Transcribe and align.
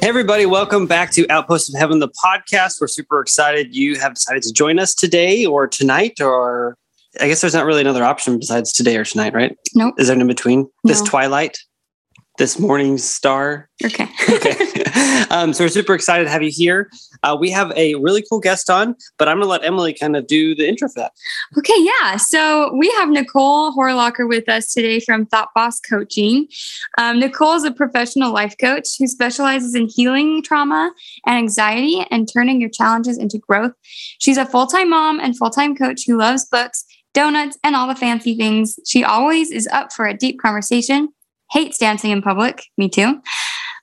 Hey, 0.00 0.08
everybody, 0.08 0.46
welcome 0.46 0.86
back 0.86 1.10
to 1.10 1.28
Outpost 1.28 1.68
of 1.68 1.78
Heaven, 1.78 1.98
the 1.98 2.08
podcast. 2.08 2.80
We're 2.80 2.86
super 2.86 3.20
excited 3.20 3.76
you 3.76 4.00
have 4.00 4.14
decided 4.14 4.42
to 4.44 4.52
join 4.52 4.78
us 4.78 4.94
today 4.94 5.44
or 5.44 5.68
tonight, 5.68 6.22
or 6.22 6.78
I 7.20 7.28
guess 7.28 7.42
there's 7.42 7.52
not 7.52 7.66
really 7.66 7.82
another 7.82 8.02
option 8.02 8.38
besides 8.38 8.72
today 8.72 8.96
or 8.96 9.04
tonight, 9.04 9.34
right? 9.34 9.54
Nope. 9.74 9.96
Is 9.98 10.06
there 10.06 10.16
an 10.16 10.22
in 10.22 10.26
between? 10.26 10.66
This 10.84 11.02
twilight? 11.02 11.58
This 12.40 12.58
morning 12.58 12.96
star? 12.96 13.68
Okay. 13.84 14.08
okay. 14.30 14.54
um, 15.28 15.52
so 15.52 15.62
we're 15.62 15.68
super 15.68 15.92
excited 15.92 16.24
to 16.24 16.30
have 16.30 16.42
you 16.42 16.50
here. 16.50 16.88
Uh, 17.22 17.36
we 17.38 17.50
have 17.50 17.70
a 17.76 17.96
really 17.96 18.24
cool 18.30 18.40
guest 18.40 18.70
on, 18.70 18.96
but 19.18 19.28
I'm 19.28 19.36
going 19.36 19.44
to 19.44 19.50
let 19.50 19.62
Emily 19.62 19.92
kind 19.92 20.16
of 20.16 20.26
do 20.26 20.54
the 20.54 20.66
intro 20.66 20.88
for 20.88 21.00
that. 21.00 21.12
Okay, 21.58 21.74
yeah. 21.76 22.16
So 22.16 22.74
we 22.74 22.88
have 22.92 23.10
Nicole 23.10 23.76
Horlocker 23.76 24.26
with 24.26 24.48
us 24.48 24.72
today 24.72 25.00
from 25.00 25.26
Thought 25.26 25.50
Boss 25.54 25.80
Coaching. 25.80 26.48
Um, 26.96 27.20
Nicole 27.20 27.56
is 27.56 27.64
a 27.64 27.72
professional 27.72 28.32
life 28.32 28.54
coach 28.58 28.88
who 28.98 29.06
specializes 29.06 29.74
in 29.74 29.90
healing 29.94 30.42
trauma 30.42 30.94
and 31.26 31.36
anxiety 31.36 32.06
and 32.10 32.26
turning 32.26 32.58
your 32.58 32.70
challenges 32.70 33.18
into 33.18 33.36
growth. 33.36 33.72
She's 34.18 34.38
a 34.38 34.46
full 34.46 34.66
time 34.66 34.88
mom 34.88 35.20
and 35.20 35.36
full 35.36 35.50
time 35.50 35.76
coach 35.76 36.04
who 36.06 36.16
loves 36.16 36.46
books, 36.46 36.86
donuts, 37.12 37.58
and 37.62 37.76
all 37.76 37.86
the 37.86 37.94
fancy 37.94 38.34
things. 38.34 38.78
She 38.86 39.04
always 39.04 39.50
is 39.50 39.68
up 39.70 39.92
for 39.92 40.06
a 40.06 40.16
deep 40.16 40.40
conversation, 40.40 41.10
hates 41.50 41.78
dancing 41.78 42.10
in 42.10 42.22
public, 42.22 42.64
me 42.76 42.88
too. 42.88 43.20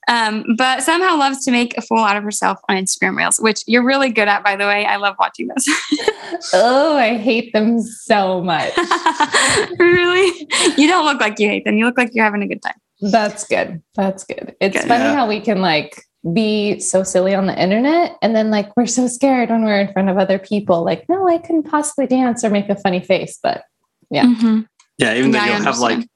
Um, 0.10 0.46
but 0.58 0.84
somehow 0.84 1.18
loves 1.18 1.44
to 1.44 1.52
make 1.52 1.78
a 1.78 1.82
fool 1.82 2.00
out 2.00 2.16
of 2.16 2.24
herself 2.24 2.60
on 2.70 2.78
Instagram 2.78 3.18
Reels, 3.18 3.40
which 3.40 3.62
you're 3.68 3.84
really 3.84 4.10
good 4.10 4.30
at, 4.30 4.42
by 4.42 4.56
the 4.56 4.66
way. 4.66 4.86
I 4.86 4.96
love 4.96 5.16
watching 5.20 5.48
this. 5.50 5.68
Oh, 6.54 6.98
I 6.98 7.18
hate 7.18 7.54
them 7.54 7.80
so 7.82 8.42
much. 8.42 8.74
really? 9.80 10.48
You 10.78 10.88
don't 10.88 11.06
look 11.06 11.20
like 11.22 11.40
you 11.40 11.48
hate 11.48 11.64
them. 11.66 11.78
You 11.78 11.86
look 11.86 11.98
like 11.98 12.12
you're 12.14 12.26
having 12.26 12.42
a 12.44 12.48
good 12.48 12.62
time. 12.62 12.76
That's 13.00 13.46
good. 13.48 13.82
That's 13.96 14.24
good. 14.24 14.56
It's 14.60 14.76
Good. 14.78 14.88
funny 14.88 15.04
Yeah. 15.06 15.16
how 15.16 15.28
we 15.28 15.40
can 15.40 15.62
like 15.62 16.04
be 16.34 16.80
so 16.80 17.04
silly 17.04 17.34
on 17.34 17.46
the 17.46 17.60
internet 17.62 18.18
and 18.22 18.36
then 18.36 18.50
like 18.52 18.76
we're 18.76 18.88
so 18.88 19.08
scared 19.08 19.50
when 19.50 19.64
we're 19.64 19.80
in 19.80 19.92
front 19.94 20.10
of 20.10 20.18
other 20.18 20.38
people. 20.40 20.84
Like, 20.84 21.08
no, 21.08 21.28
I 21.30 21.38
couldn't 21.38 21.64
possibly 21.64 22.08
dance 22.08 22.44
or 22.44 22.50
make 22.50 22.70
a 22.70 22.76
funny 22.76 23.00
face, 23.00 23.40
but 23.42 23.64
Yeah. 24.10 24.26
Mhm. 24.26 24.68
Yeah, 24.98 25.14
even 25.16 25.32
though 25.32 25.38
Yeah, 25.38 25.44
I 25.44 25.48
you'll 25.58 25.64
have 25.66 25.80
like 25.80 25.94
understand. 25.94 26.10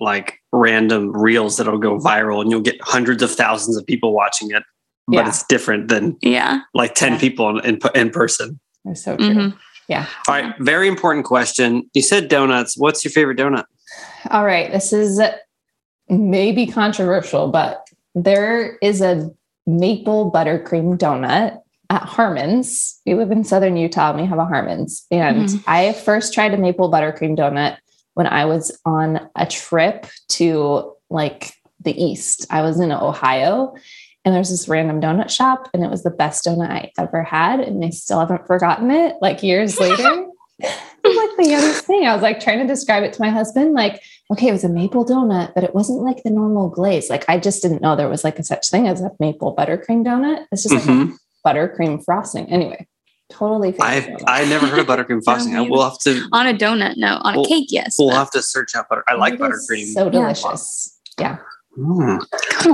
Like 0.00 0.38
random 0.52 1.10
reels 1.16 1.56
that'll 1.56 1.78
go 1.78 1.98
viral 1.98 2.40
and 2.40 2.50
you'll 2.50 2.60
get 2.60 2.76
hundreds 2.82 3.22
of 3.22 3.30
thousands 3.30 3.76
of 3.76 3.86
people 3.86 4.12
watching 4.14 4.50
it, 4.50 4.62
but 5.06 5.16
Yeah. 5.16 5.28
it's 5.28 5.44
different 5.46 5.88
than 5.88 6.16
Yeah. 6.22 6.60
like 6.74 6.94
10 6.94 7.14
Yeah. 7.14 7.18
people 7.18 7.58
in, 7.58 7.64
in, 7.64 7.78
in 7.94 8.10
person. 8.10 8.60
they're 8.84 8.94
so 8.94 9.16
true. 9.16 9.26
Mhm. 9.26 9.56
Yeah. 9.88 10.06
All 10.28 10.34
right, 10.34 10.54
very 10.60 10.86
important 10.88 11.24
question. 11.26 11.90
You 11.94 12.00
said 12.02 12.28
donuts. 12.28 12.76
What's 12.78 13.04
your 13.04 13.10
favorite 13.12 13.38
donut? 13.38 13.64
All 14.30 14.44
right. 14.44 14.70
This 14.70 14.92
is 14.92 15.20
maybe 16.08 16.66
controversial, 16.66 17.48
but 17.48 17.86
there 18.14 18.76
is 18.80 19.00
a 19.00 19.30
maple 19.66 20.30
buttercream 20.32 20.96
donut 20.96 21.58
at 21.90 22.02
Harmon's. 22.02 23.00
We 23.04 23.14
live 23.14 23.30
in 23.30 23.44
Southern 23.44 23.76
Utah 23.76 24.10
and 24.12 24.20
we 24.20 24.26
have 24.26 24.38
a 24.38 24.44
Harmon's. 24.44 25.06
And 25.10 25.48
Mhm. 25.48 25.64
I 25.66 25.92
first 25.92 26.32
tried 26.32 26.54
a 26.54 26.58
maple 26.58 26.90
buttercream 26.90 27.36
donut 27.36 27.76
when 28.18 28.26
I 28.26 28.46
was 28.46 28.76
on 28.84 29.30
a 29.36 29.46
trip 29.46 30.06
to 30.30 30.92
like 31.08 31.52
the 31.84 31.92
East. 32.02 32.46
I 32.50 32.62
was 32.62 32.80
in 32.80 32.90
Ohio 32.90 33.76
and 34.24 34.34
there's 34.34 34.50
this 34.50 34.68
random 34.68 35.00
donut 35.00 35.30
shop 35.30 35.68
and 35.72 35.84
it 35.84 35.88
was 35.90 36.02
the 36.02 36.10
best 36.10 36.44
donut 36.44 36.68
I 36.68 36.90
ever 36.98 37.22
had. 37.22 37.60
And 37.60 37.84
I 37.84 37.90
still 37.90 38.18
haven't 38.18 38.48
forgotten 38.48 38.90
it 38.90 39.14
like 39.22 39.44
years 39.44 39.78
later. 39.80 40.26
It 40.58 40.66
like 41.04 41.36
the 41.36 41.48
youngest 41.48 41.84
thing. 41.84 42.06
I 42.08 42.12
was 42.12 42.22
like 42.22 42.40
trying 42.40 42.58
to 42.58 42.66
describe 42.66 43.04
it 43.04 43.12
to 43.12 43.22
my 43.22 43.30
husband, 43.30 43.74
like, 43.74 44.02
okay, 44.32 44.48
it 44.48 44.52
was 44.52 44.64
a 44.64 44.68
maple 44.68 45.06
donut, 45.06 45.54
but 45.54 45.62
it 45.62 45.72
wasn't 45.72 46.02
like 46.02 46.24
the 46.24 46.30
normal 46.30 46.68
glaze. 46.70 47.08
Like 47.08 47.24
I 47.28 47.38
just 47.38 47.62
didn't 47.62 47.82
know 47.82 47.94
there 47.94 48.08
was 48.08 48.24
like 48.24 48.40
a 48.40 48.42
such 48.42 48.68
thing 48.68 48.88
as 48.88 49.00
a 49.00 49.12
maple 49.20 49.54
buttercream 49.54 50.04
donut. 50.04 50.44
It's 50.50 50.64
just 50.64 50.74
like 50.74 50.82
Mhm. 50.84 51.12
a 51.14 51.48
buttercream 51.48 52.04
frosting. 52.04 52.46
Anyway, 52.50 52.88
totally. 53.30 53.72
favorite 53.72 53.84
I've. 53.84 54.24
I 54.26 54.44
never 54.46 54.66
heard 54.66 54.78
of 54.80 54.86
buttercream 54.86 55.20
frosting. 55.24 55.56
I 55.56 55.60
will 55.62 55.82
have 55.82 55.98
to 56.00 56.28
On 56.32 56.46
a 56.46 56.54
donut, 56.54 56.96
no. 56.96 57.18
On 57.22 57.38
a 57.38 57.44
cake, 57.44 57.66
yes. 57.70 57.96
we'll 57.98 58.08
but- 58.10 58.16
have 58.16 58.30
to 58.32 58.42
search 58.42 58.74
out 58.74 58.88
butter. 58.88 59.04
I 59.08 59.14
like 59.14 59.34
It 59.34 59.40
is 59.40 59.68
buttercream. 59.70 59.86
So 59.92 60.10
delicious. 60.10 60.98
Yeah. 61.20 61.38
Mm. 61.78 62.20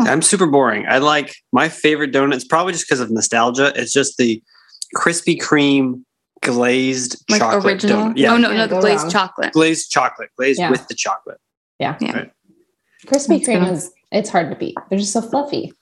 I'm 0.09 0.22
super 0.22 0.47
boring. 0.47 0.87
I 0.88 0.98
like 0.98 1.34
my 1.53 1.69
favorite 1.69 2.12
donut. 2.12 2.34
It's 2.34 2.44
probably 2.44 2.72
just 2.72 2.87
because 2.87 3.00
of 3.00 3.10
nostalgia. 3.10 3.72
It's 3.76 3.92
just 3.92 4.16
the 4.16 4.42
Krispy 4.97 5.38
Kreme 5.38 6.03
glazed 6.42 7.22
like 7.28 7.41
chocolate 7.41 7.65
original. 7.84 8.06
donut. 8.06 8.12
Yeah, 8.16 8.32
Oh 8.32 8.36
no, 8.38 8.53
no, 8.54 8.66
the 8.66 8.81
glazed 8.81 9.03
wrong. 9.04 9.10
chocolate. 9.10 9.53
glazed 9.53 9.91
chocolate, 9.91 10.31
glazed 10.36 10.59
Yeah. 10.60 10.71
with 10.71 10.86
the 10.88 10.94
chocolate. 10.94 11.38
Yeah. 11.78 11.97
Krispy 11.98 12.28
That's 13.06 13.28
Kreme 13.48 13.65
good. 13.65 13.72
is 13.75 13.91
it's 14.12 14.31
hard 14.31 14.50
to 14.50 14.56
beat. 14.56 14.76
They're 14.88 14.98
just 14.98 15.12
so 15.12 15.21
fluffy. 15.21 15.72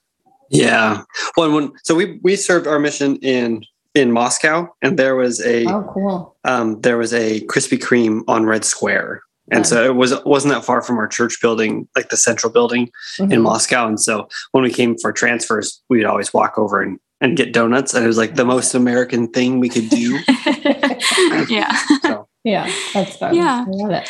Yeah. 0.51 1.03
Well, 1.37 1.53
when 1.53 1.73
so 1.85 1.95
we 1.95 2.19
we 2.23 2.35
served 2.37 2.67
our 2.67 2.79
mission 2.79 3.17
in 3.17 3.65
in 3.95 4.11
Moscow, 4.13 4.69
and 4.83 4.99
there 4.99 5.17
was 5.17 5.41
a 5.45 5.67
Oh, 5.67 5.91
cool. 5.93 6.37
um, 6.45 6.81
there 6.81 6.97
was 6.99 7.13
a 7.13 7.41
Krispy 7.43 7.79
Kreme 7.79 8.23
on 8.29 8.47
Red 8.47 8.65
Square, 8.65 9.23
and 9.51 9.67
so 9.67 9.85
it 9.85 9.95
was 9.97 10.15
wasn't 10.25 10.55
that 10.55 10.65
far 10.65 10.81
from 10.83 10.97
our 10.99 11.09
church 11.09 11.39
building, 11.43 11.89
like 11.97 12.09
the 12.09 12.17
central 12.17 12.51
building 12.53 12.89
in 13.19 13.29
Mhm. 13.29 13.43
Moscow. 13.43 13.87
And 13.87 14.01
so 14.01 14.29
when 14.53 14.65
we 14.65 14.71
came 14.73 14.97
for 14.97 15.13
transfers, 15.13 15.83
we'd 15.91 16.05
always 16.07 16.33
walk 16.33 16.59
over 16.59 16.81
and 16.81 16.99
and 17.21 17.37
get 17.37 17.53
donuts, 17.53 17.95
and 17.95 18.03
it 18.05 18.09
was 18.09 18.19
like 18.19 18.35
the 18.35 18.45
most 18.45 18.75
American 18.75 19.29
thing 19.29 19.61
we 19.61 19.69
could 19.69 19.89
do. 19.91 20.19
yeah. 21.49 21.77
So 22.03 22.29
Yeah, 22.45 22.69
that's 22.95 23.17
fun. 23.17 23.35
Yeah. 23.37 23.65
I 23.67 23.71
love 23.71 23.91
it. 23.93 24.09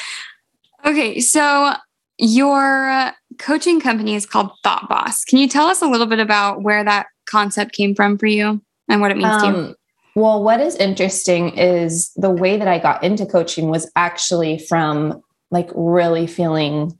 Okay, 0.86 1.20
so 1.20 1.74
your 2.18 2.88
uh, 2.88 3.12
coaching 3.38 3.80
company 3.80 4.14
is 4.14 4.24
called 4.26 4.50
Thought 4.64 4.88
Boss. 4.88 5.24
Can 5.24 5.38
you 5.38 5.46
tell 5.48 5.66
us 5.66 5.82
a 5.82 5.86
little 5.86 6.06
bit 6.06 6.20
about 6.20 6.62
where 6.62 6.82
that 6.84 7.06
concept 7.26 7.72
came 7.74 7.94
from 7.94 8.16
for 8.16 8.26
you 8.26 8.62
and 8.92 9.00
what 9.00 9.10
it 9.10 9.16
means 9.16 9.42
to 9.42 9.46
you? 9.46 9.54
Um, 9.54 9.74
well, 10.14 10.42
what 10.42 10.60
is 10.60 10.76
interesting 10.76 11.56
is 11.56 12.12
the 12.16 12.30
way 12.30 12.58
that 12.58 12.68
I 12.68 12.78
got 12.78 13.02
into 13.02 13.24
coaching 13.24 13.68
was 13.68 13.90
actually 13.96 14.58
from 14.58 15.22
like 15.50 15.70
really 15.74 16.26
feeling 16.26 16.98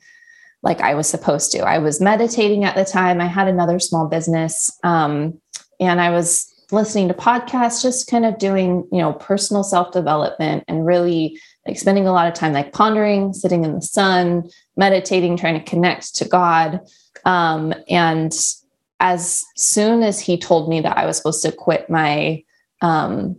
like 0.62 0.80
I 0.80 0.94
was 0.94 1.08
supposed 1.08 1.52
to. 1.52 1.60
I 1.60 1.78
was 1.78 2.00
meditating 2.00 2.64
at 2.64 2.74
the 2.74 2.84
time. 2.84 3.20
I 3.20 3.26
had 3.26 3.48
another 3.48 3.78
small 3.78 4.06
business, 4.08 4.70
um, 4.84 5.38
and 5.80 6.00
I 6.00 6.10
was 6.10 6.48
listening 6.70 7.08
to 7.08 7.14
podcasts, 7.14 7.82
just 7.82 8.10
kind 8.10 8.24
of 8.24 8.38
doing 8.38 8.88
you 8.90 8.98
know 8.98 9.12
personal 9.12 9.62
self 9.62 9.92
development 9.92 10.64
and 10.68 10.86
really 10.86 11.38
like 11.66 11.78
spending 11.78 12.06
a 12.06 12.12
lot 12.12 12.28
of 12.28 12.34
time 12.34 12.52
like 12.52 12.72
pondering, 12.72 13.32
sitting 13.32 13.64
in 13.64 13.74
the 13.74 13.82
sun, 13.82 14.48
meditating, 14.76 15.36
trying 15.36 15.58
to 15.58 15.70
connect 15.70 16.14
to 16.16 16.24
God. 16.24 16.80
Um, 17.24 17.74
and 17.88 18.32
as 19.02 19.44
soon 19.56 20.04
as 20.04 20.20
he 20.20 20.38
told 20.38 20.68
me 20.68 20.80
that 20.80 20.96
I 20.96 21.06
was 21.06 21.16
supposed 21.16 21.42
to 21.42 21.50
quit 21.50 21.90
my 21.90 22.44
um, 22.80 23.36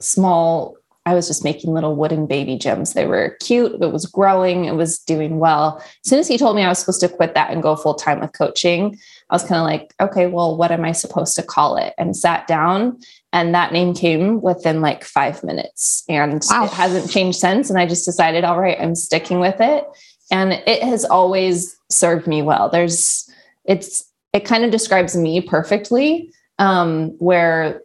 small, 0.00 0.76
I 1.06 1.14
was 1.14 1.26
just 1.26 1.42
making 1.42 1.72
little 1.72 1.96
wooden 1.96 2.26
baby 2.26 2.58
gyms. 2.58 2.92
They 2.92 3.06
were 3.06 3.38
cute, 3.40 3.72
it 3.80 3.90
was 3.90 4.04
growing, 4.04 4.66
it 4.66 4.74
was 4.74 4.98
doing 4.98 5.38
well. 5.38 5.78
As 5.78 6.10
soon 6.10 6.18
as 6.18 6.28
he 6.28 6.36
told 6.36 6.56
me 6.56 6.62
I 6.62 6.68
was 6.68 6.78
supposed 6.78 7.00
to 7.00 7.08
quit 7.08 7.34
that 7.34 7.50
and 7.50 7.62
go 7.62 7.74
full 7.74 7.94
time 7.94 8.20
with 8.20 8.34
coaching, 8.34 8.98
I 9.30 9.34
was 9.34 9.42
kind 9.44 9.60
of 9.60 9.64
like, 9.64 9.94
okay, 9.98 10.26
well, 10.26 10.58
what 10.58 10.70
am 10.70 10.84
I 10.84 10.92
supposed 10.92 11.36
to 11.36 11.42
call 11.42 11.78
it? 11.78 11.94
And 11.96 12.14
sat 12.14 12.46
down, 12.46 13.00
and 13.32 13.54
that 13.54 13.72
name 13.72 13.94
came 13.94 14.42
within 14.42 14.82
like 14.82 15.04
five 15.04 15.42
minutes. 15.42 16.04
And 16.06 16.44
Wow. 16.50 16.66
it 16.66 16.70
hasn't 16.70 17.10
changed 17.10 17.38
since. 17.40 17.70
And 17.70 17.78
I 17.78 17.86
just 17.86 18.04
decided, 18.04 18.44
all 18.44 18.60
right, 18.60 18.76
I'm 18.78 18.94
sticking 18.94 19.40
with 19.40 19.56
it. 19.58 19.84
And 20.30 20.52
it 20.52 20.82
has 20.82 21.06
always 21.06 21.74
served 21.90 22.26
me 22.26 22.42
well. 22.42 22.68
There's, 22.68 23.28
it's, 23.64 24.04
it 24.32 24.44
kind 24.44 24.64
of 24.64 24.70
describes 24.70 25.16
me 25.16 25.40
perfectly, 25.40 26.32
um, 26.58 27.10
where 27.18 27.82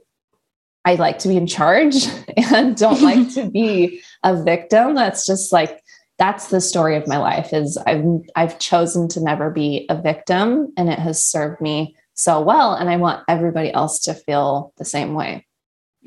I 0.86 0.96
like 0.96 1.20
to 1.20 1.28
be 1.28 1.36
in 1.36 1.48
charge 1.48 2.08
and 2.54 2.76
don't 2.76 3.02
like 3.02 3.34
to 3.34 3.50
be 3.50 4.02
a 4.24 4.42
victim. 4.42 4.96
That's 4.96 5.26
just 5.26 5.52
like 5.52 5.84
that's 6.18 6.48
the 6.48 6.62
story 6.62 6.96
of 6.96 7.08
my 7.08 7.18
life 7.18 7.54
is 7.54 7.78
I've 7.78 8.06
I've 8.36 8.60
chosen 8.60 9.08
to 9.10 9.22
never 9.22 9.52
be 9.52 9.86
a 9.90 10.02
victim 10.02 10.74
and 10.78 10.90
it 10.90 10.98
has 10.98 11.24
served 11.24 11.62
me 11.62 11.96
so 12.16 12.42
well 12.42 12.74
and 12.74 12.90
I 12.90 12.98
want 12.98 13.24
everybody 13.28 13.72
else 13.72 14.00
to 14.02 14.14
feel 14.14 14.74
the 14.78 14.86
same 14.86 15.14
way. 15.14 15.46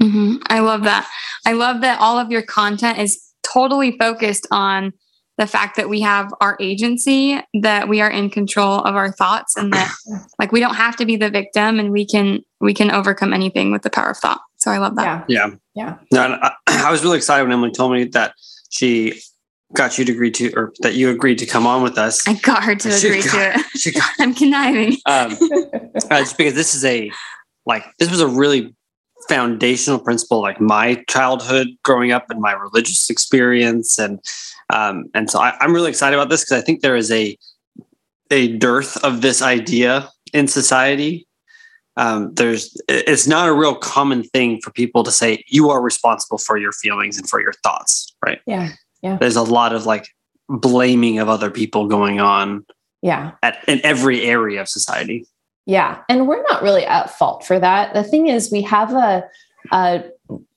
hmm 0.00 0.36
I 0.48 0.60
love 0.60 0.84
that. 0.84 1.08
I 1.46 1.52
love 1.52 1.82
that 1.82 2.00
all 2.00 2.18
of 2.18 2.30
your 2.30 2.42
content 2.42 2.98
is 2.98 3.22
totally 3.42 3.96
focused 3.98 4.46
on 4.50 4.92
the 5.40 5.46
fact 5.46 5.76
that 5.76 5.88
we 5.88 6.02
have 6.02 6.32
our 6.42 6.56
agency, 6.60 7.40
that 7.62 7.88
we 7.88 8.02
are 8.02 8.10
in 8.10 8.28
control 8.28 8.80
of 8.80 8.94
our 8.94 9.10
thoughts, 9.10 9.56
and 9.56 9.72
that 9.72 9.90
like 10.38 10.52
we 10.52 10.60
don't 10.60 10.74
have 10.74 10.94
to 10.96 11.06
be 11.06 11.16
the 11.16 11.30
victim 11.30 11.80
and 11.80 11.90
we 11.90 12.04
can 12.06 12.40
we 12.60 12.74
can 12.74 12.90
overcome 12.90 13.32
anything 13.32 13.72
with 13.72 13.80
the 13.82 13.88
power 13.90 14.10
of 14.10 14.18
thought. 14.18 14.42
So 14.58 14.70
I 14.70 14.76
love 14.76 14.96
that. 14.96 15.24
Yeah. 15.28 15.46
Yeah. 15.74 15.96
Yeah. 16.12 16.28
No, 16.28 16.38
I, 16.42 16.52
I 16.86 16.90
was 16.90 17.02
really 17.02 17.16
excited 17.16 17.42
when 17.42 17.52
Emily 17.52 17.70
told 17.72 17.92
me 17.92 18.04
that 18.04 18.34
she 18.68 19.18
got 19.74 19.96
you 19.98 20.04
to 20.04 20.12
agree 20.12 20.30
to, 20.32 20.52
or 20.54 20.72
that 20.80 20.94
you 20.94 21.08
agreed 21.10 21.38
to 21.38 21.46
come 21.46 21.66
on 21.66 21.82
with 21.82 21.96
us. 21.96 22.26
I 22.28 22.34
got 22.34 22.62
her 22.64 22.74
to 22.74 22.90
She 22.90 23.08
agree 23.08 23.22
got- 23.22 23.32
to 23.32 23.58
it. 23.60 23.66
She 23.80 23.92
got, 23.92 24.10
I'm 24.20 24.34
conniving. 24.34 24.98
um, 25.06 25.32
uh, 26.10 26.18
just 26.20 26.36
because 26.36 26.52
this 26.54 26.74
is 26.74 26.84
a 26.84 27.10
like 27.64 27.84
this 27.98 28.10
was 28.10 28.20
a 28.20 28.28
really 28.28 28.74
foundational 29.28 29.98
principle 29.98 30.40
like 30.40 30.60
my 30.60 31.02
childhood 31.08 31.68
growing 31.84 32.10
up 32.10 32.24
and 32.30 32.40
my 32.40 32.52
religious 32.52 33.08
experience 33.10 33.98
and 33.98 34.18
um, 34.72 35.04
and 35.14 35.30
so 35.30 35.40
I, 35.40 35.56
i'm 35.60 35.72
really 35.74 35.90
excited 35.90 36.16
about 36.16 36.28
this 36.30 36.42
because 36.44 36.60
i 36.60 36.64
think 36.64 36.80
there 36.80 36.96
is 36.96 37.10
a 37.10 37.36
a 38.30 38.56
dearth 38.58 39.02
of 39.04 39.20
this 39.22 39.42
idea 39.42 40.08
in 40.32 40.46
society 40.48 41.26
um, 41.96 42.32
there's 42.34 42.76
it's 42.88 43.26
not 43.26 43.48
a 43.48 43.52
real 43.52 43.74
common 43.74 44.22
thing 44.22 44.60
for 44.62 44.70
people 44.70 45.02
to 45.02 45.10
say 45.10 45.44
you 45.48 45.68
are 45.70 45.82
responsible 45.82 46.38
for 46.38 46.56
your 46.56 46.72
feelings 46.72 47.18
and 47.18 47.28
for 47.28 47.40
your 47.42 47.52
thoughts 47.64 48.14
right 48.24 48.40
Yeah. 48.46 48.70
there's 49.02 49.36
a 49.36 49.42
lot 49.42 49.72
of 49.74 49.86
like 49.86 50.06
blaming 50.48 51.18
of 51.18 51.28
other 51.28 51.50
people 51.50 51.86
going 51.88 52.20
on 52.20 52.64
Yeah. 53.02 53.32
at 53.42 53.62
in 53.68 53.80
every 53.84 54.22
area 54.24 54.60
of 54.60 54.68
society 54.68 55.26
Yeah. 55.66 55.98
And 56.08 56.26
we're 56.26 56.42
not 56.50 56.62
really 56.62 56.84
at 56.86 57.10
fault 57.10 57.44
for 57.44 57.58
that. 57.60 57.94
The 57.94 58.02
thing 58.02 58.26
is, 58.28 58.50
we 58.50 58.62
have 58.62 58.92
a, 58.92 59.22
a 59.72 60.02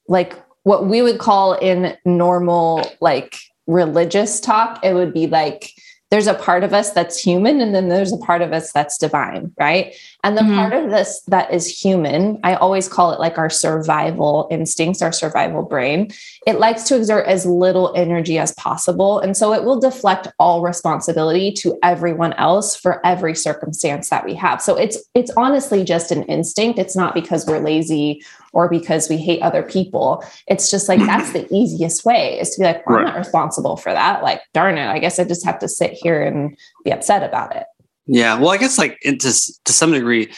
like 0.07 0.33
what 0.63 0.87
we 0.87 1.01
would 1.01 1.19
call 1.19 1.53
in 1.53 1.95
normal, 2.05 2.83
like 3.01 3.37
religious 3.67 4.39
talk, 4.39 4.83
it 4.83 4.93
would 4.93 5.13
be 5.13 5.27
like, 5.27 5.73
there's 6.11 6.27
a 6.27 6.35
part 6.35 6.63
of 6.63 6.75
us 6.75 6.91
that's 6.91 7.17
human 7.17 7.59
and 7.59 7.73
then 7.73 7.89
there's 7.89 8.13
a 8.13 8.17
part 8.17 8.43
of 8.43 8.53
us 8.53 8.71
that's 8.71 8.99
divine, 8.99 9.51
right? 9.59 9.95
And 10.23 10.37
the 10.37 10.43
Mhm. 10.43 10.55
part 10.55 10.73
of 10.73 10.91
this 10.91 11.23
that 11.29 11.51
is 11.51 11.65
human, 11.65 12.39
I 12.43 12.53
always 12.53 12.87
call 12.87 13.13
it 13.13 13.19
like 13.19 13.39
our 13.39 13.49
survival 13.49 14.47
instincts, 14.51 15.01
our 15.01 15.11
survival 15.11 15.63
brain. 15.63 16.11
It 16.45 16.59
likes 16.59 16.83
to 16.83 16.95
exert 16.95 17.25
as 17.25 17.47
little 17.47 17.91
energy 17.95 18.37
as 18.37 18.53
possible. 18.53 19.17
And 19.17 19.35
so 19.35 19.53
it 19.53 19.63
will 19.63 19.79
deflect 19.79 20.27
all 20.37 20.61
responsibility 20.61 21.51
to 21.53 21.75
everyone 21.81 22.33
else 22.33 22.75
for 22.75 23.03
every 23.03 23.33
circumstance 23.33 24.09
that 24.09 24.23
we 24.23 24.35
have. 24.35 24.61
So 24.61 24.75
it's 24.75 24.99
it's 25.15 25.31
honestly 25.35 25.83
just 25.83 26.11
an 26.11 26.21
instinct. 26.23 26.77
It's 26.77 26.95
not 26.95 27.15
because 27.15 27.47
we're 27.47 27.57
lazy 27.57 28.23
or 28.53 28.69
because 28.69 29.09
we 29.09 29.17
hate 29.17 29.41
other 29.41 29.63
people. 29.63 30.23
It's 30.47 30.71
just 30.71 30.87
like 30.87 30.99
that's 30.99 31.33
the 31.33 31.47
easiest 31.53 32.05
way 32.05 32.39
is 32.39 32.51
to 32.51 32.61
be 32.61 32.65
like, 32.65 32.87
well, 32.87 32.99
I'm 32.99 33.05
not 33.05 33.17
responsible 33.17 33.75
for 33.75 33.91
that. 33.91 34.23
Like, 34.23 34.41
darn 34.53 34.77
it, 34.77 34.87
I 34.87 34.99
guess 34.99 35.19
I 35.19 35.25
just 35.25 35.45
have 35.45 35.59
to 35.59 35.67
sit 35.67 35.91
here 35.91 36.23
and 36.23 36.57
be 36.85 36.91
upset 36.91 37.23
about 37.23 37.55
it. 37.55 37.65
Yeah, 38.05 38.37
well, 38.37 38.51
I 38.51 38.57
guess 38.57 38.77
like 38.77 38.99
to 39.01 39.17
to 39.17 39.73
some 39.73 39.91
degree, 39.91 40.31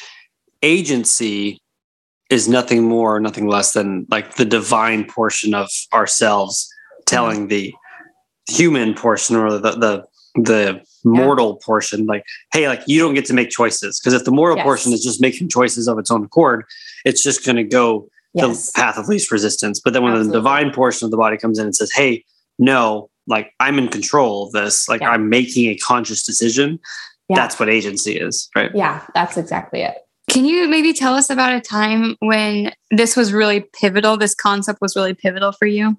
agency 0.64 1.62
is 2.30 2.48
nothing 2.48 2.84
more, 2.84 3.20
nothing 3.20 3.48
less 3.48 3.74
than 3.74 4.08
like 4.10 4.36
the 4.36 4.46
divine 4.46 5.06
portion 5.06 5.54
of 5.54 5.70
ourselves 5.94 6.68
telling 7.06 7.42
mm-hmm. 7.42 7.48
the 7.48 7.74
human 8.50 8.94
portion 8.94 9.36
or 9.36 9.52
the 9.52 9.72
the 9.72 10.06
the 10.36 10.82
mortal 11.06 11.56
portion, 11.58 12.06
like, 12.06 12.24
hey, 12.52 12.68
like 12.68 12.84
you 12.88 13.00
don't 13.00 13.14
get 13.14 13.26
to 13.26 13.34
make 13.34 13.50
choices 13.50 14.00
because 14.00 14.14
if 14.14 14.26
the 14.26 14.32
mortal 14.32 14.58
Yes. 14.58 14.66
portion 14.66 14.94
is 14.94 15.04
just 15.04 15.22
making 15.22 15.50
choices 15.50 15.88
of 15.88 15.98
its 15.98 16.12
own 16.12 16.26
accord, 16.26 16.66
it's 17.06 17.24
just 17.24 17.46
going 17.46 17.56
to 17.56 17.64
go 17.64 18.08
Yes. 18.34 18.72
the 18.74 18.82
path 18.82 18.98
of 18.98 19.08
least 19.08 19.32
resistance. 19.32 19.80
But 19.80 19.94
then 19.94 20.04
when 20.04 20.12
Absolutely. 20.12 20.34
the 20.34 20.38
divine 20.40 20.72
portion 20.74 21.06
of 21.06 21.12
the 21.12 21.16
body 21.18 21.38
comes 21.38 21.58
in 21.58 21.68
and 21.68 21.74
says, 21.74 21.90
hey, 21.94 22.26
no, 22.60 23.10
like 23.28 23.54
I'm 23.62 23.80
in 23.80 23.88
control 23.88 24.48
of 24.48 24.52
this, 24.52 24.90
like 24.90 25.00
Yeah. 25.00 25.12
I'm 25.12 25.30
making 25.30 25.70
a 25.70 25.78
conscious 25.78 26.26
decision. 26.26 26.78
Yeah. 27.30 27.38
That's 27.38 27.58
what 27.58 27.70
agency 27.70 28.20
is, 28.20 28.50
right? 28.54 28.72
Yeah, 28.76 29.04
that's 29.14 29.38
exactly 29.38 29.84
it. 29.84 29.96
Can 30.30 30.44
you 30.44 30.68
maybe 30.68 30.92
tell 30.92 31.14
us 31.14 31.30
about 31.30 31.54
a 31.54 31.62
time 31.62 32.18
when 32.20 32.74
this 32.92 33.16
was 33.16 33.32
really 33.32 33.62
pivotal? 33.62 34.18
This 34.18 34.36
concept 34.36 34.82
was 34.82 34.98
really 34.98 35.14
pivotal 35.14 35.54
for 35.54 35.66
you? 35.66 35.96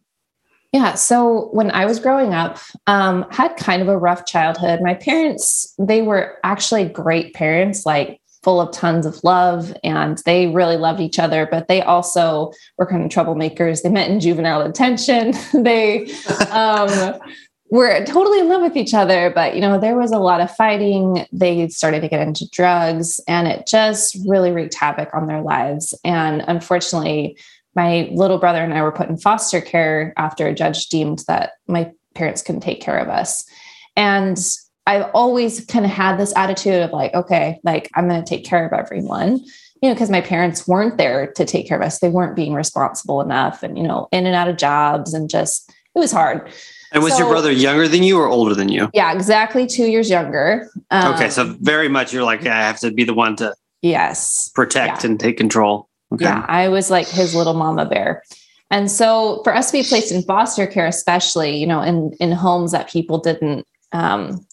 Yeah. 0.72 0.92
So 0.94 1.48
when 1.52 1.70
I 1.70 1.86
was 1.86 1.98
growing 1.98 2.34
up, 2.34 2.58
um, 2.86 3.24
had 3.30 3.56
kind 3.56 3.80
of 3.80 3.88
a 3.88 3.96
rough 3.96 4.26
childhood. 4.26 4.80
My 4.82 4.92
parents, 4.92 5.72
they 5.78 6.02
were 6.02 6.36
actually 6.44 6.84
great 6.84 7.32
parents, 7.32 7.86
like 7.86 8.20
full 8.46 8.60
of 8.60 8.70
tons 8.70 9.04
of 9.04 9.19
love, 9.25 9.76
and 9.82 10.19
they 10.25 10.46
really 10.46 10.76
loved 10.76 11.00
each 11.00 11.19
other. 11.19 11.48
But 11.50 11.66
they 11.66 11.82
also 11.82 12.52
were 12.78 12.87
kind 12.87 13.02
of 13.02 13.10
troublemakers. 13.10 13.82
They 13.82 13.88
met 13.88 14.08
in 14.08 14.20
juvenile 14.20 14.64
detention. 14.64 15.34
they 15.64 16.08
um, 16.52 17.19
were 17.70 18.04
totally 18.04 18.38
in 18.38 18.48
love 18.48 18.62
with 18.62 18.76
each 18.76 18.94
other, 18.94 19.32
but 19.34 19.56
you 19.56 19.60
know 19.60 19.81
there 19.81 19.98
was 19.98 20.12
a 20.12 20.20
lot 20.20 20.40
of 20.40 20.54
fighting. 20.54 21.26
They 21.32 21.66
started 21.70 22.02
to 22.02 22.08
get 22.08 22.20
into 22.20 22.48
drugs, 22.50 23.19
and 23.26 23.48
it 23.48 23.66
just 23.66 24.16
really 24.28 24.52
wreaked 24.52 24.75
havoc 24.75 25.12
on 25.12 25.26
their 25.26 25.42
lives. 25.42 25.92
And 26.04 26.44
unfortunately, 26.46 27.37
my 27.75 28.08
little 28.12 28.38
brother 28.38 28.62
and 28.62 28.72
I 28.72 28.82
were 28.82 28.92
put 28.92 29.08
in 29.08 29.16
foster 29.16 29.60
care 29.60 30.14
after 30.16 30.46
a 30.46 30.54
judge 30.54 30.87
deemed 30.87 31.25
that 31.26 31.54
my 31.66 31.90
parents 32.14 32.42
couldn't 32.42 32.60
take 32.60 32.81
care 32.81 32.99
of 32.99 33.08
us. 33.08 33.44
And 33.96 34.38
I've 34.86 35.10
always 35.14 35.64
kind 35.66 35.84
of 35.84 35.90
had 35.90 36.16
this 36.16 36.32
attitude 36.36 36.82
of 36.82 36.92
like, 36.92 37.12
okay, 37.14 37.58
like 37.64 37.90
I'm 37.94 38.08
going 38.08 38.22
to 38.22 38.28
take 38.28 38.44
care 38.44 38.64
of 38.66 38.72
everyone, 38.72 39.38
you 39.82 39.88
know, 39.88 39.94
because 39.94 40.10
my 40.10 40.20
parents 40.20 40.68
weren't 40.68 40.96
there 40.96 41.32
to 41.32 41.44
take 41.44 41.66
care 41.66 41.76
of 41.76 41.84
us. 41.84 41.98
They 41.98 42.08
weren't 42.08 42.36
being 42.36 42.54
responsible 42.54 43.20
enough 43.20 43.62
and, 43.62 43.76
you 43.76 43.84
know, 43.84 44.08
in 44.12 44.26
and 44.26 44.34
out 44.34 44.48
of 44.48 44.56
jobs 44.56 45.12
and 45.12 45.28
just, 45.28 45.70
it 45.94 45.98
was 45.98 46.12
hard. 46.12 46.50
And 46.92 47.02
was 47.02 47.18
your 47.18 47.28
brother 47.28 47.50
younger 47.50 47.88
than 47.88 48.04
you 48.04 48.18
or 48.18 48.28
older 48.28 48.54
than 48.54 48.68
you? 48.68 48.88
Yeah, 48.94 49.12
exactly 49.12 49.66
two 49.66 49.86
years 49.86 50.08
younger. 50.08 50.70
okay, 50.92 51.28
so 51.30 51.42
Um, 51.42 51.58
very 51.60 51.88
much 51.88 52.12
you're 52.12 52.22
like, 52.22 52.42
yeah, 52.42 52.56
I 52.56 52.62
have 52.62 52.78
to 52.80 52.92
be 52.92 53.02
the 53.04 53.12
one 53.12 53.34
to 53.36 53.54
yes. 53.82 54.50
protect 54.54 55.04
and 55.04 55.18
take 55.18 55.36
control. 55.36 55.88
Okay. 56.12 56.24
Yeah, 56.24 56.46
I 56.48 56.68
was 56.68 56.88
like 56.90 57.08
his 57.08 57.34
little 57.34 57.54
mama 57.54 57.86
bear. 57.86 58.22
And 58.70 58.90
so 58.90 59.40
for 59.42 59.54
us 59.54 59.70
to 59.70 59.78
be 59.78 59.82
placed 59.82 60.12
in 60.12 60.22
foster 60.22 60.66
care, 60.66 60.86
especially, 60.86 61.56
you 61.56 61.66
know, 61.66 61.82
in 61.82 62.12
in 62.20 62.30
homes 62.32 62.70
that 62.72 62.88
people 62.88 63.18
didn't 63.18 63.66
um 63.92 64.46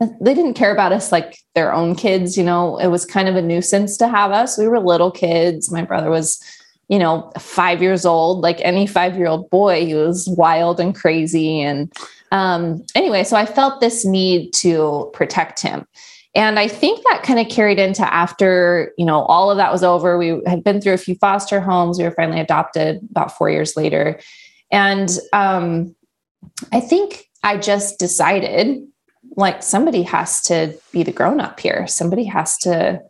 they 0.00 0.34
didn't 0.34 0.54
care 0.54 0.72
about 0.72 0.92
us 0.92 1.10
like 1.10 1.38
their 1.54 1.72
own 1.72 1.94
kids, 1.94 2.36
you 2.36 2.44
know, 2.44 2.78
it 2.78 2.88
was 2.88 3.06
kind 3.06 3.28
of 3.28 3.36
a 3.36 3.42
nuisance 3.42 3.96
to 3.96 4.08
have 4.08 4.30
us. 4.30 4.58
We 4.58 4.68
were 4.68 4.78
little 4.78 5.10
kids. 5.10 5.72
My 5.72 5.82
brother 5.82 6.10
was, 6.10 6.42
you 6.88 6.98
know, 6.98 7.32
five 7.38 7.80
years 7.80 8.04
old, 8.04 8.42
like 8.42 8.60
any 8.60 8.86
five-year-old 8.86 9.48
boy, 9.50 9.86
he 9.86 9.94
was 9.94 10.28
wild 10.28 10.80
and 10.80 10.94
crazy. 10.94 11.60
And 11.62 11.92
um, 12.30 12.84
anyway, 12.94 13.24
so 13.24 13.36
I 13.36 13.46
felt 13.46 13.80
this 13.80 14.04
need 14.04 14.52
to 14.54 15.10
protect 15.14 15.62
him. 15.62 15.86
And 16.34 16.58
I 16.58 16.68
think 16.68 17.02
that 17.04 17.22
kind 17.22 17.40
of 17.40 17.48
carried 17.48 17.78
into 17.78 18.02
after, 18.12 18.92
you 18.98 19.06
know, 19.06 19.22
all 19.22 19.50
of 19.50 19.56
that 19.56 19.72
was 19.72 19.82
over. 19.82 20.18
We 20.18 20.42
had 20.46 20.62
been 20.62 20.82
through 20.82 20.92
a 20.92 20.98
few 20.98 21.14
foster 21.14 21.60
homes. 21.60 21.98
We 21.98 22.04
were 22.04 22.10
finally 22.10 22.40
adopted 22.40 23.00
about 23.10 23.36
four 23.36 23.48
years 23.48 23.74
later. 23.74 24.20
And 24.70 25.10
um, 25.32 25.96
I 26.72 26.80
think 26.80 27.24
I 27.42 27.56
just 27.56 27.98
decided 27.98 28.86
like 29.36 29.62
somebody 29.62 30.02
has 30.02 30.42
to 30.44 30.76
be 30.92 31.02
the 31.02 31.12
grown 31.12 31.40
up 31.40 31.60
here. 31.60 31.86
Somebody 31.86 32.24
has 32.24 32.56
to 32.58 33.00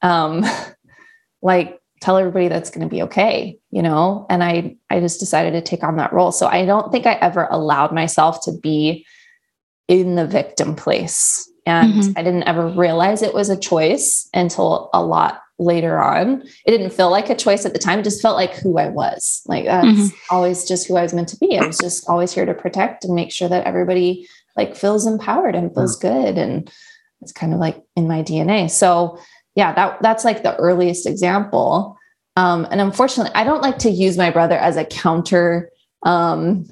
um, 0.00 0.44
like 1.42 1.80
tell 2.00 2.16
everybody 2.16 2.48
that's 2.48 2.70
going 2.70 2.86
to 2.88 2.90
be 2.92 3.02
okay, 3.02 3.58
you 3.70 3.82
know? 3.82 4.26
And 4.30 4.42
I 4.42 4.76
I 4.90 5.00
just 5.00 5.20
decided 5.20 5.52
to 5.52 5.60
take 5.60 5.84
on 5.84 5.96
that 5.96 6.12
role. 6.12 6.32
So 6.32 6.46
I 6.46 6.64
don't 6.64 6.90
think 6.90 7.06
I 7.06 7.14
ever 7.14 7.46
allowed 7.50 7.92
myself 7.92 8.44
to 8.44 8.52
be 8.52 9.04
in 9.88 10.14
the 10.14 10.26
victim 10.26 10.74
place. 10.74 11.48
And 11.66 11.94
Mhm. 11.94 12.12
I 12.16 12.22
didn't 12.22 12.42
ever 12.44 12.68
realize 12.68 13.22
it 13.22 13.34
was 13.34 13.48
a 13.50 13.56
choice 13.56 14.28
until 14.34 14.90
a 14.92 15.02
lot 15.04 15.40
later 15.60 16.00
on. 16.00 16.42
It 16.66 16.72
didn't 16.72 16.90
feel 16.90 17.08
like 17.10 17.30
a 17.30 17.36
choice 17.36 17.64
at 17.64 17.72
the 17.72 17.78
time. 17.78 18.00
It 18.00 18.04
just 18.04 18.22
felt 18.22 18.36
like 18.36 18.54
who 18.54 18.78
I 18.78 18.88
was. 18.88 19.42
Like 19.46 19.66
that's 19.66 19.86
Mhm. 20.10 20.12
always 20.30 20.64
just 20.66 20.88
who 20.88 20.96
I 20.96 21.02
was 21.02 21.14
meant 21.14 21.28
to 21.28 21.36
be. 21.38 21.56
I 21.56 21.62
was 21.62 21.78
just 21.78 22.08
always 22.08 22.32
here 22.32 22.46
to 22.46 22.54
protect 22.54 23.04
and 23.04 23.14
make 23.14 23.30
sure 23.32 23.48
that 23.48 23.64
everybody 23.64 24.26
like 24.56 24.76
feels 24.76 25.06
empowered 25.06 25.54
and 25.54 25.74
feels 25.74 25.96
good. 25.96 26.38
And 26.38 26.70
it's 27.20 27.32
kind 27.32 27.52
of 27.54 27.60
like 27.60 27.82
in 27.96 28.08
my 28.08 28.22
DNA. 28.22 28.70
So 28.70 29.18
yeah, 29.54 29.72
that 29.74 30.00
that's 30.02 30.24
like 30.24 30.42
the 30.42 30.56
earliest 30.56 31.06
example. 31.06 31.96
Um, 32.36 32.66
and 32.70 32.80
unfortunately, 32.80 33.32
I 33.34 33.44
don't 33.44 33.62
like 33.62 33.78
to 33.78 33.90
use 33.90 34.16
my 34.16 34.30
brother 34.30 34.56
as 34.56 34.76
a 34.76 34.84
counter 34.84 35.70
um, 36.04 36.66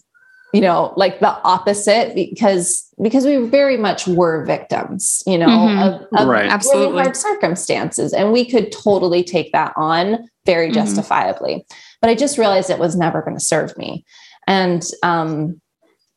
you 0.53 0.61
know 0.61 0.93
like 0.97 1.21
the 1.21 1.29
opposite 1.45 2.13
because 2.15 2.89
because 3.01 3.25
we 3.25 3.37
very 3.37 3.77
much 3.77 4.09
were 4.09 4.45
victims 4.45 5.23
you 5.25 5.39
know 5.39 5.47
Mhm. 5.47 5.81
of, 5.81 6.03
of 6.19 6.27
Right. 6.27 6.41
really 6.41 6.49
Absolutely. 6.51 7.03
hard 7.03 7.17
circumstances 7.17 8.13
and 8.13 8.33
we 8.33 8.45
could 8.45 8.73
totally 8.73 9.23
take 9.23 9.53
that 9.53 9.73
on 9.77 10.29
very 10.47 10.71
Mhm. 10.71 10.75
justifiably 10.75 11.65
but 12.01 12.11
i 12.11 12.17
just 12.17 12.37
realized 12.37 12.69
it 12.69 12.81
was 12.81 12.97
never 12.97 13.23
going 13.23 13.37
to 13.37 13.45
serve 13.45 13.79
me 13.79 14.05
and 14.49 14.85
um, 15.05 15.61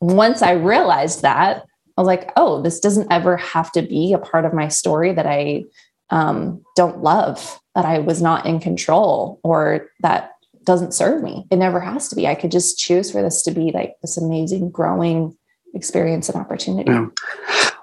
once 0.03 0.41
i 0.41 0.51
realized 0.51 1.22
that 1.22 1.65
i 1.98 2.01
was 2.01 2.07
like 2.07 2.31
oh 2.36 2.62
this 2.62 2.79
doesn't 2.79 3.12
ever 3.12 3.38
have 3.38 3.72
to 3.72 3.81
be 3.81 4.13
a 4.13 4.17
part 4.17 4.45
of 4.45 4.53
my 4.53 4.67
story 4.67 5.13
that 5.13 5.25
i 5.25 5.63
um, 6.10 6.62
don't 6.75 7.01
love 7.01 7.60
that 7.75 7.86
i 7.86 8.00
was 8.00 8.22
not 8.22 8.45
in 8.45 8.60
control 8.60 9.39
or 9.43 9.89
that 10.01 10.33
doesn't 10.65 10.93
serve 10.93 11.24
me. 11.24 11.45
It 11.51 11.57
never 11.57 11.79
has 11.79 12.10
to 12.10 12.15
be. 12.15 12.27
I 12.27 12.36
could 12.36 12.51
just 12.51 12.77
choose 12.77 13.12
for 13.12 13.22
this 13.22 13.41
to 13.43 13.51
be 13.51 13.72
like 13.72 13.95
this 14.01 14.17
amazing 14.17 14.69
growing 14.72 15.38
experience 15.74 16.29
and 16.29 16.39
opportunity. 16.39 16.91
Yeah. 16.91 17.07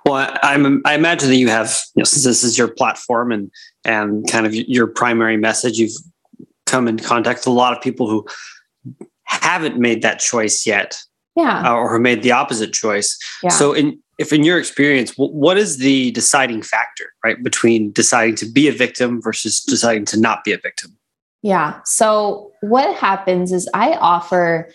Well, 0.04 0.14
I, 0.14 0.38
I'm, 0.42 0.82
I 0.84 0.94
imagine 0.94 1.28
that 1.28 1.36
you 1.36 1.48
have, 1.48 1.76
you 1.94 2.00
know, 2.00 2.04
since 2.04 2.24
this 2.24 2.42
is 2.42 2.56
your 2.56 2.68
platform 2.68 3.32
and 3.32 3.50
and 3.84 4.28
kind 4.30 4.46
of 4.46 4.54
your 4.54 4.86
primary 4.86 5.36
message, 5.36 5.78
you've 5.78 5.96
come 6.66 6.88
in 6.88 6.98
contact 6.98 7.40
with 7.40 7.48
a 7.48 7.50
lot 7.50 7.76
of 7.76 7.82
people 7.82 8.08
who 8.08 8.26
haven't 9.24 9.78
made 9.78 10.02
that 10.02 10.18
choice 10.18 10.66
yet 10.66 10.98
Yeah. 11.36 11.70
uh, 11.70 11.74
or 11.74 11.92
who 11.92 12.00
made 12.00 12.22
the 12.22 12.32
opposite 12.32 12.72
choice. 12.72 13.16
Yeah. 13.42 13.50
So, 13.50 13.72
in 13.72 13.98
if 14.18 14.34
in 14.34 14.44
your 14.44 14.58
experience, 14.58 15.14
what 15.16 15.56
is 15.56 15.78
the 15.78 16.10
deciding 16.10 16.60
factor, 16.60 17.06
right, 17.24 17.42
between 17.42 17.90
deciding 17.92 18.34
to 18.36 18.46
be 18.46 18.68
a 18.68 18.72
victim 18.72 19.22
versus 19.22 19.60
deciding 19.60 20.04
to 20.06 20.20
not 20.20 20.44
be 20.44 20.52
a 20.52 20.58
victim? 20.58 20.98
Yeah. 21.42 21.80
So 21.84 22.52
what 22.60 22.94
happens 22.96 23.50
is 23.50 23.68
I 23.72 23.92
offer 23.94 24.70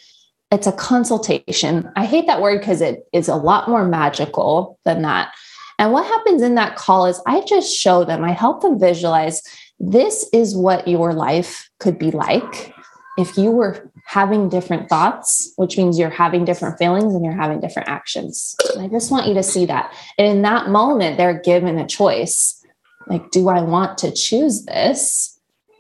it's 0.51 0.67
a 0.67 0.71
consultation. 0.71 1.91
I 1.95 2.05
hate 2.05 2.27
that 2.27 2.41
word 2.41 2.59
because 2.59 2.81
it 2.81 3.03
is 3.13 3.27
a 3.27 3.35
lot 3.35 3.69
more 3.69 3.85
magical 3.85 4.79
than 4.85 5.01
that. 5.01 5.33
And 5.77 5.91
what 5.91 6.05
happens 6.05 6.41
in 6.41 6.55
that 6.55 6.75
call 6.75 7.05
is 7.05 7.21
I 7.27 7.41
just 7.41 7.75
show 7.75 8.03
them, 8.03 8.23
I 8.23 8.31
help 8.31 8.61
them 8.61 8.79
visualize 8.79 9.41
this 9.79 10.27
is 10.31 10.55
what 10.55 10.87
your 10.87 11.13
life 11.13 11.69
could 11.79 11.99
be 11.99 12.11
like 12.11 12.73
if 13.17 13.37
you 13.37 13.51
were 13.51 13.91
having 14.05 14.49
different 14.49 14.87
thoughts, 14.87 15.51
which 15.57 15.77
means 15.77 15.99
you're 15.99 16.09
having 16.09 16.45
different 16.45 16.77
feelings 16.77 17.13
and 17.13 17.25
you're 17.25 17.35
having 17.35 17.59
different 17.59 17.89
actions. 17.89 18.55
And 18.73 18.83
I 18.83 18.87
just 18.87 19.11
want 19.11 19.27
you 19.27 19.33
to 19.33 19.43
see 19.43 19.65
that. 19.65 19.93
And 20.17 20.27
in 20.27 20.41
that 20.43 20.69
moment, 20.69 21.17
they're 21.17 21.39
given 21.39 21.77
a 21.77 21.87
choice 21.87 22.63
like, 23.07 23.31
do 23.31 23.49
I 23.49 23.61
want 23.61 23.97
to 23.99 24.11
choose 24.11 24.65
this? 24.65 25.35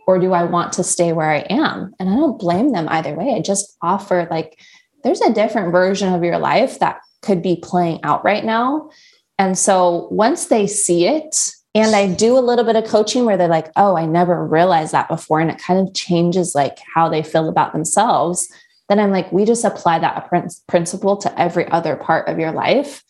or 0.07 0.19
do 0.19 0.33
I 0.33 0.43
want 0.43 0.73
to 0.73 0.83
stay 0.83 1.13
where 1.13 1.31
I 1.31 1.39
am? 1.49 1.93
And 1.99 2.09
I 2.09 2.15
don't 2.15 2.39
blame 2.39 2.71
them 2.71 2.87
either 2.89 3.15
way. 3.15 3.33
I 3.33 3.41
just 3.41 3.75
offer 3.81 4.27
like 4.29 4.59
there's 5.03 5.21
a 5.21 5.33
different 5.33 5.71
version 5.71 6.13
of 6.13 6.23
your 6.23 6.37
life 6.37 6.79
that 6.79 6.99
could 7.21 7.41
be 7.41 7.57
playing 7.61 8.01
out 8.03 8.23
right 8.23 8.45
now. 8.45 8.89
And 9.37 9.57
so 9.57 10.07
once 10.11 10.45
they 10.45 10.67
see 10.67 11.07
it, 11.07 11.51
and 11.75 11.93
I 11.93 12.07
do 12.07 12.37
a 12.37 12.39
little 12.39 12.63
bit 12.63 12.77
of 12.77 12.85
coaching 12.85 13.25
where 13.25 13.35
they're 13.35 13.49
like, 13.49 13.69
oh, 13.75 13.97
I 13.97 14.05
never 14.05 14.45
realized 14.45 14.93
that 14.93 15.09
before. 15.09 15.41
And 15.41 15.51
it 15.51 15.59
kind 15.59 15.85
of 15.85 15.93
changes 15.93 16.55
like 16.55 16.79
how 16.93 17.09
they 17.09 17.21
feel 17.21 17.49
about 17.49 17.73
themselves. 17.73 18.47
Then 18.87 18.99
I'm 18.99 19.11
like, 19.11 19.29
we 19.31 19.43
just 19.43 19.65
apply 19.65 19.99
that 19.99 20.29
principle 20.67 21.17
to 21.17 21.39
every 21.39 21.67
other 21.67 21.97
part 21.97 22.29
of 22.29 22.39
your 22.39 22.53
life 22.53 23.03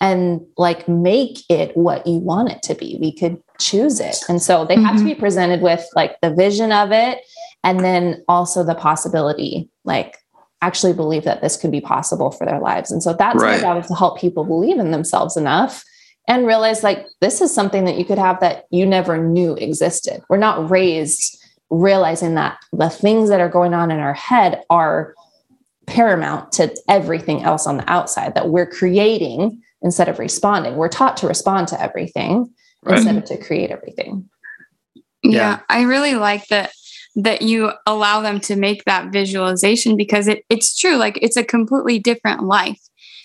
and 0.00 0.42
like 0.58 0.86
make 0.88 1.38
it 1.48 1.74
what 1.74 2.06
you 2.06 2.18
want 2.18 2.50
it 2.50 2.62
to 2.64 2.74
be. 2.74 2.98
We 3.00 3.16
could 3.16 3.42
choose 3.58 3.98
it. 3.98 4.16
And 4.28 4.42
so 4.42 4.66
they 4.66 4.74
mm-hmm. 4.74 4.84
have 4.84 4.98
to 4.98 5.04
be 5.04 5.14
presented 5.14 5.62
with 5.62 5.86
like 5.94 6.20
the 6.20 6.34
vision 6.34 6.70
of 6.70 6.92
it 6.92 7.20
and 7.64 7.80
then 7.80 8.22
also 8.28 8.62
the 8.62 8.74
possibility, 8.74 9.70
like 9.84 10.18
actually 10.60 10.92
believe 10.92 11.24
that 11.24 11.40
this 11.40 11.56
could 11.56 11.70
be 11.70 11.80
possible 11.80 12.30
for 12.30 12.44
their 12.44 12.60
lives. 12.60 12.90
And 12.90 13.02
so 13.02 13.14
that's 13.14 13.40
right. 13.40 13.56
my 13.56 13.60
job 13.60 13.78
is 13.78 13.86
to 13.86 13.94
help 13.94 14.18
people 14.18 14.44
believe 14.44 14.78
in 14.78 14.90
themselves 14.90 15.36
enough 15.36 15.82
and 16.28 16.46
realize 16.46 16.82
like 16.82 17.06
this 17.20 17.40
is 17.40 17.52
something 17.52 17.84
that 17.84 17.98
you 17.98 18.04
could 18.04 18.18
have 18.18 18.40
that 18.40 18.66
you 18.70 18.86
never 18.86 19.18
knew 19.18 19.54
existed. 19.54 20.22
We're 20.28 20.36
not 20.36 20.70
raised 20.70 21.38
realizing 21.70 22.34
that 22.34 22.58
the 22.72 22.90
things 22.90 23.30
that 23.30 23.40
are 23.40 23.48
going 23.48 23.72
on 23.72 23.90
in 23.90 23.98
our 23.98 24.12
head 24.12 24.62
are 24.68 25.14
paramount 25.86 26.52
to 26.52 26.74
everything 26.88 27.42
else 27.42 27.66
on 27.66 27.78
the 27.78 27.90
outside 27.90 28.34
that 28.34 28.50
we're 28.50 28.66
creating 28.66 29.60
instead 29.80 30.08
of 30.08 30.18
responding. 30.18 30.76
We're 30.76 30.88
taught 30.88 31.16
to 31.18 31.26
respond 31.26 31.68
to 31.68 31.80
everything 31.80 32.52
right. 32.84 32.98
instead 32.98 33.16
of 33.16 33.24
to 33.24 33.38
create 33.38 33.70
everything. 33.70 34.28
Yeah, 35.22 35.32
yeah, 35.32 35.60
I 35.68 35.82
really 35.82 36.14
like 36.14 36.46
that 36.48 36.72
that 37.14 37.42
you 37.42 37.72
allow 37.86 38.22
them 38.22 38.40
to 38.40 38.56
make 38.56 38.84
that 38.84 39.12
visualization 39.12 39.96
because 39.96 40.28
it, 40.28 40.44
it's 40.48 40.76
true. 40.76 40.96
Like 40.96 41.18
it's 41.20 41.36
a 41.36 41.44
completely 41.44 41.98
different 41.98 42.42
life 42.42 42.80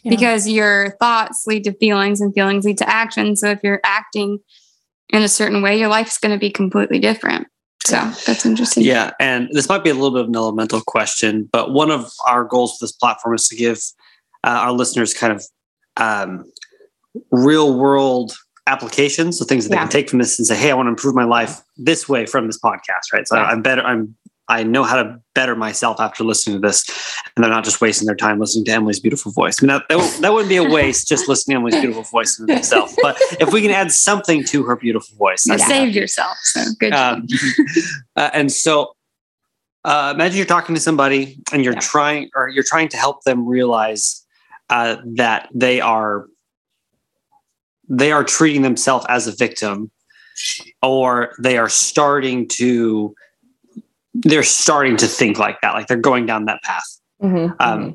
yeah. 0.08 0.16
because 0.16 0.48
your 0.48 0.92
thoughts 1.00 1.46
lead 1.48 1.64
to 1.66 1.74
feelings 1.74 2.22
and 2.22 2.34
feelings 2.34 2.66
lead 2.66 2.78
to 2.80 2.90
action. 2.90 3.36
So 3.36 3.50
if 3.50 3.60
you're 3.64 3.82
acting 3.84 4.40
in 5.10 5.22
a 5.22 5.30
certain 5.30 5.62
way, 5.62 5.80
your 5.80 5.90
life's 5.90 6.18
going 6.18 6.34
to 6.34 6.40
be 6.40 6.50
completely 6.50 7.00
different. 7.00 7.48
So 7.86 7.96
that's 8.26 8.46
interesting. 8.46 8.84
Yeah. 8.84 9.12
And 9.20 9.48
this 9.52 9.70
might 9.70 9.84
be 9.84 9.90
a 9.90 9.94
little 9.94 10.12
bit 10.12 10.22
of 10.22 10.28
an 10.28 10.36
elemental 10.36 10.82
question, 10.82 11.48
but 11.52 11.72
one 11.72 11.90
of 11.90 12.12
our 12.26 12.44
goals 12.44 12.78
for 12.78 12.84
this 12.84 12.92
platform 12.92 13.36
is 13.36 13.48
to 13.48 13.56
give 13.56 13.80
uh, 14.44 14.50
our 14.50 14.74
listeners 14.74 15.14
kind 15.14 15.34
of 15.34 15.44
um, 15.96 16.52
real 17.32 17.78
world 17.78 18.34
applications, 18.68 19.40
so 19.40 19.46
things 19.46 19.68
that 19.68 19.74
yeah. 19.74 19.80
they 19.80 19.84
can 19.84 19.92
take 19.92 20.10
from 20.10 20.20
this 20.20 20.38
and 20.38 20.46
say, 20.46 20.56
"Hey, 20.56 20.70
I 20.70 20.74
want 20.74 20.88
to 20.88 20.92
improve 20.92 21.16
my 21.16 21.24
life 21.24 21.62
this 21.78 22.08
way 22.08 22.26
from 22.26 22.46
this 22.48 22.60
podcast." 22.60 23.14
Right. 23.14 23.28
So 23.28 23.36
yeah. 23.36 23.46
I'm 23.46 23.62
better. 23.62 23.82
I'm 23.82 24.16
I 24.50 24.64
know 24.64 24.84
how 24.84 25.02
to 25.02 25.20
better 25.36 25.56
myself 25.56 26.00
after 26.00 26.24
listening 26.24 26.62
to 26.62 26.68
this, 26.68 26.88
and 27.36 27.44
they're 27.44 27.52
not 27.52 27.64
just 27.64 27.82
wasting 27.82 28.06
their 28.06 28.16
time 28.16 28.40
listening 28.40 28.66
to 28.66 28.72
Emily's 28.72 29.00
beautiful 29.00 29.32
voice. 29.32 29.62
I 29.62 29.66
mean, 29.66 29.68
that, 29.68 29.84
that, 29.90 30.22
that 30.22 30.34
wouldn't 30.34 30.50
be 30.50 30.56
a 30.56 30.64
waste 30.70 31.08
just 31.08 31.28
listening 31.28 31.56
to 31.56 31.58
Emily's 31.58 31.76
beautiful 31.76 32.04
voice 32.04 32.40
in 32.40 32.50
itself. 32.58 32.94
But 33.02 33.18
if 33.40 33.52
we 33.52 33.62
can 33.62 33.72
add 33.72 33.92
something 33.92 34.44
to 34.46 34.64
her 34.64 34.76
beautiful 34.76 35.18
voice, 35.18 35.46
you 35.46 35.58
saved 35.58 35.96
yourself. 35.96 36.38
So 36.44 36.64
good. 36.80 36.94
Um, 36.94 37.28
uh, 38.16 38.30
and 38.34 38.52
so, 38.52 38.96
uh, 39.84 40.14
imagine 40.16 40.38
you're 40.38 40.46
talking 40.46 40.76
to 40.76 40.82
somebody 40.82 41.40
and 41.52 41.64
you're 41.64 41.74
yeah. 41.74 41.80
trying, 41.80 42.30
or 42.36 42.50
you're 42.50 42.64
trying 42.64 42.90
to 42.90 42.98
help 42.98 43.24
them 43.24 43.46
realize 43.48 44.26
uh, 44.70 44.98
that 45.16 45.50
they 45.54 45.82
are 45.82 46.28
they 47.90 48.12
are 48.12 48.24
treating 48.24 48.62
themselves 48.62 49.06
as 49.10 49.28
a 49.28 49.32
victim 49.32 49.90
or 50.82 51.34
they 51.40 51.58
are 51.58 51.70
starting 51.70 52.48
to 52.48 53.16
they're 54.24 54.44
starting 54.44 54.98
to 54.98 55.08
think 55.08 55.38
like 55.38 55.60
that 55.62 55.74
like 55.74 55.88
they're 55.88 55.98
going 55.98 56.26
down 56.26 56.46
that 56.46 56.62
path. 56.64 56.84
Mm-hmm, 57.22 57.54
um, 57.60 57.80
mm-hmm. 57.80 57.92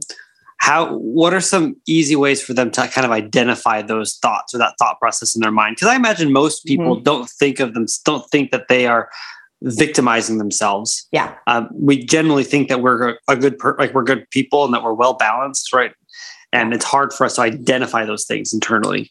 how 0.59 0.97
what 0.97 1.33
are 1.33 1.41
some 1.41 1.77
easy 1.87 2.17
ways 2.17 2.43
for 2.43 2.55
them 2.55 2.71
to 2.73 2.89
kind 2.89 3.05
of 3.05 3.13
identify 3.13 3.83
those 3.83 4.17
thoughts 4.17 4.55
or 4.55 4.59
that 4.59 4.75
thought 4.79 4.99
process 4.99 5.35
in 5.35 5.43
their 5.43 5.53
mind? 5.53 5.77
Because 5.77 5.89
i 5.89 5.97
imagine 5.97 6.33
most 6.33 6.65
people 6.65 6.97
mm-hmm. 6.97 7.05
don't 7.05 7.29
think 7.29 7.61
of 7.61 7.75
them 7.75 7.87
don't 8.05 8.29
think 8.31 8.51
that 8.51 8.69
they 8.69 8.87
are 8.87 9.09
victimizing 9.63 10.39
themselves. 10.39 11.07
Yeah. 11.13 11.35
Um, 11.47 11.69
we 11.73 12.05
generally 12.05 12.45
think 12.45 12.69
that 12.69 12.81
we're 12.83 13.17
a 13.29 13.37
good 13.37 13.59
per- 13.59 13.77
like 13.79 13.95
we're 13.95 14.03
good 14.03 14.29
people 14.31 14.65
and 14.65 14.75
that 14.75 14.83
we're 14.83 14.93
well 14.93 15.15
balanced 15.15 15.73
right? 15.73 15.93
And 16.53 16.75
it's 16.75 16.85
hard 16.85 17.13
for 17.13 17.25
us 17.25 17.37
to 17.37 17.43
identify 17.43 18.05
those 18.05 18.27
things 18.27 18.53
internally. 18.53 19.11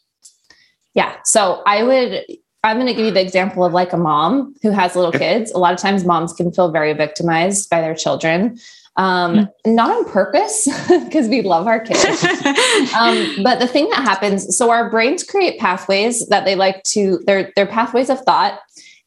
Yeah. 0.94 1.16
So 1.24 1.64
I 1.66 1.84
would, 1.84 2.26
I'm 2.64 2.78
going 2.78 2.88
to 2.88 2.94
give 2.94 3.06
you 3.06 3.12
the 3.12 3.22
example 3.22 3.66
of 3.66 3.74
like 3.74 3.92
a 3.92 3.98
mom 3.98 4.56
who 4.62 4.70
has 4.70 4.96
little 4.96 5.12
kids. 5.12 5.52
A 5.52 5.58
lot 5.58 5.74
of 5.74 5.80
times 5.80 6.06
moms 6.06 6.32
can 6.34 6.52
feel 6.52 6.72
very 6.72 6.94
victimized 6.94 7.70
by 7.70 7.82
their 7.82 7.96
children. 7.96 8.60
Um, 8.98 9.36
mm-hmm. 9.36 9.76
not 9.76 9.90
on 9.90 10.12
purpose 10.12 10.68
because 11.06 11.30
we 11.30 11.42
love 11.42 11.66
our 11.66 11.80
kids. 11.80 12.24
um, 12.94 13.42
but 13.42 13.60
the 13.60 13.68
thing 13.68 13.90
that 13.90 14.04
happens, 14.04 14.56
so 14.56 14.70
our 14.70 14.90
brains 14.90 15.24
create 15.24 15.60
pathways 15.60 16.28
that 16.28 16.44
they 16.44 16.56
like 16.56 16.84
to, 16.84 17.20
they're, 17.26 17.52
they're 17.56 17.66
pathways 17.66 18.10
of 18.10 18.20
thought 18.22 18.60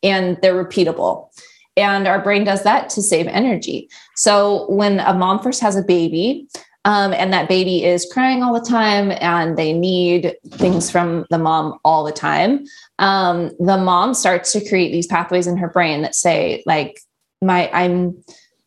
and 0.03 0.39
they're 0.41 0.65
repeatable. 0.65 1.29
And 1.77 2.09
our 2.09 2.21
brain 2.21 2.45
does 2.45 2.63
that 2.63 2.89
to 2.91 3.03
save 3.03 3.27
energy. 3.27 3.89
So 4.17 4.71
when 4.71 5.01
a 5.01 5.13
mom 5.13 5.41
first 5.41 5.61
has 5.61 5.77
a 5.77 5.83
baby, 5.83 6.49
um, 6.85 7.13
and 7.15 7.33
that 7.33 7.49
baby 7.49 7.85
is 7.85 8.07
crying 8.13 8.43
all 8.43 8.53
the 8.53 8.67
time 8.67 9.13
and 9.21 9.57
they 9.57 9.73
need 9.73 10.37
things 10.51 10.91
from 10.91 11.25
the 11.31 11.39
mom 11.39 11.79
all 11.85 12.05
the 12.05 12.13
time. 12.13 12.65
Um, 12.99 13.53
the 13.59 13.79
mom 13.79 14.15
starts 14.15 14.53
to 14.53 14.69
create 14.69 14.93
these 14.93 15.07
pathways 15.07 15.47
in 15.47 15.57
her 15.57 15.69
brain 15.69 16.03
that 16.03 16.15
say 16.15 16.63
like 16.67 17.01
my 17.41 17.71
i'm 17.73 18.17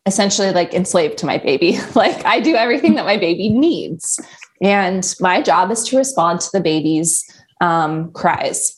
essentially 0.06 0.50
like 0.52 0.74
enslaved 0.74 1.18
to 1.18 1.26
my 1.26 1.38
baby. 1.38 1.78
Like 1.94 2.24
i 2.24 2.40
do 2.40 2.54
everything 2.54 2.94
that 2.94 3.04
my 3.04 3.16
baby 3.16 3.48
needs. 3.48 4.20
And 4.60 5.14
my 5.20 5.40
job 5.40 5.70
is 5.70 5.84
to 5.84 5.96
respond 5.96 6.40
to 6.40 6.50
the 6.52 6.60
baby's 6.60 7.24
um, 7.60 8.10
cries 8.12 8.77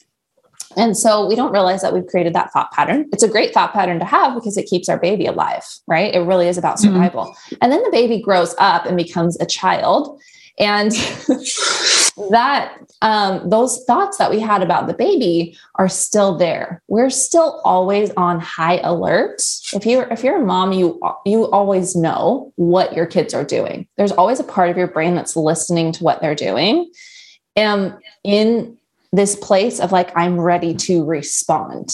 and 0.77 0.97
so 0.97 1.27
we 1.27 1.35
don't 1.35 1.53
realize 1.53 1.83
that 1.83 1.93
we've 1.93 2.07
created 2.07 2.35
that 2.35 2.53
thought 2.53 2.71
pattern. 2.73 3.09
It's 3.13 3.23
a 3.23 3.29
great 3.29 3.53
thought 3.53 3.73
pattern 3.73 3.99
to 3.99 4.05
have 4.05 4.35
because 4.35 4.57
it 4.57 4.67
keeps 4.67 4.89
our 4.89 4.99
baby 4.99 5.27
alive, 5.27 5.65
right? 5.87 6.15
It 6.15 6.21
really 6.21 6.49
is 6.49 6.59
about 6.59 6.79
mm-hmm. 6.79 6.95
survival. 6.95 7.27
Mm-hmm. 7.27 7.55
And 7.63 7.73
then 7.73 7.83
the 7.83 7.91
baby 7.91 8.21
grows 8.21 8.55
up 8.59 8.87
and 8.87 8.97
becomes 8.97 9.39
a 9.41 9.47
child. 9.47 10.21
And 10.59 10.93
that 12.31 12.77
um, 13.03 13.49
those 13.49 13.83
thoughts 13.85 14.19
that 14.19 14.31
we 14.31 14.39
had 14.39 14.63
about 14.63 14.87
the 14.87 14.95
baby 14.95 15.57
are 15.77 15.89
still 15.89 16.37
there. 16.37 16.83
We're 16.87 17.11
still 17.11 17.61
always 17.65 18.11
on 18.17 18.41
high 18.41 18.79
alert. 18.79 19.43
If 19.73 19.87
you're 19.87 20.07
if 20.13 20.23
you're 20.23 20.43
a 20.43 20.45
mom, 20.45 20.73
you 20.73 21.01
you 21.25 21.51
always 21.51 21.97
know 21.97 22.53
what 22.57 22.93
your 22.93 23.07
kids 23.07 23.33
are 23.33 23.45
doing. 23.45 23.89
There's 23.97 24.13
always 24.13 24.39
a 24.39 24.45
part 24.45 24.71
of 24.71 24.77
your 24.77 24.89
brain 24.89 25.15
that's 25.15 25.35
listening 25.35 25.93
to 25.93 26.05
what 26.05 26.21
they're 26.21 26.35
doing. 26.35 26.93
And 27.57 27.95
in 28.23 28.77
this 29.13 29.37
place 29.37 29.81
of 29.81 29.93
like, 29.93 30.17
I'm 30.17 30.41
ready 30.41 30.75
to 30.75 31.05
respond 31.05 31.91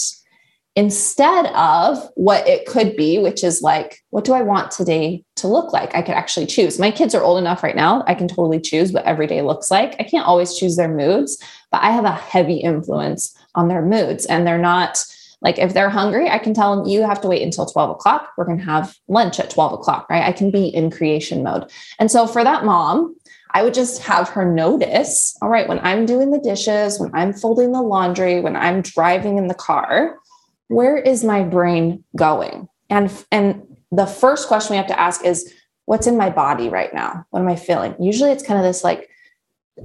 instead 0.76 1.46
of 1.54 2.06
what 2.16 2.46
it 2.46 2.66
could 2.66 2.96
be, 2.96 3.18
which 3.18 3.42
is 3.42 3.62
like, 3.62 4.04
what 4.10 4.24
do 4.24 4.34
I 4.34 4.42
want 4.42 4.70
today 4.70 5.24
to 5.36 5.48
look 5.48 5.72
like? 5.72 5.94
I 5.94 6.02
could 6.02 6.14
actually 6.14 6.44
choose. 6.44 6.78
My 6.78 6.90
kids 6.90 7.14
are 7.14 7.22
old 7.22 7.38
enough 7.38 7.62
right 7.62 7.74
now. 7.74 8.04
I 8.06 8.14
can 8.14 8.28
totally 8.28 8.60
choose 8.60 8.92
what 8.92 9.06
every 9.06 9.26
day 9.26 9.40
looks 9.40 9.70
like. 9.70 9.96
I 9.98 10.02
can't 10.02 10.26
always 10.26 10.54
choose 10.54 10.76
their 10.76 10.94
moods, 10.94 11.42
but 11.72 11.82
I 11.82 11.92
have 11.92 12.04
a 12.04 12.12
heavy 12.12 12.58
influence 12.58 13.34
on 13.54 13.68
their 13.68 13.80
moods. 13.80 14.26
And 14.26 14.46
they're 14.46 14.58
not 14.58 15.02
like, 15.40 15.58
if 15.58 15.72
they're 15.72 15.88
hungry, 15.88 16.28
I 16.28 16.38
can 16.38 16.52
tell 16.52 16.76
them, 16.76 16.86
you 16.86 17.02
have 17.02 17.22
to 17.22 17.28
wait 17.28 17.42
until 17.42 17.64
12 17.64 17.90
o'clock. 17.90 18.32
We're 18.36 18.44
going 18.44 18.58
to 18.58 18.64
have 18.64 18.94
lunch 19.08 19.40
at 19.40 19.48
12 19.48 19.72
o'clock, 19.72 20.08
right? 20.10 20.24
I 20.24 20.32
can 20.32 20.50
be 20.50 20.68
in 20.68 20.90
creation 20.90 21.42
mode. 21.42 21.70
And 21.98 22.10
so 22.10 22.26
for 22.26 22.44
that 22.44 22.66
mom, 22.66 23.16
I 23.56 23.62
would 23.62 23.72
just 23.72 24.02
have 24.02 24.28
her 24.28 24.44
notice 24.44 25.34
all 25.40 25.48
right, 25.48 25.66
when 25.66 25.78
I'm 25.78 26.04
doing 26.04 26.30
the 26.30 26.38
dishes, 26.38 27.00
when 27.00 27.10
I'm 27.14 27.32
folding 27.32 27.72
the 27.72 27.80
laundry, 27.80 28.38
when 28.38 28.54
I'm 28.54 28.82
driving 28.82 29.38
in 29.38 29.46
the 29.46 29.54
car, 29.54 30.18
where 30.68 30.98
is 30.98 31.24
my 31.24 31.42
brain 31.42 32.04
going? 32.14 32.68
And 32.90 33.10
and 33.32 33.62
the 33.90 34.04
first 34.04 34.46
question 34.46 34.74
we 34.74 34.76
have 34.76 34.88
to 34.88 35.00
ask 35.00 35.24
is 35.24 35.50
what's 35.86 36.06
in 36.06 36.18
my 36.18 36.28
body 36.28 36.68
right 36.68 36.92
now? 36.92 37.24
What 37.30 37.40
am 37.40 37.48
I 37.48 37.56
feeling? 37.56 37.94
Usually 37.98 38.30
it's 38.30 38.46
kind 38.46 38.58
of 38.58 38.64
this 38.64 38.84
like 38.84 39.08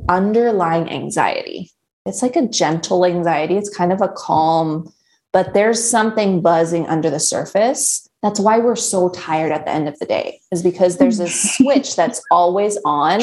underlying 0.10 0.90
anxiety. 0.90 1.72
It's 2.06 2.22
like 2.22 2.36
a 2.36 2.50
gentle 2.50 3.06
anxiety. 3.06 3.56
It's 3.56 3.74
kind 3.74 3.94
of 3.94 4.02
a 4.02 4.10
calm, 4.10 4.92
but 5.32 5.54
there's 5.54 5.82
something 5.82 6.42
buzzing 6.42 6.88
under 6.88 7.10
the 7.10 7.22
surface. 7.22 8.06
That's 8.22 8.40
why 8.40 8.58
we're 8.58 8.76
so 8.76 9.08
tired 9.12 9.54
at 9.54 9.66
the 9.66 9.72
end 9.72 9.88
of 9.88 9.98
the 10.00 10.06
day, 10.06 10.42
is 10.52 10.62
because 10.62 10.98
there's 10.98 11.22
a 11.22 11.30
switch 11.30 11.96
that's 11.96 12.22
always 12.32 12.78
on, 12.84 13.22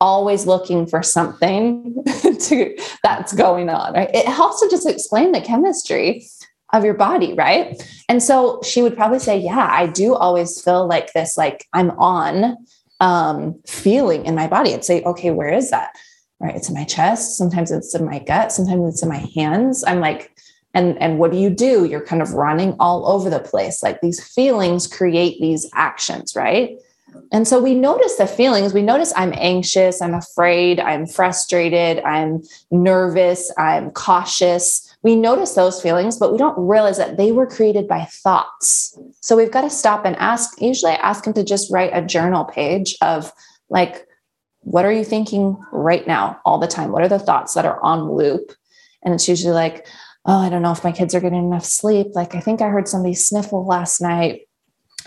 always 0.00 0.46
looking 0.46 0.86
for 0.86 1.02
something 1.02 2.02
to 2.40 2.76
that's 3.02 3.32
going 3.32 3.68
on. 3.68 3.94
Right. 3.94 4.10
It 4.14 4.26
helps 4.26 4.60
to 4.60 4.68
just 4.70 4.88
explain 4.88 5.32
the 5.32 5.40
chemistry 5.40 6.26
of 6.72 6.84
your 6.84 6.94
body, 6.94 7.34
right? 7.34 7.80
And 8.08 8.22
so 8.22 8.60
she 8.62 8.82
would 8.82 8.96
probably 8.96 9.18
say, 9.18 9.38
Yeah, 9.38 9.68
I 9.70 9.86
do 9.86 10.14
always 10.14 10.60
feel 10.60 10.86
like 10.86 11.12
this, 11.12 11.36
like 11.36 11.66
I'm 11.72 11.90
on 11.92 12.56
um, 13.00 13.60
feeling 13.66 14.26
in 14.26 14.34
my 14.34 14.46
body. 14.46 14.74
I'd 14.74 14.84
say, 14.84 15.02
Okay, 15.02 15.30
where 15.30 15.52
is 15.52 15.70
that? 15.70 15.96
Right. 16.40 16.54
It's 16.54 16.68
in 16.68 16.74
my 16.74 16.84
chest. 16.84 17.36
Sometimes 17.36 17.72
it's 17.72 17.94
in 17.94 18.04
my 18.04 18.20
gut. 18.20 18.52
Sometimes 18.52 18.94
it's 18.94 19.02
in 19.02 19.08
my 19.08 19.26
hands. 19.34 19.82
I'm 19.84 19.98
like, 19.98 20.30
and 20.74 21.00
and 21.00 21.18
what 21.18 21.32
do 21.32 21.38
you 21.38 21.50
do? 21.50 21.84
You're 21.84 22.04
kind 22.04 22.22
of 22.22 22.34
running 22.34 22.76
all 22.78 23.08
over 23.08 23.28
the 23.28 23.40
place. 23.40 23.82
Like 23.82 24.00
these 24.00 24.22
feelings 24.22 24.86
create 24.86 25.40
these 25.40 25.68
actions, 25.74 26.36
right? 26.36 26.78
And 27.32 27.46
so 27.46 27.60
we 27.60 27.74
notice 27.74 28.16
the 28.16 28.26
feelings. 28.26 28.74
We 28.74 28.82
notice 28.82 29.12
I'm 29.16 29.32
anxious, 29.36 30.00
I'm 30.00 30.14
afraid, 30.14 30.80
I'm 30.80 31.06
frustrated, 31.06 32.02
I'm 32.04 32.42
nervous, 32.70 33.52
I'm 33.58 33.90
cautious 33.90 34.88
we 35.02 35.14
notice 35.14 35.54
those 35.54 35.80
feelings, 35.80 36.18
but 36.18 36.32
we 36.32 36.38
don't 36.38 36.58
realize 36.58 36.98
that 36.98 37.16
they 37.16 37.30
were 37.30 37.46
created 37.46 37.86
by 37.86 38.04
thoughts. 38.04 38.98
So 39.20 39.36
we've 39.36 39.50
got 39.50 39.62
to 39.62 39.70
stop 39.70 40.04
and 40.04 40.16
ask. 40.16 40.60
Usually, 40.60 40.92
I 40.92 40.96
ask 40.96 41.26
him 41.26 41.32
to 41.34 41.44
just 41.44 41.70
write 41.70 41.90
a 41.92 42.02
journal 42.02 42.44
page 42.44 42.96
of 43.00 43.32
like, 43.70 44.06
what 44.60 44.84
are 44.84 44.92
you 44.92 45.04
thinking 45.04 45.56
right 45.70 46.06
now, 46.06 46.40
all 46.44 46.58
the 46.58 46.66
time? 46.66 46.90
What 46.90 47.02
are 47.02 47.08
the 47.08 47.18
thoughts 47.18 47.54
that 47.54 47.64
are 47.64 47.82
on 47.82 48.10
loop? 48.12 48.52
And 49.04 49.14
it's 49.14 49.28
usually 49.28 49.54
like, 49.54 49.86
oh, 50.26 50.40
I 50.40 50.48
don't 50.48 50.62
know 50.62 50.72
if 50.72 50.84
my 50.84 50.92
kids 50.92 51.14
are 51.14 51.20
getting 51.20 51.44
enough 51.44 51.64
sleep. 51.64 52.08
Like, 52.14 52.34
I 52.34 52.40
think 52.40 52.60
I 52.60 52.68
heard 52.68 52.88
somebody 52.88 53.14
sniffle 53.14 53.64
last 53.66 54.00
night. 54.00 54.47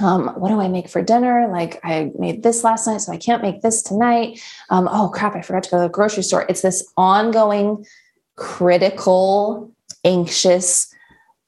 Um, 0.01 0.29
what 0.29 0.49
do 0.49 0.59
I 0.59 0.67
make 0.67 0.89
for 0.89 1.01
dinner? 1.01 1.47
Like, 1.51 1.79
I 1.83 2.11
made 2.17 2.43
this 2.43 2.63
last 2.63 2.87
night, 2.87 3.01
so 3.01 3.11
I 3.11 3.17
can't 3.17 3.41
make 3.43 3.61
this 3.61 3.81
tonight. 3.81 4.41
Um, 4.69 4.89
oh, 4.91 5.09
crap, 5.13 5.35
I 5.35 5.41
forgot 5.41 5.63
to 5.63 5.69
go 5.69 5.77
to 5.77 5.83
the 5.83 5.89
grocery 5.89 6.23
store. 6.23 6.45
It's 6.49 6.61
this 6.61 6.91
ongoing 6.97 7.85
critical 8.35 9.71
anxious 10.03 10.93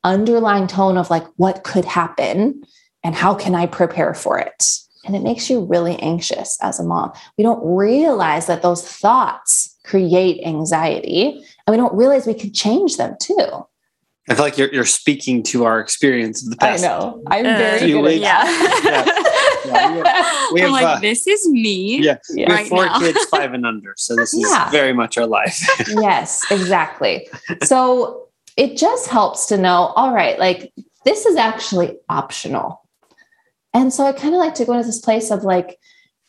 underlying 0.04 0.68
tone 0.68 0.98
of 0.98 1.10
like 1.10 1.26
what 1.38 1.64
could 1.64 1.86
happen 1.86 2.64
and 3.04 3.16
how 3.16 3.34
can 3.34 3.56
I 3.56 3.66
prepare 3.66 4.14
for 4.14 4.38
it? 4.38 4.80
And 5.06 5.16
it 5.16 5.24
makes 5.24 5.50
you 5.50 5.62
really 5.62 5.98
anxious 6.00 6.58
as 6.62 6.80
a 6.80 6.84
mom. 6.84 7.12
We 7.38 7.44
don't 7.44 7.64
realize 7.64 8.48
that 8.48 8.62
those 8.62 8.88
thoughts 8.88 9.78
create 9.84 10.46
anxiety 10.46 11.44
and 11.66 11.72
we 11.72 11.78
don't 11.78 11.96
realize 11.96 12.26
we 12.26 12.34
could 12.34 12.54
change 12.54 12.98
them 12.98 13.16
too. 13.20 13.66
I 14.30 14.36
feel 14.36 14.46
like 14.46 14.58
you're, 14.58 14.74
you're 14.74 14.86
speaking 14.86 15.44
to 15.44 15.66
our 15.66 15.80
experience 15.82 16.44
of 16.44 16.50
the 16.50 16.56
past. 16.56 16.84
I 16.84 16.88
know. 16.88 17.22
I'm 17.28 17.44
very 17.44 17.92
good 17.92 18.06
at 18.06 18.18
yeah. 18.20 18.44
that. 18.44 19.64
yeah. 19.66 19.92
we 19.92 19.98
have, 20.08 20.52
we 20.54 20.60
have, 20.62 20.68
I'm 20.68 20.74
like, 20.74 20.98
uh, 20.98 21.00
this 21.00 21.28
is 21.28 21.48
me. 21.50 22.00
yeah, 22.00 22.18
Yeah. 22.30 22.36
we 22.36 22.42
have 22.44 22.50
Right 22.52 22.68
four 22.68 22.86
now. 22.86 23.00
kids, 23.00 23.26
five 23.32 23.54
and 23.54 23.66
under. 23.66 23.94
So 23.98 24.16
this 24.16 24.34
is 24.34 24.50
Yeah. 24.50 24.70
very 24.72 24.94
much 24.94 25.18
our 25.18 25.28
life. 25.28 25.60
yes, 25.90 26.50
exactly. 26.52 27.28
So 27.64 28.28
it 28.56 28.78
just 28.78 29.10
helps 29.10 29.46
to 29.48 29.58
know, 29.58 29.92
all 29.96 30.14
right, 30.14 30.40
like 30.40 30.72
this 31.04 31.26
is 31.26 31.36
actually 31.36 31.98
optional. 32.08 32.82
And 33.74 33.92
so 33.94 34.06
I 34.06 34.14
kind 34.14 34.34
of 34.34 34.40
like 34.40 34.56
to 34.56 34.66
go 34.66 34.74
into 34.74 34.86
this 34.86 35.00
place 35.00 35.32
of 35.32 35.44
like, 35.44 35.80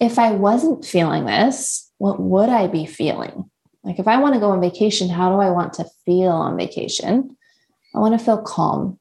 if 0.01 0.19
I 0.19 0.33
wasn't 0.33 0.85
feeling 0.85 1.27
this, 1.27 1.93
what 1.99 2.19
would 2.19 2.49
I 2.49 2.67
be 2.67 2.87
feeling? 2.87 3.49
Like 3.85 4.01
if 4.01 4.09
I 4.09 4.17
want 4.17 4.35
to 4.35 4.41
go 4.41 4.51
on 4.51 4.61
vacation, 4.61 5.09
how 5.11 5.31
do 5.31 5.41
I 5.41 5.51
want 5.51 5.75
to 5.75 5.85
feel 6.05 6.31
on 6.33 6.57
vacation? 6.57 7.37
I 7.95 7.99
want 7.99 8.19
to 8.19 8.25
feel 8.25 8.39
calm. 8.43 8.99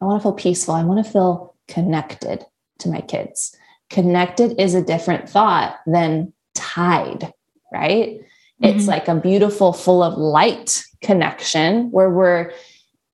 I 0.00 0.04
want 0.04 0.20
to 0.20 0.22
feel 0.22 0.32
peaceful. 0.32 0.74
I 0.74 0.84
want 0.84 1.04
to 1.04 1.10
feel 1.10 1.54
connected 1.68 2.44
to 2.78 2.88
my 2.88 3.00
kids. 3.00 3.56
Connected 3.90 4.60
is 4.60 4.74
a 4.74 4.82
different 4.82 5.28
thought 5.28 5.78
than 5.86 6.32
tied, 6.54 7.32
right? 7.72 8.20
It's 8.60 8.84
Mhm. 8.84 8.88
like 8.88 9.08
a 9.08 9.14
beautiful, 9.14 9.72
full 9.72 10.02
of 10.02 10.16
light 10.16 10.82
connection 11.02 11.90
where 11.90 12.10
we're 12.10 12.52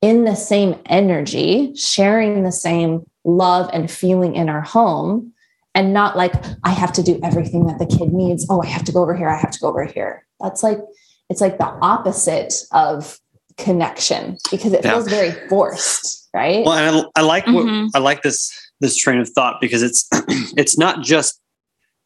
in 0.01 0.25
the 0.25 0.37
same 0.37 0.77
energy, 0.87 1.73
sharing 1.75 2.43
the 2.43 2.53
same 2.53 3.05
love 3.25 3.71
and 3.73 3.91
feeling 3.91 4.35
in 4.35 4.49
our 4.49 4.61
home, 4.63 5.33
and 5.75 5.93
not 5.93 6.17
like, 6.17 6.35
I 6.65 6.71
have 6.71 6.93
to 6.95 7.03
do 7.03 7.19
everything 7.23 7.67
that 7.67 7.79
the 7.79 7.87
kid 7.87 8.13
needs. 8.13 8.47
Oh, 8.51 8.61
I 8.63 8.67
have 8.67 8.85
to 8.85 8.93
go 8.93 9.03
over 9.03 9.15
here. 9.15 9.29
I 9.29 9.37
have 9.37 9.53
to 9.53 9.61
go 9.61 9.69
over 9.69 9.85
here. 9.85 10.27
That's 10.41 10.63
like, 10.63 10.81
it's 11.31 11.41
like 11.41 11.59
the 11.59 11.69
opposite 11.81 12.55
of 12.73 13.19
connection 13.59 14.37
because 14.51 14.73
it 14.73 14.85
Yeah. 14.85 14.93
feels 14.93 15.09
very 15.09 15.33
forced, 15.49 16.29
right? 16.35 16.65
Well, 16.65 16.75
and 16.75 17.07
I, 17.17 17.21
I 17.21 17.23
like 17.23 17.47
what 17.47 17.67
Mhm. 17.67 17.91
I 17.95 17.99
like 17.99 18.23
this 18.23 18.53
this 18.81 18.97
train 18.97 19.21
of 19.21 19.29
thought 19.29 19.61
because 19.61 19.83
it's 19.83 20.09
it's 20.57 20.77
not 20.79 21.03
just 21.03 21.39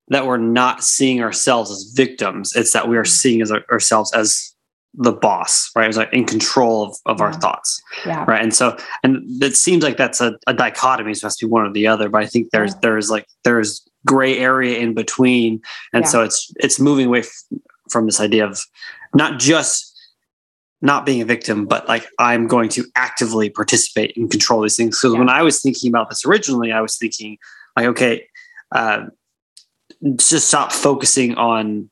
that 0.08 0.26
we're 0.26 0.36
not 0.36 0.84
seeing 0.84 1.22
ourselves 1.22 1.70
as 1.70 1.92
victims; 1.94 2.54
it's 2.54 2.72
that 2.72 2.88
we 2.88 2.96
are 2.96 3.04
seeing 3.04 3.40
as 3.42 3.50
our, 3.50 3.64
ourselves 3.72 4.12
as 4.12 4.52
the 4.98 5.12
boss, 5.12 5.70
right? 5.76 5.88
As 5.88 5.96
like 5.96 6.12
in 6.12 6.24
control 6.24 6.84
of, 6.84 6.96
of 7.06 7.20
our 7.20 7.32
thoughts, 7.32 7.80
yeah. 8.06 8.24
right? 8.26 8.40
And 8.42 8.54
so, 8.54 8.76
and 9.02 9.22
it 9.42 9.54
seems 9.56 9.82
like 9.82 9.96
that's 9.96 10.20
a, 10.20 10.34
a 10.46 10.54
dichotomy; 10.54 11.12
it 11.12 11.16
to 11.18 11.34
be 11.40 11.46
one 11.46 11.66
or 11.66 11.72
the 11.72 11.86
other. 11.86 12.08
But 12.08 12.22
I 12.22 12.26
think 12.26 12.50
there's 12.50 12.72
Yeah. 12.74 12.78
there's 12.82 13.10
like 13.10 13.26
there's 13.44 13.82
gray 14.06 14.38
area 14.38 14.78
in 14.78 14.94
between, 14.94 15.60
and 15.92 16.04
Yeah. 16.04 16.10
so 16.10 16.22
it's 16.22 16.52
it's 16.56 16.78
moving 16.78 17.06
away 17.08 17.20
f- 17.20 17.42
from 17.90 18.06
this 18.06 18.20
idea 18.20 18.46
of 18.46 18.60
not 19.14 19.38
just 19.38 19.92
not 20.82 21.06
being 21.06 21.22
a 21.22 21.24
victim, 21.24 21.66
but 21.66 21.88
like 21.88 22.06
I'm 22.18 22.46
going 22.46 22.68
to 22.70 22.84
actively 22.96 23.48
participate 23.50 24.16
and 24.16 24.30
control 24.30 24.62
these 24.62 24.76
things. 24.76 25.00
So 25.00 25.12
Yeah. 25.12 25.18
when 25.20 25.28
I 25.28 25.42
was 25.42 25.62
thinking 25.62 25.88
about 25.90 26.10
this 26.10 26.24
originally, 26.26 26.72
I 26.72 26.80
was 26.80 26.96
thinking 26.98 27.38
like, 27.76 27.86
okay, 27.86 28.26
uh, 28.72 29.06
just 30.16 30.48
stop 30.48 30.72
focusing 30.72 31.34
on 31.36 31.90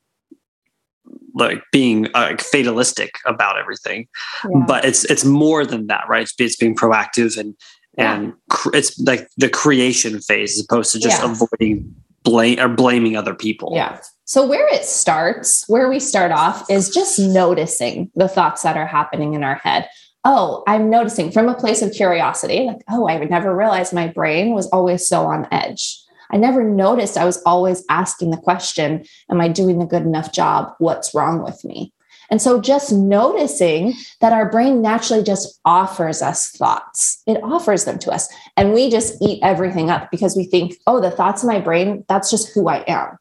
like 1.33 1.61
being 1.71 2.07
uh, 2.13 2.37
fatalistic 2.39 3.15
about 3.25 3.57
everything. 3.57 4.07
Yeah. 4.49 4.63
But 4.67 4.85
it's 4.85 5.03
it's 5.05 5.25
more 5.25 5.65
than 5.65 5.87
that, 5.87 6.05
right? 6.07 6.21
It's, 6.21 6.33
it's 6.39 6.55
being 6.55 6.75
proactive 6.75 7.37
and 7.37 7.55
and 7.97 8.33
cr- 8.49 8.75
it's 8.75 8.97
like 8.99 9.27
the 9.37 9.49
creation 9.49 10.19
phase 10.21 10.57
as 10.59 10.65
opposed 10.65 10.91
to 10.91 10.99
just 10.99 11.21
Yeah. 11.21 11.31
avoiding 11.31 11.95
blame 12.25 12.59
or 12.59 12.67
blaming 12.67 13.15
other 13.15 13.33
people. 13.33 13.71
Yeah. 13.73 14.01
So 14.25 14.45
where 14.45 14.67
it 14.73 14.83
starts, 14.83 15.63
where 15.69 15.87
we 15.87 15.99
start 15.99 16.31
off 16.31 16.69
is 16.69 16.89
just 16.89 17.19
noticing 17.19 18.11
the 18.15 18.27
thoughts 18.27 18.63
that 18.63 18.75
are 18.75 18.87
happening 18.87 19.35
in 19.35 19.43
our 19.43 19.55
head. 19.55 19.87
Oh, 20.25 20.63
I'm 20.67 20.89
noticing 20.89 21.31
from 21.31 21.47
a 21.47 21.53
place 21.53 21.83
of 21.83 21.93
curiosity, 21.93 22.65
like, 22.65 22.81
oh, 22.89 23.07
I 23.07 23.19
never 23.19 23.55
realize 23.55 23.93
my 23.93 24.07
brain 24.07 24.53
was 24.55 24.67
always 24.67 25.07
so 25.07 25.27
on 25.27 25.47
edge. 25.51 26.01
I 26.31 26.37
never 26.37 26.63
noticed 26.63 27.17
I 27.17 27.25
was 27.25 27.41
always 27.45 27.85
asking 27.89 28.31
the 28.31 28.37
question, 28.37 29.05
Am 29.29 29.39
I 29.39 29.47
doing 29.47 29.81
a 29.81 29.85
good 29.85 30.01
enough 30.01 30.33
job? 30.33 30.73
What's 30.79 31.13
wrong 31.13 31.43
with 31.43 31.63
me? 31.63 31.93
And 32.29 32.41
so 32.41 32.59
just 32.59 32.91
noticing 32.91 33.93
that 34.21 34.33
our 34.33 34.49
brain 34.49 34.81
naturally 34.81 35.23
just 35.23 35.59
offers 35.65 36.21
us 36.21 36.51
thoughts, 36.51 37.21
it 37.27 37.41
offers 37.43 37.85
them 37.85 37.99
to 37.99 38.11
us. 38.11 38.27
And 38.57 38.73
we 38.73 38.89
just 38.89 39.21
eat 39.21 39.39
everything 39.43 39.89
up 39.89 40.09
because 40.11 40.35
we 40.35 40.45
think, 40.45 40.75
oh, 40.87 40.99
the 40.99 41.11
thoughts 41.11 41.43
in 41.43 41.49
my 41.49 41.59
brain, 41.59 42.03
that's 42.07 42.31
just 42.31 42.53
who 42.53 42.67
I 42.67 42.83
am. 42.87 43.17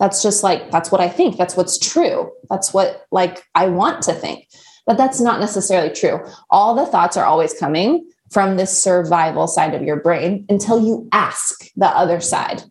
That's 0.00 0.22
just 0.22 0.42
like, 0.42 0.70
that's 0.70 0.92
what 0.92 1.00
I 1.00 1.08
think. 1.08 1.36
That's 1.36 1.56
what's 1.56 1.78
true. 1.78 2.30
That's 2.50 2.72
what 2.72 3.06
like 3.10 3.44
I 3.54 3.68
want 3.68 4.02
to 4.02 4.12
think. 4.12 4.48
But 4.86 4.96
that's 4.96 5.20
not 5.20 5.40
necessarily 5.40 5.90
true. 5.90 6.24
All 6.50 6.74
the 6.74 6.86
thoughts 6.86 7.16
are 7.16 7.24
always 7.24 7.52
coming 7.52 8.08
from 8.30 8.56
this 8.56 8.82
survival 8.82 9.46
side 9.46 9.74
of 9.74 9.82
your 9.82 9.96
brain 9.96 10.46
until 10.48 10.82
you 10.82 11.08
ask 11.12 11.66
the 11.76 11.86
other 11.86 12.20
side. 12.20 12.62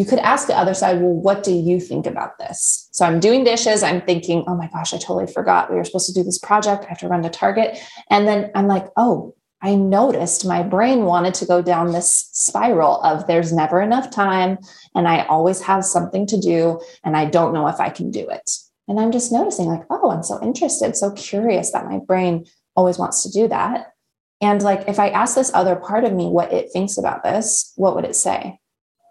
You 0.00 0.06
could 0.06 0.20
ask 0.20 0.46
the 0.46 0.56
other 0.56 0.72
side, 0.72 1.02
well, 1.02 1.12
what 1.12 1.42
do 1.42 1.52
you 1.52 1.78
think 1.78 2.06
about 2.06 2.38
this? 2.38 2.88
So 2.90 3.04
I'm 3.04 3.20
doing 3.20 3.44
dishes. 3.44 3.82
I'm 3.82 4.00
thinking, 4.00 4.44
oh 4.48 4.56
my 4.56 4.66
gosh, 4.72 4.94
I 4.94 4.96
totally 4.96 5.30
forgot 5.30 5.70
we 5.70 5.76
were 5.76 5.84
supposed 5.84 6.06
to 6.06 6.14
do 6.14 6.24
this 6.24 6.38
project. 6.38 6.86
I 6.86 6.88
have 6.88 6.98
to 7.00 7.08
run 7.08 7.22
to 7.22 7.28
Target. 7.28 7.78
And 8.08 8.26
then 8.26 8.50
I'm 8.54 8.66
like, 8.66 8.86
oh, 8.96 9.34
I 9.60 9.74
noticed 9.74 10.46
my 10.46 10.62
brain 10.62 11.04
wanted 11.04 11.34
to 11.34 11.44
go 11.44 11.60
down 11.60 11.92
this 11.92 12.30
spiral 12.32 13.02
of 13.02 13.26
there's 13.26 13.52
never 13.52 13.82
enough 13.82 14.10
time 14.10 14.56
and 14.94 15.06
I 15.06 15.26
always 15.26 15.60
have 15.60 15.84
something 15.84 16.26
to 16.28 16.40
do 16.40 16.80
and 17.04 17.14
I 17.14 17.26
don't 17.26 17.52
know 17.52 17.66
if 17.66 17.78
I 17.78 17.90
can 17.90 18.10
do 18.10 18.26
it. 18.26 18.50
And 18.88 18.98
I'm 18.98 19.12
just 19.12 19.30
noticing, 19.30 19.66
like, 19.66 19.84
oh, 19.90 20.10
I'm 20.10 20.22
so 20.22 20.42
interested, 20.42 20.96
so 20.96 21.10
curious 21.10 21.72
that 21.72 21.84
my 21.84 21.98
brain 21.98 22.46
always 22.74 22.96
wants 22.96 23.22
to 23.24 23.30
do 23.30 23.48
that. 23.48 23.92
And 24.40 24.62
like, 24.62 24.88
if 24.88 24.98
I 24.98 25.10
ask 25.10 25.34
this 25.34 25.52
other 25.52 25.76
part 25.76 26.04
of 26.04 26.14
me 26.14 26.26
what 26.26 26.54
it 26.54 26.72
thinks 26.72 26.96
about 26.96 27.22
this, 27.22 27.74
what 27.76 27.94
would 27.94 28.06
it 28.06 28.16
say? 28.16 28.60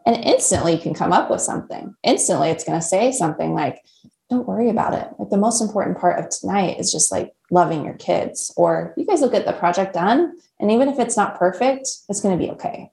And 0.10 0.26
instantly 0.26 0.74
you 0.74 0.80
can 0.80 0.96
come 0.96 1.14
up 1.14 1.30
with 1.30 1.40
something. 1.40 1.94
Instantly, 2.02 2.50
it's 2.50 2.64
going 2.64 2.80
to 2.80 2.86
say 2.86 3.12
something 3.12 3.54
like, 3.54 3.86
don't 4.28 4.48
worry 4.48 4.68
about 4.68 4.96
it. 4.96 5.08
Like, 5.20 5.30
the 5.30 5.38
most 5.38 5.62
important 5.62 6.00
part 6.00 6.18
of 6.18 6.32
tonight 6.32 6.80
is 6.80 6.92
just 6.92 7.12
like 7.12 7.32
loving 7.52 7.86
your 7.86 7.94
kids, 7.94 8.52
or 8.58 8.96
you 8.98 9.06
guys 9.06 9.22
will 9.22 9.30
get 9.30 9.46
the 9.46 9.54
project 9.54 9.94
done. 9.94 10.36
And 10.60 10.72
even 10.72 10.90
if 10.90 10.98
it's 10.98 11.16
not 11.16 11.38
perfect, 11.38 11.88
it's 12.10 12.22
going 12.22 12.36
to 12.36 12.44
be 12.44 12.50
okay. 12.54 12.90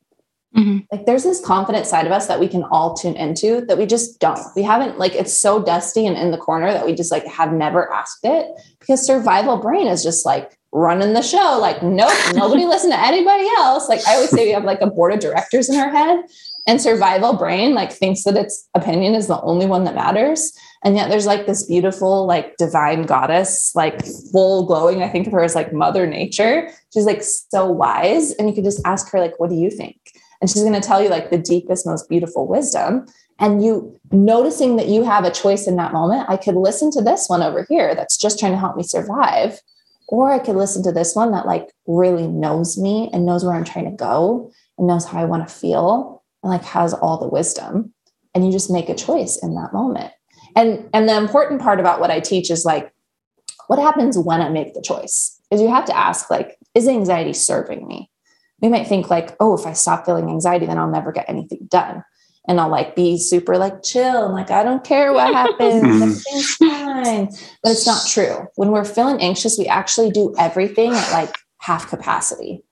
Mm-hmm. 0.54 0.80
Like 0.92 1.06
there's 1.06 1.22
this 1.22 1.44
confident 1.44 1.86
side 1.86 2.06
of 2.06 2.12
us 2.12 2.26
that 2.26 2.38
we 2.38 2.48
can 2.48 2.64
all 2.64 2.94
tune 2.94 3.16
into 3.16 3.62
that 3.62 3.78
we 3.78 3.86
just 3.86 4.20
don't. 4.20 4.40
We 4.54 4.62
haven't 4.62 4.98
like 4.98 5.14
it's 5.14 5.38
so 5.38 5.62
dusty 5.62 6.06
and 6.06 6.16
in 6.16 6.30
the 6.30 6.38
corner 6.38 6.72
that 6.72 6.86
we 6.86 6.94
just 6.94 7.12
like 7.12 7.26
have 7.26 7.52
never 7.52 7.92
asked 7.92 8.20
it 8.24 8.46
because 8.80 9.04
survival 9.04 9.58
brain 9.58 9.86
is 9.86 10.02
just 10.02 10.24
like 10.24 10.58
running 10.72 11.12
the 11.12 11.20
show. 11.20 11.58
Like, 11.60 11.82
nope, 11.82 12.10
nobody 12.34 12.64
listen 12.66 12.90
to 12.90 12.98
anybody 12.98 13.46
else. 13.58 13.86
Like 13.88 14.06
I 14.08 14.14
always 14.14 14.30
say 14.30 14.46
we 14.46 14.52
have 14.52 14.64
like 14.64 14.80
a 14.80 14.86
board 14.86 15.12
of 15.12 15.20
directors 15.20 15.68
in 15.68 15.76
our 15.76 15.90
head 15.90 16.24
and 16.66 16.80
survival 16.80 17.34
brain 17.34 17.74
like 17.74 17.92
thinks 17.92 18.24
that 18.24 18.36
its 18.36 18.68
opinion 18.74 19.14
is 19.14 19.28
the 19.28 19.40
only 19.42 19.66
one 19.66 19.84
that 19.84 19.94
matters. 19.94 20.52
And 20.84 20.96
yet 20.96 21.08
there's 21.08 21.26
like 21.26 21.46
this 21.46 21.64
beautiful 21.64 22.26
like 22.26 22.56
divine 22.56 23.02
goddess 23.02 23.72
like 23.74 24.04
full 24.32 24.66
glowing. 24.66 25.02
I 25.02 25.08
think 25.08 25.26
of 25.26 25.32
her 25.32 25.44
as 25.44 25.54
like 25.54 25.72
mother 25.72 26.06
nature. 26.06 26.68
She's 26.92 27.06
like 27.06 27.22
so 27.22 27.66
wise. 27.66 28.32
And 28.32 28.48
you 28.48 28.54
can 28.54 28.64
just 28.64 28.80
ask 28.84 29.10
her 29.12 29.20
like 29.20 29.38
what 29.38 29.50
do 29.50 29.56
you 29.56 29.70
think? 29.70 29.96
And 30.40 30.50
she's 30.50 30.62
going 30.62 30.74
to 30.74 30.86
tell 30.86 31.02
you 31.02 31.08
like 31.08 31.30
the 31.30 31.38
deepest 31.38 31.86
most 31.86 32.08
beautiful 32.08 32.46
wisdom. 32.46 33.06
And 33.38 33.62
you 33.62 33.98
noticing 34.10 34.76
that 34.76 34.88
you 34.88 35.04
have 35.04 35.24
a 35.24 35.30
choice 35.30 35.66
in 35.66 35.76
that 35.76 35.92
moment 35.92 36.28
i 36.28 36.36
could 36.36 36.54
listen 36.54 36.90
to 36.92 37.02
this 37.02 37.28
one 37.28 37.42
over 37.42 37.66
here 37.68 37.94
that's 37.94 38.16
just 38.16 38.38
trying 38.38 38.52
to 38.52 38.58
help 38.58 38.76
me 38.76 38.82
survive. 38.82 39.60
Or 40.08 40.32
i 40.32 40.40
could 40.40 40.56
listen 40.56 40.82
to 40.82 40.92
this 40.92 41.14
one 41.14 41.30
that 41.30 41.46
like 41.46 41.68
really 41.86 42.26
knows 42.26 42.76
me 42.76 43.08
and 43.12 43.24
knows 43.24 43.44
where 43.44 43.54
i'm 43.54 43.64
trying 43.64 43.90
to 43.90 43.96
go 43.96 44.50
and 44.78 44.86
knows 44.86 45.04
how 45.04 45.20
i 45.20 45.24
want 45.24 45.46
to 45.46 45.54
feel 45.54 46.15
and 46.42 46.52
like 46.52 46.64
has 46.64 46.94
all 46.94 47.18
the 47.18 47.28
wisdom 47.28 47.92
and 48.36 48.44
you 48.44 48.52
just 48.52 48.70
make 48.70 48.90
a 48.90 48.94
choice 48.94 49.38
in 49.42 49.54
that 49.54 49.72
moment. 49.72 50.12
And 50.54 50.88
and 50.92 51.08
the 51.08 51.16
important 51.16 51.60
part 51.60 51.80
about 51.80 52.00
what 52.00 52.10
i 52.10 52.20
teach 52.20 52.50
is 52.50 52.64
like 52.64 52.92
what 53.66 53.78
happens 53.78 54.18
when 54.18 54.40
i 54.40 54.48
make 54.48 54.74
the 54.74 54.82
choice 54.82 55.40
is 55.50 55.60
you 55.60 55.68
have 55.68 55.86
to 55.86 55.96
ask 55.96 56.30
like 56.30 56.58
is 56.74 56.86
anxiety 56.86 57.32
serving 57.32 57.86
me? 57.86 58.10
We 58.60 58.68
might 58.68 58.86
think 58.86 59.10
like 59.10 59.36
oh 59.40 59.56
if 59.56 59.66
i 59.66 59.72
stop 59.72 60.04
feeling 60.04 60.28
anxiety 60.28 60.66
then 60.66 60.78
i'll 60.78 60.90
never 60.90 61.12
get 61.12 61.28
anything 61.28 61.66
done. 61.68 62.04
And 62.48 62.60
i'll 62.60 62.68
like 62.68 62.94
be 62.94 63.18
super 63.18 63.56
like 63.56 63.82
chill 63.82 64.26
and 64.26 64.34
like 64.34 64.50
i 64.50 64.62
don't 64.62 64.84
care 64.84 65.12
what 65.12 65.32
happens. 65.42 66.02
Everything's 66.02 66.54
fine. 66.56 67.26
But 67.62 67.72
it's 67.72 67.86
not 67.86 68.06
true. 68.06 68.46
When 68.56 68.70
we're 68.70 68.84
feeling 68.84 69.20
anxious 69.20 69.58
we 69.58 69.66
actually 69.66 70.10
do 70.10 70.34
everything 70.38 70.92
at 70.92 71.10
like 71.12 71.34
half 71.58 71.88
capacity. 71.88 72.62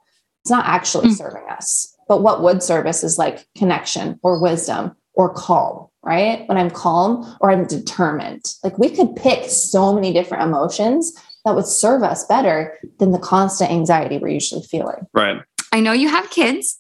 It's 0.42 0.50
not 0.50 0.66
actually 0.66 1.09
mm. 1.09 1.16
serving 1.16 1.44
us 1.48 1.93
but 2.08 2.22
what 2.22 2.42
would 2.42 2.62
serve 2.62 2.86
us 2.86 3.04
is 3.04 3.18
like 3.18 3.46
connection 3.56 4.18
or 4.22 4.40
wisdom 4.40 4.96
or 5.14 5.32
calm 5.32 5.88
right? 6.04 6.46
When 6.48 6.58
I'm 6.58 6.70
calm 6.70 7.36
or 7.40 7.50
I'm 7.50 7.66
determined. 7.66 8.54
Like 8.62 8.78
we 8.78 8.90
could 8.90 9.16
pick 9.16 9.48
so 9.48 9.92
many 9.92 10.12
different 10.12 10.44
emotions 10.44 11.12
that 11.44 11.54
would 11.54 11.66
serve 11.66 12.02
us 12.02 12.24
better 12.26 12.78
than 12.98 13.12
the 13.12 13.18
constant 13.18 13.70
anxiety 13.70 14.18
we're 14.18 14.28
usually 14.28 14.62
feeling. 14.62 15.06
Right. 15.12 15.42
I 15.72 15.80
know 15.80 15.92
you 15.92 16.08
have 16.08 16.30
kids. 16.30 16.78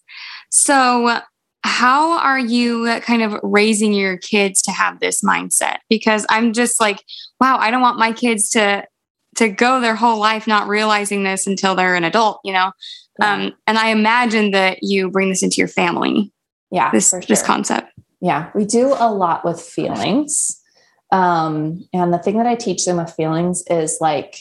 So, 0.50 1.20
how 1.66 2.18
are 2.18 2.38
you 2.38 3.00
kind 3.00 3.22
of 3.22 3.40
raising 3.42 3.94
your 3.94 4.18
kids 4.18 4.60
to 4.62 4.70
have 4.70 5.00
this 5.00 5.22
mindset? 5.22 5.78
Because 5.88 6.26
I'm 6.28 6.52
just 6.52 6.78
like, 6.78 7.02
wow, 7.40 7.56
I 7.58 7.70
don't 7.70 7.80
want 7.80 7.98
my 7.98 8.12
kids 8.12 8.50
to 8.50 8.86
to 9.36 9.48
go 9.48 9.80
their 9.80 9.96
whole 9.96 10.20
life 10.20 10.46
not 10.46 10.68
realizing 10.68 11.24
this 11.24 11.46
until 11.46 11.74
they're 11.74 11.96
an 11.96 12.04
adult, 12.04 12.40
you 12.44 12.52
know. 12.52 12.70
Um, 13.22 13.52
and 13.66 13.78
I 13.78 13.88
imagine 13.88 14.50
that 14.52 14.78
you 14.82 15.10
bring 15.10 15.28
this 15.28 15.42
into 15.42 15.56
your 15.56 15.68
family. 15.68 16.32
Yeah, 16.70 16.90
this 16.90 17.10
sure. 17.10 17.20
this 17.20 17.42
concept. 17.42 17.92
Yeah, 18.20 18.50
we 18.54 18.64
do 18.64 18.94
a 18.98 19.12
lot 19.12 19.44
with 19.44 19.60
feelings. 19.60 20.60
Um, 21.12 21.86
and 21.92 22.12
the 22.12 22.18
thing 22.18 22.38
that 22.38 22.46
I 22.46 22.56
teach 22.56 22.84
them 22.84 22.96
with 22.96 23.12
feelings 23.12 23.62
is 23.70 23.98
like 24.00 24.40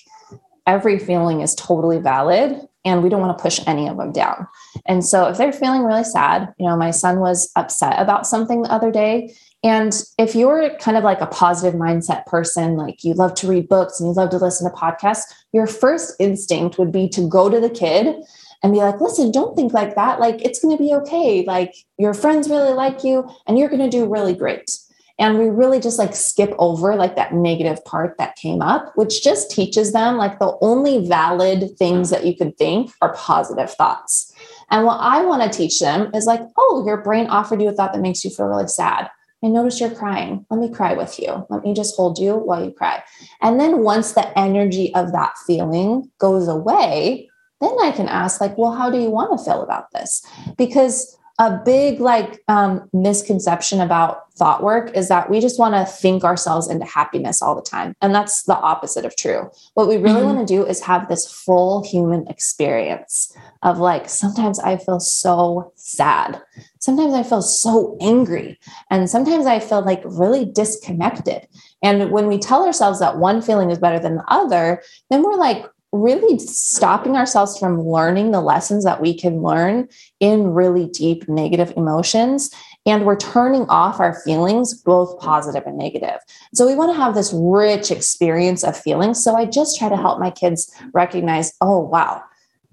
every 0.65 0.97
feeling 0.97 1.41
is 1.41 1.53
totally 1.53 1.99
valid 1.99 2.67
and 2.85 3.03
we 3.03 3.09
don't 3.09 3.21
want 3.21 3.37
to 3.37 3.41
push 3.41 3.59
any 3.67 3.87
of 3.87 3.97
them 3.97 4.11
down. 4.11 4.47
And 4.85 5.05
so 5.05 5.27
if 5.27 5.37
they're 5.37 5.53
feeling 5.53 5.83
really 5.83 6.03
sad, 6.03 6.53
you 6.57 6.67
know, 6.67 6.75
my 6.75 6.91
son 6.91 7.19
was 7.19 7.51
upset 7.55 7.99
about 7.99 8.27
something 8.27 8.61
the 8.61 8.71
other 8.71 8.91
day. 8.91 9.33
And 9.63 9.93
if 10.17 10.35
you're 10.35 10.75
kind 10.77 10.97
of 10.97 11.03
like 11.03 11.21
a 11.21 11.27
positive 11.27 11.79
mindset 11.79 12.25
person, 12.25 12.75
like 12.75 13.03
you 13.03 13.13
love 13.13 13.33
to 13.35 13.47
read 13.47 13.69
books 13.69 13.99
and 13.99 14.09
you 14.09 14.13
love 14.13 14.31
to 14.31 14.37
listen 14.37 14.69
to 14.69 14.75
podcasts, 14.75 15.23
your 15.53 15.67
first 15.67 16.15
instinct 16.19 16.77
would 16.77 16.91
be 16.91 17.07
to 17.09 17.27
go 17.27 17.49
to 17.49 17.59
the 17.59 17.69
kid 17.69 18.15
and 18.63 18.71
be 18.71 18.79
like, 18.79 18.99
listen, 19.01 19.31
don't 19.31 19.55
think 19.55 19.73
like 19.73 19.95
that. 19.95 20.19
Like, 20.19 20.41
it's 20.41 20.59
going 20.59 20.75
to 20.75 20.81
be 20.81 20.93
okay. 20.93 21.43
Like, 21.45 21.75
your 21.97 22.13
friends 22.13 22.49
really 22.49 22.73
like 22.73 23.03
you 23.03 23.29
and 23.45 23.59
you're 23.59 23.69
going 23.69 23.81
to 23.81 23.89
do 23.89 24.11
really 24.11 24.33
great. 24.33 24.71
And 25.19 25.37
we 25.37 25.49
really 25.49 25.79
just 25.79 25.99
like 25.99 26.15
skip 26.15 26.55
over 26.57 26.95
like 26.95 27.15
that 27.17 27.33
negative 27.33 27.83
part 27.85 28.17
that 28.17 28.35
came 28.35 28.61
up, 28.61 28.91
which 28.95 29.23
just 29.23 29.51
teaches 29.51 29.93
them 29.93 30.17
like 30.17 30.39
the 30.39 30.57
only 30.61 31.07
valid 31.07 31.77
things 31.77 32.09
that 32.09 32.25
you 32.25 32.35
could 32.35 32.57
think 32.57 32.91
are 33.01 33.13
positive 33.13 33.69
thoughts. 33.71 34.33
And 34.71 34.85
what 34.85 34.99
I 34.99 35.23
want 35.23 35.43
to 35.43 35.55
teach 35.55 35.79
them 35.79 36.09
is 36.15 36.25
like, 36.25 36.41
oh, 36.57 36.83
your 36.85 36.97
brain 37.03 37.27
offered 37.27 37.61
you 37.61 37.69
a 37.69 37.73
thought 37.73 37.93
that 37.93 38.01
makes 38.01 38.23
you 38.23 38.31
feel 38.31 38.47
really 38.47 38.67
sad. 38.67 39.09
I 39.43 39.49
notice 39.49 39.79
you're 39.79 39.93
crying. 39.93 40.45
Let 40.49 40.59
me 40.59 40.73
cry 40.73 40.93
with 40.93 41.19
you. 41.19 41.45
Let 41.49 41.63
me 41.63 41.73
just 41.73 41.95
hold 41.95 42.17
you 42.17 42.35
while 42.35 42.63
you 42.63 42.71
cry. 42.71 43.03
And 43.41 43.59
then 43.59 43.83
once 43.83 44.13
the 44.13 44.37
energy 44.39 44.95
of 44.95 45.11
that 45.11 45.33
feeling 45.45 46.09
goes 46.17 46.47
away, 46.47 47.29
then 47.61 47.75
I 47.81 47.91
can 47.91 48.07
ask, 48.07 48.41
like, 48.41 48.57
well, 48.57 48.73
how 48.73 48.89
do 48.89 48.99
you 48.99 49.09
want 49.09 49.37
to 49.37 49.43
feel 49.43 49.61
about 49.61 49.91
this? 49.91 50.25
Because 50.57 51.17
a 51.39 51.59
big 51.65 51.99
like 51.99 52.43
um, 52.47 52.87
misconception 52.93 53.81
about 53.81 54.31
thought 54.33 54.63
work 54.63 54.95
is 54.95 55.09
that 55.09 55.29
we 55.29 55.39
just 55.39 55.59
want 55.59 55.73
to 55.73 55.91
think 55.91 56.23
ourselves 56.23 56.67
into 56.67 56.85
happiness 56.85 57.41
all 57.41 57.55
the 57.55 57.61
time 57.61 57.95
and 58.01 58.13
that's 58.13 58.43
the 58.43 58.55
opposite 58.55 59.05
of 59.05 59.15
true 59.15 59.49
what 59.75 59.87
we 59.87 59.97
really 59.97 60.21
mm-hmm. 60.21 60.35
want 60.35 60.47
to 60.47 60.53
do 60.53 60.65
is 60.65 60.81
have 60.81 61.07
this 61.07 61.31
full 61.31 61.83
human 61.83 62.27
experience 62.27 63.35
of 63.61 63.77
like 63.77 64.09
sometimes 64.09 64.59
i 64.59 64.75
feel 64.75 64.99
so 64.99 65.71
sad 65.75 66.41
sometimes 66.79 67.13
i 67.13 67.21
feel 67.21 67.43
so 67.43 67.95
angry 68.01 68.59
and 68.89 69.07
sometimes 69.07 69.45
i 69.45 69.59
feel 69.59 69.83
like 69.83 70.01
really 70.05 70.45
disconnected 70.45 71.47
and 71.83 72.09
when 72.09 72.27
we 72.27 72.39
tell 72.39 72.65
ourselves 72.65 72.99
that 72.99 73.17
one 73.17 73.39
feeling 73.39 73.69
is 73.69 73.77
better 73.77 73.99
than 73.99 74.15
the 74.15 74.25
other 74.27 74.81
then 75.11 75.21
we're 75.21 75.35
like 75.35 75.63
really 75.93 76.39
stopping 76.39 77.15
ourselves 77.15 77.57
from 77.57 77.81
learning 77.81 78.31
the 78.31 78.41
lessons 78.41 78.83
that 78.83 78.99
we 78.99 79.17
can 79.17 79.41
learn 79.41 79.87
in 80.19 80.53
really 80.53 80.87
deep 80.87 81.29
negative 81.29 81.71
emotions. 81.77 82.49
And 82.85 83.05
we're 83.05 83.15
turning 83.15 83.65
off 83.69 83.99
our 83.99 84.19
feelings, 84.21 84.73
both 84.73 85.19
positive 85.19 85.63
and 85.65 85.77
negative. 85.77 86.19
So 86.53 86.67
we 86.67 86.75
want 86.75 86.91
to 86.91 86.97
have 86.97 87.15
this 87.15 87.31
rich 87.33 87.91
experience 87.91 88.63
of 88.63 88.75
feelings. 88.75 89.23
So 89.23 89.35
I 89.35 89.45
just 89.45 89.77
try 89.77 89.87
to 89.87 89.95
help 89.95 90.19
my 90.19 90.31
kids 90.31 90.69
recognize 90.93 91.53
oh, 91.61 91.79
wow, 91.79 92.21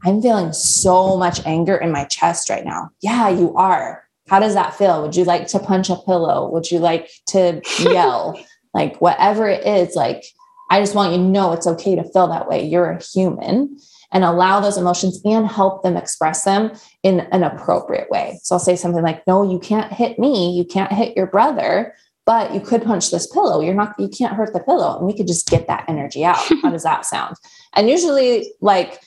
I'm 0.03 0.21
feeling 0.21 0.53
so 0.53 1.17
much 1.17 1.47
anger 1.47 1.77
in 1.77 1.93
my 1.93 2.07
chest 2.07 2.51
right 2.51 2.65
now. 2.65 2.91
Yeah, 3.01 3.29
you 3.29 3.55
are. 3.55 4.03
How 4.29 4.41
does 4.41 4.55
that 4.55 4.75
feel? 4.75 5.03
Would 5.03 5.15
you 5.15 5.25
like 5.25 5.47
to 5.49 5.59
punch 5.59 5.91
a 5.91 5.97
pillow? 5.97 6.49
Would 6.51 6.71
you 6.71 6.79
like 6.79 7.11
to 7.29 7.61
yell? 7.81 8.37
like, 8.75 9.01
whatever 9.01 9.49
it 9.49 9.67
is, 9.67 9.95
like, 9.95 10.25
I 10.71 10.81
just 10.81 10.95
want 10.95 11.13
you 11.13 11.19
to 11.19 11.25
know 11.25 11.53
it's 11.53 11.67
okay 11.67 11.97
to 11.97 12.05
feel 12.05 12.29
that 12.29 12.49
way. 12.49 12.65
You're 12.65 12.91
a 12.91 13.03
human 13.03 13.77
and 14.13 14.25
allow 14.25 14.61
those 14.61 14.77
emotions 14.77 15.21
and 15.25 15.47
help 15.47 15.83
them 15.83 15.97
express 15.97 16.45
them 16.45 16.73
in 17.03 17.21
an 17.33 17.43
appropriate 17.43 18.11
way. 18.11 18.41
So 18.43 18.55
I'll 18.55 18.61
say 18.61 18.77
something 18.77 19.03
like, 19.03 19.27
No, 19.27 19.43
you 19.43 19.59
can't 19.59 19.93
hit 19.93 20.19
me. 20.19 20.57
You 20.57 20.65
can't 20.65 20.93
hit 20.93 21.17
your 21.17 21.27
brother, 21.27 21.95
but 22.27 22.55
you 22.55 22.61
could 22.61 22.83
punch 22.83 23.11
this 23.11 23.27
pillow. 23.27 23.61
You're 23.61 23.75
not, 23.75 23.99
you 23.99 24.09
can't 24.09 24.35
hurt 24.35 24.53
the 24.53 24.61
pillow. 24.61 24.99
And 24.99 25.07
we 25.07 25.17
could 25.17 25.27
just 25.27 25.49
get 25.49 25.67
that 25.67 25.85
energy 25.89 26.25
out. 26.25 26.37
How 26.63 26.71
does 26.71 26.85
that 26.85 27.05
sound? 27.05 27.37
And 27.75 27.89
usually, 27.89 28.53
like, 28.61 29.01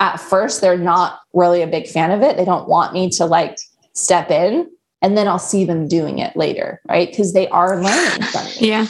at 0.00 0.18
first, 0.18 0.60
they're 0.60 0.76
not 0.76 1.20
really 1.32 1.62
a 1.62 1.66
big 1.66 1.86
fan 1.86 2.10
of 2.10 2.22
it. 2.22 2.36
They 2.36 2.44
don't 2.44 2.68
want 2.68 2.92
me 2.92 3.08
to 3.10 3.24
like 3.24 3.56
step 3.94 4.30
in 4.30 4.68
and 5.00 5.16
then 5.16 5.28
I'll 5.28 5.38
see 5.38 5.64
them 5.64 5.88
doing 5.88 6.18
it 6.18 6.36
later, 6.36 6.80
right? 6.88 7.08
Because 7.08 7.32
they 7.32 7.48
are 7.48 7.82
learning 7.82 8.22
from 8.22 8.44
me. 8.46 8.52
Yeah. 8.60 8.86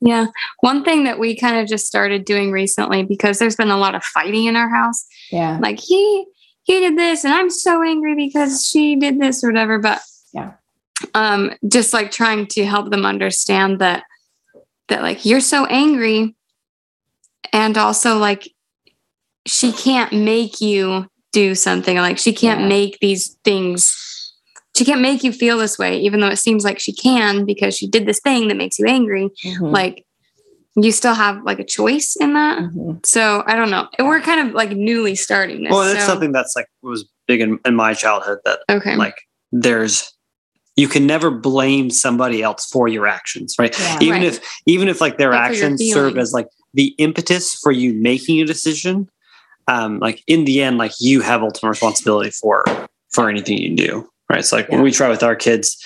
Yeah. 0.00 0.26
One 0.60 0.82
thing 0.82 1.04
that 1.04 1.18
we 1.18 1.36
kind 1.36 1.58
of 1.58 1.68
just 1.68 1.86
started 1.86 2.24
doing 2.24 2.50
recently 2.50 3.02
because 3.02 3.38
there's 3.38 3.56
been 3.56 3.70
a 3.70 3.76
lot 3.76 3.94
of 3.94 4.02
fighting 4.02 4.46
in 4.46 4.56
our 4.56 4.68
house. 4.68 5.04
Yeah. 5.30 5.58
Like 5.60 5.78
he 5.78 6.26
he 6.62 6.80
did 6.80 6.96
this 6.96 7.24
and 7.24 7.34
I'm 7.34 7.50
so 7.50 7.82
angry 7.82 8.14
because 8.14 8.66
she 8.66 8.96
did 8.96 9.20
this 9.20 9.44
or 9.44 9.48
whatever. 9.48 9.78
But 9.78 10.00
yeah. 10.32 10.52
Um, 11.14 11.52
just 11.68 11.92
like 11.92 12.10
trying 12.10 12.46
to 12.48 12.64
help 12.64 12.90
them 12.90 13.04
understand 13.04 13.78
that 13.80 14.04
that 14.88 15.02
like 15.02 15.24
you're 15.24 15.40
so 15.40 15.66
angry 15.66 16.34
and 17.52 17.76
also 17.78 18.18
like 18.18 18.48
she 19.46 19.72
can't 19.72 20.12
make 20.12 20.60
you 20.60 21.06
do 21.32 21.54
something 21.54 21.96
like 21.96 22.18
she 22.18 22.32
can't 22.32 22.60
yeah. 22.62 22.68
make 22.68 22.98
these 23.00 23.36
things 23.44 24.09
she 24.80 24.86
can't 24.86 25.02
make 25.02 25.22
you 25.22 25.30
feel 25.30 25.58
this 25.58 25.78
way, 25.78 25.98
even 25.98 26.20
though 26.20 26.28
it 26.28 26.38
seems 26.38 26.64
like 26.64 26.78
she 26.78 26.94
can 26.94 27.44
because 27.44 27.76
she 27.76 27.86
did 27.86 28.06
this 28.06 28.18
thing 28.18 28.48
that 28.48 28.56
makes 28.56 28.78
you 28.78 28.86
angry. 28.86 29.28
Mm-hmm. 29.44 29.66
Like 29.66 30.06
you 30.74 30.90
still 30.90 31.12
have 31.12 31.44
like 31.44 31.58
a 31.58 31.64
choice 31.64 32.16
in 32.18 32.32
that. 32.32 32.60
Mm-hmm. 32.60 32.92
So 33.04 33.42
I 33.46 33.56
don't 33.56 33.70
know. 33.70 33.88
We're 33.98 34.22
kind 34.22 34.48
of 34.48 34.54
like 34.54 34.70
newly 34.70 35.16
starting 35.16 35.64
this. 35.64 35.70
Well, 35.70 35.82
it's 35.82 36.00
so. 36.00 36.06
something 36.06 36.32
that's 36.32 36.56
like 36.56 36.66
was 36.80 37.06
big 37.28 37.42
in, 37.42 37.58
in 37.66 37.74
my 37.74 37.92
childhood 37.92 38.38
that 38.46 38.60
okay. 38.70 38.96
like 38.96 39.16
there's 39.52 40.16
you 40.76 40.88
can 40.88 41.06
never 41.06 41.30
blame 41.30 41.90
somebody 41.90 42.42
else 42.42 42.64
for 42.64 42.88
your 42.88 43.06
actions, 43.06 43.56
right? 43.58 43.78
Yeah. 43.78 43.98
Even 44.00 44.22
right. 44.22 44.32
if 44.32 44.60
even 44.64 44.88
if 44.88 45.02
like 45.02 45.18
their 45.18 45.34
actions 45.34 45.82
serve 45.92 46.16
as 46.16 46.32
like 46.32 46.48
the 46.72 46.94
impetus 46.96 47.54
for 47.54 47.70
you 47.70 47.92
making 47.92 48.40
a 48.40 48.46
decision, 48.46 49.10
um, 49.68 49.98
like 49.98 50.22
in 50.26 50.46
the 50.46 50.62
end, 50.62 50.78
like 50.78 50.92
you 51.00 51.20
have 51.20 51.42
ultimate 51.42 51.68
responsibility 51.68 52.30
for 52.30 52.64
for 53.10 53.28
anything 53.28 53.58
you 53.58 53.76
do. 53.76 54.09
Right. 54.30 54.44
So 54.44 54.56
like 54.56 54.68
yeah. 54.68 54.76
when 54.76 54.84
we 54.84 54.92
try 54.92 55.08
with 55.08 55.24
our 55.24 55.34
kids, 55.34 55.84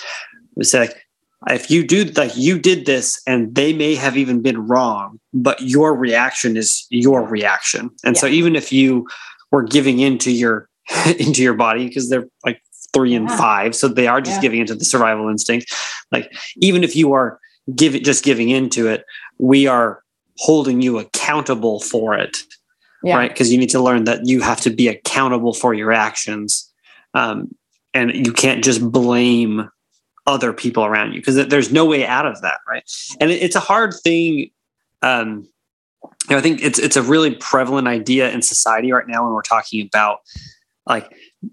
we 0.55 0.65
say 0.65 0.81
like, 0.81 1.01
if 1.49 1.71
you 1.71 1.85
do 1.85 2.05
like 2.05 2.31
you 2.37 2.59
did 2.59 2.85
this 2.85 3.19
and 3.25 3.53
they 3.55 3.73
may 3.73 3.95
have 3.95 4.17
even 4.17 4.41
been 4.41 4.67
wrong, 4.67 5.19
but 5.33 5.59
your 5.61 5.95
reaction 5.95 6.55
is 6.55 6.85
your 6.91 7.23
reaction. 7.23 7.89
And 8.03 8.15
yeah. 8.15 8.21
so 8.21 8.27
even 8.27 8.55
if 8.55 8.71
you 8.71 9.07
were 9.51 9.63
giving 9.63 9.99
into 9.99 10.31
your 10.31 10.69
into 11.19 11.41
your 11.41 11.55
body 11.55 11.87
because 11.87 12.09
they're 12.09 12.27
like 12.45 12.61
three 12.93 13.15
and 13.15 13.27
yeah. 13.27 13.37
five, 13.37 13.75
so 13.75 13.87
they 13.87 14.05
are 14.05 14.21
just 14.21 14.41
giving 14.41 14.59
into 14.59 14.75
the 14.75 14.85
survival 14.85 15.27
instinct. 15.27 15.73
Like 16.11 16.31
even 16.57 16.83
if 16.83 16.95
you 16.95 17.13
are 17.13 17.39
giving 17.75 18.03
just 18.03 18.23
giving 18.23 18.49
into 18.49 18.87
it, 18.87 19.05
we 19.39 19.65
are 19.65 20.03
holding 20.37 20.81
you 20.81 20.99
accountable 20.99 21.79
for 21.79 22.13
it. 22.13 22.37
Right. 23.03 23.29
Because 23.29 23.51
you 23.51 23.57
need 23.57 23.69
to 23.69 23.81
learn 23.81 24.03
that 24.05 24.25
you 24.25 24.41
have 24.41 24.61
to 24.61 24.69
be 24.69 24.87
accountable 24.87 25.53
for 25.53 25.73
your 25.73 25.91
actions. 25.91 26.71
Um, 27.13 27.55
and 27.95 28.13
you 28.13 28.31
can't 28.31 28.63
just 28.63 28.91
blame 28.91 29.67
other 30.27 30.53
people 30.53 30.85
around 30.85 31.13
you 31.13 31.21
because 31.21 31.47
there's 31.47 31.71
no 31.71 31.85
way 31.85 32.05
out 32.05 32.25
of 32.25 32.41
that 32.41 32.59
right? 32.69 32.83
And 33.19 33.31
it's 33.31 33.55
a 33.55 33.59
hard 33.59 33.93
thing 34.03 34.51
um 35.01 35.47
you 36.29 36.35
know, 36.35 36.37
i 36.37 36.41
think 36.41 36.61
it's 36.61 36.79
it's 36.79 36.95
a 36.95 37.01
really 37.01 37.35
prevalent 37.35 37.87
idea 37.87 38.31
in 38.31 38.41
society 38.41 38.91
right 38.91 39.07
now 39.07 39.23
when 39.23 39.33
we're 39.33 39.41
talking 39.41 39.81
about 39.81 40.19
like 40.87 41.11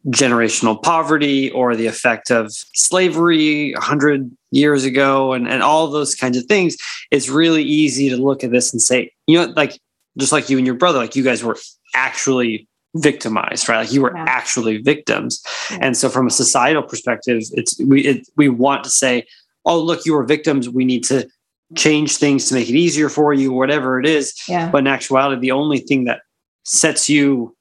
generational 0.09 0.81
poverty 0.83 1.51
or 1.53 1.75
the 1.75 1.87
effect 1.87 2.31
of 2.31 2.53
slavery 2.53 3.73
100 3.75 4.31
years 4.51 4.85
ago 4.85 5.33
and, 5.33 5.49
and 5.49 5.63
all 5.63 5.89
those 5.89 6.15
kinds 6.15 6.37
of 6.37 6.45
things. 6.45 6.77
It's 7.11 7.29
really 7.29 7.63
easy 7.63 8.11
to 8.11 8.17
look 8.17 8.45
at 8.45 8.51
this 8.51 8.73
and 8.73 8.81
say 8.81 9.13
you 9.27 9.39
know 9.39 9.53
like 9.57 9.79
just 10.19 10.33
like 10.33 10.51
you 10.51 10.59
and 10.59 10.67
your 10.67 10.77
brother 10.77 10.99
like 10.99 11.17
you 11.17 11.23
guys 11.23 11.43
were 11.43 11.57
actually 11.95 12.69
victimized, 12.97 13.69
right? 13.69 13.81
Like 13.81 13.93
you 13.93 14.03
were 14.03 14.15
yeah. 14.15 14.25
actually 14.29 14.79
victims. 14.79 15.43
Yeah. 15.71 15.79
And 15.83 15.97
so 15.97 16.09
from 16.09 16.27
a 16.27 16.31
societal 16.31 16.83
perspective, 16.83 17.43
it's 17.53 17.79
we 17.81 18.03
it, 18.03 18.29
we 18.37 18.49
want 18.49 18.85
to 18.85 18.91
say, 18.91 19.27
oh, 19.65 19.81
look, 19.81 20.05
you 20.05 20.15
were 20.15 20.25
victims. 20.25 20.69
We 20.69 20.85
need 20.85 21.05
to 21.05 21.29
change 21.75 22.17
things 22.17 22.49
to 22.49 22.55
make 22.55 22.69
it 22.69 22.77
easier 22.77 23.09
for 23.09 23.33
you, 23.33 23.53
whatever 23.53 23.99
it 23.99 24.07
is. 24.07 24.35
Yeah. 24.49 24.71
But 24.71 24.79
in 24.79 24.87
actuality, 24.87 25.41
the 25.41 25.53
only 25.53 25.79
thing 25.79 26.05
that 26.05 26.21
sets 26.65 27.09
you 27.09 27.57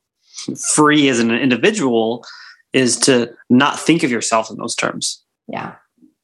free 0.73 1.07
as 1.09 1.19
an 1.19 1.31
individual 1.31 2.25
is 2.73 2.97
to 2.97 3.33
not 3.49 3.79
think 3.79 4.03
of 4.03 4.11
yourself 4.11 4.49
in 4.49 4.57
those 4.57 4.75
terms. 4.75 5.23
Yeah. 5.47 5.75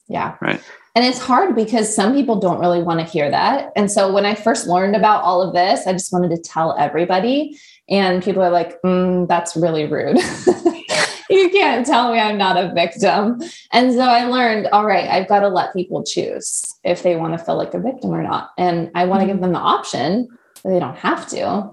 Yeah. 0.08 0.36
Right. 0.41 0.62
And 0.96 1.06
it's 1.06 1.20
hard 1.20 1.56
because 1.56 1.93
some 1.93 2.13
people 2.13 2.39
don't 2.39 2.60
really 2.60 2.82
want 2.82 3.00
to 3.00 3.06
hear 3.06 3.30
that. 3.30 3.72
And 3.76 3.91
so 3.91 4.12
when 4.12 4.26
I 4.26 4.34
first 4.34 4.67
learned 4.67 4.96
about 4.96 5.22
all 5.24 5.41
of 5.41 5.54
this, 5.54 5.86
I 5.86 5.91
just 5.91 6.12
wanted 6.12 6.30
to 6.32 6.41
tell 6.41 6.76
everybody. 6.80 7.58
And 7.89 8.23
people 8.23 8.43
are 8.43 8.50
like, 8.50 8.82
mm, 8.82 9.28
that's 9.28 9.56
really 9.56 9.86
rude. 9.86 10.17
you 11.30 11.50
can't 11.50 11.86
tell 11.86 12.12
me 12.12 12.19
I'm 12.19 12.38
not 12.38 12.58
a 12.58 12.73
victim. 12.73 13.41
And 13.71 13.93
so 13.93 14.02
I 14.02 14.26
learned, 14.26 14.67
all 14.67 14.86
right, 14.86 15.10
I've 15.10 15.28
got 15.28 15.39
to 15.39 15.47
let 15.47 15.73
people 15.73 16.04
choose 16.04 16.76
if 16.84 17.04
they 17.04 17.15
want 17.15 17.38
to 17.38 17.43
feel 17.43 17.58
like 17.58 17.73
a 17.73 17.80
victim 17.80 18.12
or 18.12 18.23
not. 18.23 18.52
And 18.58 18.91
I 18.95 19.06
want 19.06 19.21
to 19.21 19.28
give 19.28 19.36
mm-hmm. 19.36 19.43
them 19.43 19.54
the 19.54 19.60
option. 19.60 20.28
They 20.63 20.80
don't 20.80 20.97
have 20.97 21.28
to, 21.30 21.71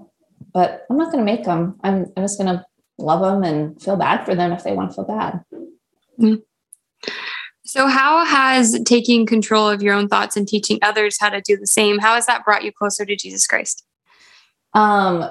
but 0.53 0.85
I'm 0.89 0.97
not 0.97 1.11
going 1.11 1.25
to 1.25 1.31
make 1.31 1.43
them. 1.43 1.77
I'm, 1.83 2.05
I'm 2.15 2.23
just 2.23 2.39
going 2.39 2.55
to 2.55 2.65
love 2.97 3.21
them 3.21 3.43
and 3.43 3.81
feel 3.81 3.97
bad 3.97 4.25
for 4.25 4.35
them 4.35 4.51
if 4.51 4.63
they 4.63 4.73
want 4.73 4.91
to 4.91 4.95
feel 4.95 5.05
bad. 5.05 5.43
Mm-hmm. 6.19 6.35
So, 7.65 7.87
how 7.87 8.23
has 8.23 8.79
taking 8.85 9.25
control 9.25 9.67
of 9.67 9.81
your 9.81 9.95
own 9.95 10.07
thoughts 10.07 10.37
and 10.37 10.47
teaching 10.47 10.79
others 10.81 11.17
how 11.19 11.29
to 11.29 11.41
do 11.41 11.57
the 11.57 11.67
same, 11.67 11.97
how 11.97 12.13
has 12.13 12.25
that 12.27 12.45
brought 12.45 12.63
you 12.63 12.71
closer 12.71 13.05
to 13.05 13.15
Jesus 13.15 13.47
Christ? 13.47 13.83
Um, 14.73 15.29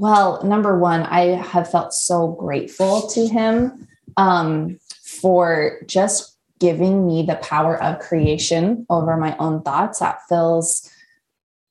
well, 0.00 0.42
number 0.44 0.78
one, 0.78 1.02
I 1.02 1.36
have 1.36 1.70
felt 1.70 1.92
so 1.92 2.28
grateful 2.28 3.08
to 3.08 3.26
him 3.26 3.88
um, 4.16 4.78
for 5.02 5.80
just 5.86 6.36
giving 6.58 7.06
me 7.06 7.22
the 7.22 7.36
power 7.36 7.82
of 7.82 7.98
creation 7.98 8.86
over 8.90 9.16
my 9.16 9.36
own 9.38 9.62
thoughts. 9.62 10.00
That 10.00 10.20
feels, 10.28 10.90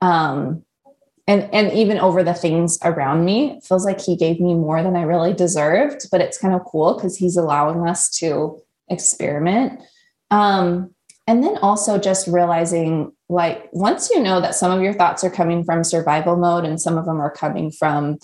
um, 0.02 0.64
and 1.28 1.50
and 1.54 1.72
even 1.74 2.00
over 2.00 2.24
the 2.24 2.34
things 2.34 2.78
around 2.84 3.26
me, 3.26 3.58
it 3.58 3.64
feels 3.64 3.86
like 3.86 4.02
he 4.02 4.16
gave 4.16 4.40
me 4.40 4.54
more 4.54 4.82
than 4.82 4.96
I 4.96 5.04
really 5.04 5.34
deserved. 5.34 6.08
But 6.12 6.22
it's 6.22 6.38
kind 6.38 6.56
of 6.56 6.66
cool 6.66 6.96
because 6.96 7.18
he's 7.18 7.38
allowing 7.38 7.88
us 7.88 8.10
to 8.20 8.60
experiment. 8.90 9.82
Um, 10.32 10.96
and 11.28 11.44
then 11.44 11.58
also 11.58 11.98
just 11.98 12.28
realizing 12.28 13.12
like 13.30 13.70
once 13.72 14.10
you 14.10 14.22
know 14.22 14.40
that 14.40 14.56
some 14.56 14.72
of 14.72 14.82
your 14.82 14.94
thoughts 14.94 15.24
are 15.24 15.32
coming 15.32 15.64
from 15.64 15.84
survival 15.84 16.36
mode 16.36 16.66
and 16.66 16.80
some 16.80 16.98
of 16.98 17.06
them 17.06 17.20
are 17.20 17.32
coming 17.32 17.72
from 17.72 18.18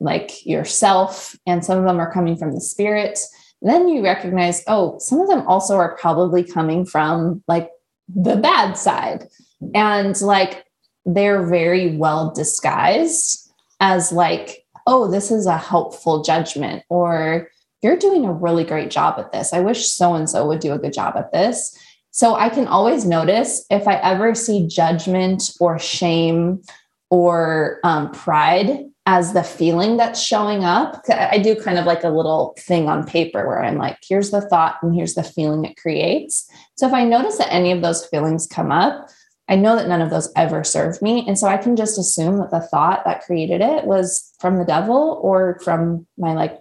like 0.00 0.44
yourself 0.46 1.36
and 1.46 1.64
some 1.64 1.78
of 1.78 1.84
them 1.84 1.98
are 1.98 2.12
coming 2.12 2.36
from 2.36 2.52
the 2.52 2.60
spirit 2.60 3.18
then 3.62 3.88
you 3.88 4.02
recognize 4.02 4.62
oh 4.66 4.98
some 4.98 5.20
of 5.20 5.28
them 5.28 5.46
also 5.46 5.76
are 5.76 5.96
probably 5.96 6.44
coming 6.44 6.84
from 6.84 7.42
like 7.48 7.70
the 8.08 8.36
bad 8.36 8.74
side. 8.74 9.28
And 9.74 10.20
like 10.20 10.64
they're 11.04 11.46
very 11.46 11.96
well 11.96 12.32
disguised 12.32 13.50
as 13.80 14.10
like 14.10 14.64
oh 14.86 15.10
this 15.10 15.30
is 15.30 15.46
a 15.46 15.58
helpful 15.58 16.22
judgment 16.22 16.82
or 16.88 17.48
you're 17.82 17.96
doing 17.96 18.24
a 18.24 18.32
really 18.32 18.64
great 18.64 18.90
job 18.90 19.18
at 19.18 19.32
this. 19.32 19.52
I 19.52 19.60
wish 19.60 19.86
so 19.86 20.14
and 20.14 20.28
so 20.28 20.46
would 20.46 20.60
do 20.60 20.72
a 20.72 20.78
good 20.78 20.92
job 20.92 21.14
at 21.16 21.32
this 21.32 21.78
so 22.16 22.34
I 22.34 22.48
can 22.48 22.66
always 22.66 23.04
notice 23.04 23.66
if 23.68 23.86
I 23.86 23.96
ever 23.96 24.34
see 24.34 24.66
judgment 24.66 25.50
or 25.60 25.78
shame 25.78 26.62
or 27.10 27.78
um, 27.84 28.10
pride 28.10 28.86
as 29.04 29.34
the 29.34 29.42
feeling 29.42 29.98
that's 29.98 30.18
showing 30.18 30.64
up. 30.64 31.04
I 31.10 31.36
do 31.36 31.54
kind 31.54 31.78
of 31.78 31.84
like 31.84 32.04
a 32.04 32.08
little 32.08 32.56
thing 32.58 32.88
on 32.88 33.04
paper 33.04 33.46
where 33.46 33.62
I'm 33.62 33.76
like, 33.76 33.98
here's 34.00 34.30
the 34.30 34.40
thought 34.40 34.76
and 34.80 34.94
here's 34.94 35.12
the 35.12 35.22
feeling 35.22 35.66
it 35.66 35.76
creates. 35.76 36.50
So 36.76 36.86
if 36.86 36.94
I 36.94 37.04
notice 37.04 37.36
that 37.36 37.52
any 37.52 37.70
of 37.70 37.82
those 37.82 38.06
feelings 38.06 38.46
come 38.46 38.72
up, 38.72 39.10
I 39.50 39.56
know 39.56 39.76
that 39.76 39.86
none 39.86 40.00
of 40.00 40.08
those 40.08 40.32
ever 40.36 40.64
served 40.64 41.02
me. 41.02 41.22
And 41.28 41.38
so 41.38 41.46
I 41.46 41.58
can 41.58 41.76
just 41.76 41.98
assume 41.98 42.38
that 42.38 42.50
the 42.50 42.60
thought 42.60 43.04
that 43.04 43.24
created 43.24 43.60
it 43.60 43.84
was 43.84 44.32
from 44.40 44.56
the 44.56 44.64
devil 44.64 45.20
or 45.22 45.60
from 45.62 46.06
my 46.16 46.32
like 46.32 46.58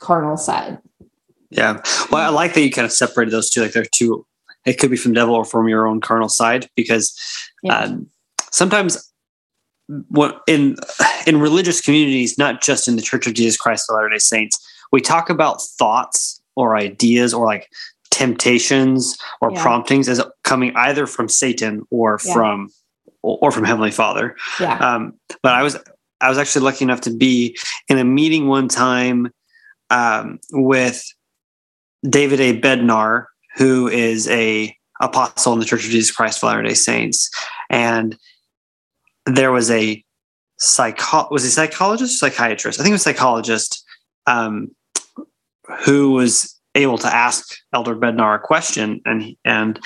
carnal 0.00 0.38
side. 0.38 0.78
Yeah. 1.50 1.82
Well, 2.10 2.22
I 2.22 2.28
like 2.30 2.54
that 2.54 2.62
you 2.62 2.70
kind 2.70 2.86
of 2.86 2.92
separated 2.92 3.32
those 3.32 3.50
two. 3.50 3.60
Like 3.60 3.72
they're 3.72 3.84
two 3.84 4.24
it 4.66 4.78
could 4.78 4.90
be 4.90 4.96
from 4.96 5.14
devil 5.14 5.34
or 5.34 5.44
from 5.44 5.68
your 5.68 5.86
own 5.86 6.00
carnal 6.00 6.28
side 6.28 6.68
because 6.74 7.18
yeah. 7.62 7.78
um, 7.78 8.06
sometimes 8.50 9.10
what 10.08 10.42
in 10.48 10.76
in 11.26 11.40
religious 11.40 11.80
communities 11.80 12.36
not 12.36 12.60
just 12.60 12.88
in 12.88 12.96
the 12.96 13.02
church 13.02 13.26
of 13.26 13.34
jesus 13.34 13.56
christ 13.56 13.88
of 13.88 13.94
latter 13.94 14.08
day 14.08 14.18
saints 14.18 14.58
we 14.92 15.00
talk 15.00 15.30
about 15.30 15.62
thoughts 15.62 16.42
or 16.56 16.76
ideas 16.76 17.32
or 17.32 17.46
like 17.46 17.70
temptations 18.10 19.16
or 19.40 19.52
yeah. 19.52 19.62
promptings 19.62 20.08
as 20.08 20.20
coming 20.42 20.74
either 20.74 21.06
from 21.06 21.28
satan 21.28 21.86
or 21.90 22.18
yeah. 22.24 22.34
from 22.34 22.68
or 23.22 23.50
from 23.50 23.64
heavenly 23.64 23.90
father 23.90 24.36
yeah. 24.60 24.76
Um, 24.78 25.14
but 25.42 25.52
i 25.52 25.62
was 25.62 25.76
i 26.20 26.28
was 26.28 26.38
actually 26.38 26.64
lucky 26.64 26.84
enough 26.84 27.02
to 27.02 27.10
be 27.10 27.56
in 27.88 27.98
a 27.98 28.04
meeting 28.04 28.48
one 28.48 28.68
time 28.68 29.30
um, 29.90 30.40
with 30.50 31.04
david 32.08 32.40
a 32.40 32.60
bednar 32.60 33.26
who 33.56 33.88
is 33.88 34.28
a 34.28 34.76
apostle 35.00 35.52
in 35.52 35.58
the 35.58 35.64
Church 35.64 35.84
of 35.84 35.90
Jesus 35.90 36.14
Christ 36.14 36.38
of 36.38 36.48
Latter-day 36.48 36.74
Saints. 36.74 37.30
And 37.70 38.16
there 39.26 39.52
was 39.52 39.70
a 39.70 40.04
psycho 40.58 41.28
was 41.30 41.44
a 41.44 41.50
psychologist, 41.50 42.18
psychiatrist, 42.18 42.80
I 42.80 42.82
think 42.82 42.92
it 42.92 42.94
was 42.94 43.02
psychologist, 43.02 43.84
um, 44.26 44.70
who 45.84 46.12
was 46.12 46.58
able 46.74 46.98
to 46.98 47.14
ask 47.14 47.56
Elder 47.72 47.96
Bednar 47.96 48.36
a 48.36 48.38
question, 48.38 49.00
and 49.04 49.36
and 49.44 49.80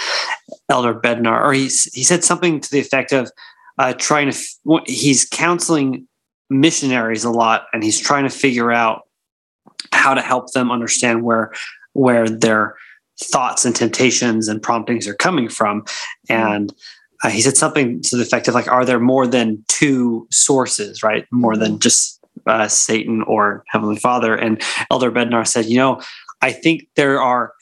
Elder 0.69 0.95
Bednar, 0.95 1.43
or 1.43 1.53
he 1.53 1.63
he 1.63 2.03
said 2.03 2.25
something 2.25 2.61
to 2.61 2.71
the 2.71 2.81
effect 2.81 3.13
of 3.13 3.31
uh, 3.79 3.95
trying 3.95 4.31
to 4.31 4.81
he's 4.87 5.25
counseling 5.29 6.07
missionaries 6.51 7.25
a 7.25 7.31
lot, 7.31 7.67
and 7.73 7.83
he's 7.83 7.99
trying 7.99 8.25
to 8.25 8.31
figure 8.31 8.71
out 8.71 9.03
how 9.93 10.15
to 10.15 10.21
help 10.21 10.53
them 10.53 10.71
understand 10.71 11.23
where 11.23 11.53
where 11.93 12.29
their 12.29 12.77
thoughts 13.23 13.65
and 13.65 13.75
temptations 13.77 14.49
and 14.49 14.63
promptings 14.63 15.07
are 15.07 15.15
coming 15.15 15.49
from. 15.49 15.85
And 16.29 16.73
uh, 17.23 17.31
he 17.31 17.43
said 17.43 17.57
something 17.57 18.01
to 18.03 18.17
the 18.17 18.23
effect 18.23 18.49
of 18.49 18.55
like, 18.55 18.69
are 18.69 18.85
there 18.85 19.01
more 19.01 19.27
than 19.27 19.63
two 19.69 20.27
sources, 20.31 21.03
right? 21.03 21.27
More 21.31 21.57
than 21.57 21.79
just 21.79 22.19
uh, 22.47 22.69
Satan 22.69 23.23
or 23.23 23.65
Heavenly 23.69 23.97
Father? 23.97 24.35
And 24.35 24.63
Elder 24.91 25.11
Bednar 25.11 25.47
said, 25.47 25.67
you 25.67 25.77
know, 25.77 26.01
I 26.41 26.53
think 26.53 26.89
there 26.97 27.21
are, 27.21 27.53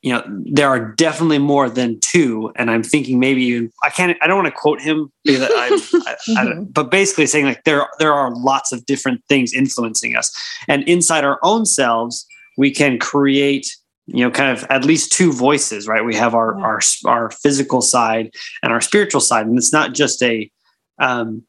you 0.00 0.12
know, 0.12 0.22
there 0.44 0.68
are 0.68 0.92
definitely 0.94 1.38
more 1.38 1.68
than 1.68 2.00
two. 2.00 2.50
And 2.56 2.70
I'm 2.70 2.82
thinking 2.82 3.18
maybe 3.18 3.68
I 3.82 3.90
can't, 3.90 4.16
I 4.22 4.26
don't 4.26 4.36
want 4.36 4.46
to 4.46 4.58
quote 4.58 4.80
him, 4.80 5.12
because 5.24 5.50
I, 5.52 6.16
I, 6.38 6.40
I, 6.40 6.54
but 6.60 6.90
basically 6.90 7.26
saying 7.26 7.44
like 7.44 7.64
there, 7.64 7.86
there 7.98 8.14
are 8.14 8.34
lots 8.34 8.72
of 8.72 8.86
different 8.86 9.22
things 9.28 9.52
influencing 9.52 10.16
us. 10.16 10.34
And 10.68 10.84
inside 10.84 11.24
our 11.24 11.38
own 11.42 11.66
selves, 11.66 12.26
we 12.56 12.70
can 12.70 12.98
create 12.98 13.76
you 14.08 14.24
know 14.24 14.30
kind 14.30 14.56
of 14.56 14.64
at 14.70 14.84
least 14.84 15.12
two 15.12 15.32
voices 15.32 15.86
right 15.86 16.04
we 16.04 16.14
have 16.14 16.34
our 16.34 16.56
yeah. 16.58 16.64
our 16.64 16.80
our 17.06 17.30
physical 17.30 17.80
side 17.80 18.30
and 18.62 18.72
our 18.72 18.80
spiritual 18.80 19.20
side 19.20 19.46
and 19.46 19.56
it's 19.58 19.72
not 19.72 19.94
just 19.94 20.22
a 20.22 20.50
um 20.98 21.42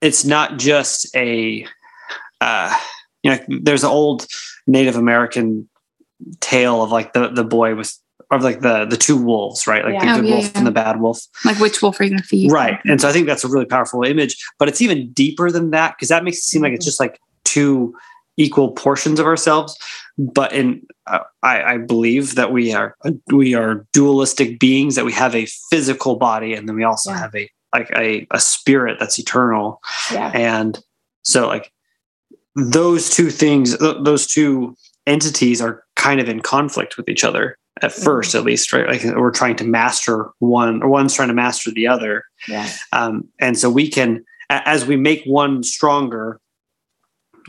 it's 0.00 0.24
not 0.24 0.58
just 0.58 1.14
a 1.16 1.66
uh 2.40 2.76
you 3.24 3.30
know, 3.30 3.38
there's 3.62 3.82
an 3.82 3.90
old 3.90 4.26
Native 4.66 4.96
American 4.96 5.68
tale 6.40 6.82
of 6.82 6.92
like 6.92 7.14
the 7.14 7.28
the 7.28 7.42
boy 7.42 7.74
with 7.74 7.98
of 8.30 8.42
like 8.42 8.60
the 8.60 8.84
the 8.84 8.96
two 8.96 9.16
wolves, 9.16 9.66
right? 9.66 9.84
Like 9.84 9.94
Yeah. 9.94 10.04
the 10.04 10.10
Oh, 10.12 10.20
good 10.20 10.28
yeah, 10.28 10.34
wolf 10.34 10.44
yeah. 10.44 10.58
and 10.58 10.66
the 10.66 10.70
bad 10.70 11.00
wolf. 11.00 11.20
Like 11.44 11.58
which 11.58 11.80
wolf 11.82 11.98
are 12.00 12.04
you 12.04 12.10
going 12.10 12.20
to 12.22 12.26
feed? 12.26 12.52
Right. 12.52 12.78
And 12.84 13.00
so 13.00 13.08
I 13.08 13.12
think 13.12 13.26
that's 13.26 13.44
a 13.44 13.48
really 13.48 13.64
powerful 13.64 14.02
image, 14.04 14.36
but 14.58 14.68
it's 14.68 14.82
even 14.82 15.10
deeper 15.12 15.50
than 15.50 15.70
that 15.70 15.94
because 15.96 16.10
that 16.10 16.22
makes 16.22 16.38
it 16.38 16.42
seem 16.42 16.62
like 16.62 16.74
it's 16.74 16.84
just 16.84 17.00
like 17.00 17.18
two 17.44 17.94
equal 18.36 18.72
portions 18.72 19.20
of 19.20 19.26
ourselves. 19.26 19.78
But 20.18 20.52
in 20.52 20.86
uh, 21.06 21.20
I, 21.42 21.74
I 21.74 21.78
believe 21.78 22.34
that 22.36 22.52
we 22.52 22.72
are 22.72 22.96
we 23.32 23.54
are 23.54 23.86
dualistic 23.92 24.58
beings 24.60 24.94
that 24.94 25.04
we 25.04 25.12
have 25.12 25.34
a 25.34 25.46
physical 25.70 26.16
body 26.16 26.54
and 26.54 26.68
then 26.68 26.76
we 26.76 26.84
also 26.84 27.10
Yeah. 27.10 27.18
have 27.18 27.34
a 27.34 27.50
like 27.74 27.90
a, 27.96 28.24
a 28.30 28.40
spirit 28.40 28.98
that's 29.00 29.18
eternal. 29.18 29.80
Yeah. 30.12 30.30
And 30.32 30.78
so 31.22 31.48
like 31.48 31.72
those 32.54 33.10
two 33.10 33.30
things, 33.30 33.76
th- 33.76 33.96
those 34.02 34.28
two 34.28 34.76
entities 35.08 35.60
are 35.60 35.82
kind 35.96 36.20
of 36.20 36.28
in 36.28 36.40
conflict 36.40 36.96
with 36.96 37.08
each 37.08 37.24
other 37.24 37.58
at 37.82 37.90
Mm-hmm. 37.90 38.04
first, 38.04 38.36
at 38.36 38.44
least, 38.44 38.72
right? 38.72 38.86
Like 38.86 39.16
we're 39.16 39.32
trying 39.32 39.56
to 39.56 39.64
master 39.64 40.30
one, 40.38 40.80
or 40.84 40.88
one's 40.88 41.14
trying 41.14 41.26
to 41.28 41.34
master 41.34 41.72
the 41.72 41.88
other. 41.88 42.24
Yeah. 42.46 42.70
Um, 42.92 43.26
and 43.40 43.58
so 43.58 43.68
we 43.68 43.90
can, 43.90 44.24
as 44.48 44.86
we 44.86 44.94
make 44.96 45.24
one 45.24 45.64
stronger, 45.64 46.40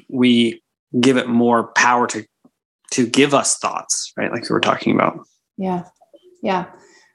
we 0.10 0.64
give 1.00 1.18
it 1.18 1.28
more 1.28 1.72
power 1.74 2.08
to 2.08 2.26
to 2.92 3.08
give 3.08 3.34
us 3.34 3.58
thoughts, 3.58 4.14
right? 4.16 4.32
Like 4.32 4.44
we 4.44 4.54
were 4.54 4.62
talking 4.62 4.96
about. 4.96 5.20
Yeah. 5.58 5.84
Yeah. 6.42 6.66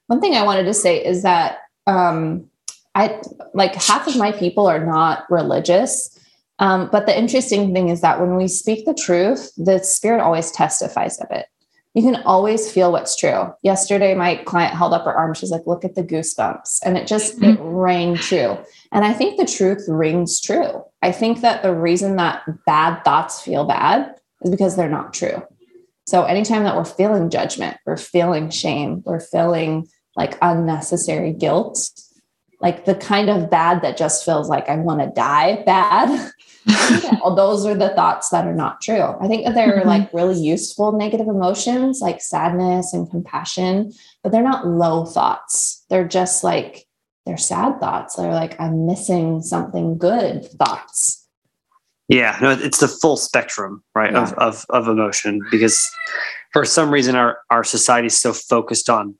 One 0.09 0.21
thing 0.21 0.35
I 0.35 0.43
wanted 0.43 0.65
to 0.65 0.75
say 0.75 1.05
is 1.05 1.23
that 1.23 1.59
um 1.87 2.47
I 2.95 3.21
like 3.55 3.75
half 3.75 4.07
of 4.07 4.17
my 4.17 4.33
people 4.33 4.67
are 4.67 4.85
not 4.85 5.25
religious. 5.31 6.17
Um, 6.59 6.91
but 6.93 7.07
the 7.07 7.17
interesting 7.17 7.73
thing 7.73 7.89
is 7.89 8.03
that 8.03 8.21
when 8.21 8.37
we 8.37 8.47
speak 8.47 8.85
the 8.85 8.95
truth, 8.95 9.51
the 9.57 9.79
spirit 9.79 10.21
always 10.21 10.51
testifies 10.51 11.19
of 11.21 11.29
it. 11.31 11.47
You 11.95 12.03
can 12.03 12.23
always 12.23 12.71
feel 12.71 12.93
what's 12.93 13.17
true. 13.17 13.53
Yesterday, 13.63 14.15
my 14.15 14.37
client 14.37 14.77
held 14.77 14.93
up 14.93 15.05
her 15.05 15.13
arm. 15.13 15.35
She's 15.35 15.51
like, 15.51 15.67
look 15.67 15.85
at 15.85 15.97
the 15.97 16.05
goosebumps. 16.05 16.81
And 16.85 16.97
it 16.97 17.09
just 17.09 17.35
it 17.35 17.41
mm-hmm. 17.41 17.63
rang 17.63 18.15
true. 18.15 18.59
And 18.93 19.05
I 19.05 19.13
think 19.13 19.39
the 19.39 19.47
truth 19.47 19.85
rings 19.89 20.41
true. 20.41 20.85
I 21.03 21.11
think 21.11 21.41
that 21.41 21.63
the 21.63 21.75
reason 21.75 22.17
that 22.17 22.43
bad 22.65 23.03
thoughts 23.03 23.41
feel 23.41 23.65
bad 23.65 24.15
is 24.43 24.51
because 24.51 24.77
they're 24.77 24.89
not 24.89 25.13
true. 25.13 25.43
So 26.07 26.25
anytime 26.25 26.65
that 26.65 26.77
we're 26.77 26.85
feeling 26.85 27.31
judgment, 27.31 27.77
we're 27.87 27.97
feeling 27.97 28.51
shame, 28.51 29.03
we're 29.05 29.21
feeling 29.21 29.89
like 30.17 30.39
unnecessary 30.43 31.33
guilt, 31.33 31.79
like 32.61 32.85
the 32.85 32.95
kind 32.95 33.31
of 33.31 33.51
bad 33.51 33.83
that 33.83 33.97
just 33.97 34.25
feels 34.25 34.49
like 34.49 34.69
I 34.69 34.77
want 34.77 35.01
to 35.01 35.11
die 35.15 35.63
bad. 35.65 36.31
all 37.23 37.35
those 37.35 37.65
are 37.65 37.75
the 37.75 37.89
thoughts 37.91 38.29
that 38.29 38.47
are 38.47 38.55
not 38.55 38.81
true. 38.83 39.15
I 39.21 39.29
think 39.29 39.45
that 39.47 39.55
they're 39.55 39.81
Mhm. 39.81 39.87
like 39.87 40.13
really 40.13 40.39
useful 40.39 40.93
negative 40.93 41.27
emotions 41.27 42.01
like 42.01 42.21
sadness 42.21 42.93
and 42.93 43.11
compassion, 43.11 43.93
but 44.23 44.31
they're 44.31 44.43
not 44.43 44.67
low 44.67 45.07
thoughts. 45.07 45.85
They're 45.89 46.07
just 46.07 46.45
like 46.45 46.87
they're 47.27 47.37
sad 47.39 47.81
thoughts. 47.81 48.17
They're 48.17 48.33
like 48.35 48.61
I'm 48.61 48.87
missing 48.87 49.41
something 49.43 49.97
good 49.99 50.45
thoughts. 50.59 51.27
Yeah, 52.09 52.37
no, 52.43 52.51
it's 52.51 52.79
the 52.81 52.89
full 52.89 53.17
spectrum, 53.17 53.85
right, 53.95 54.15
of, 54.15 54.33
of 54.35 54.67
of 54.71 54.89
emotion. 54.89 55.41
Because 55.51 55.89
for 56.53 56.65
some 56.65 56.91
reason, 56.91 57.15
our 57.15 57.39
our 57.51 57.63
society 57.65 58.07
is 58.09 58.19
so 58.19 58.33
focused 58.33 58.91
on 58.91 59.15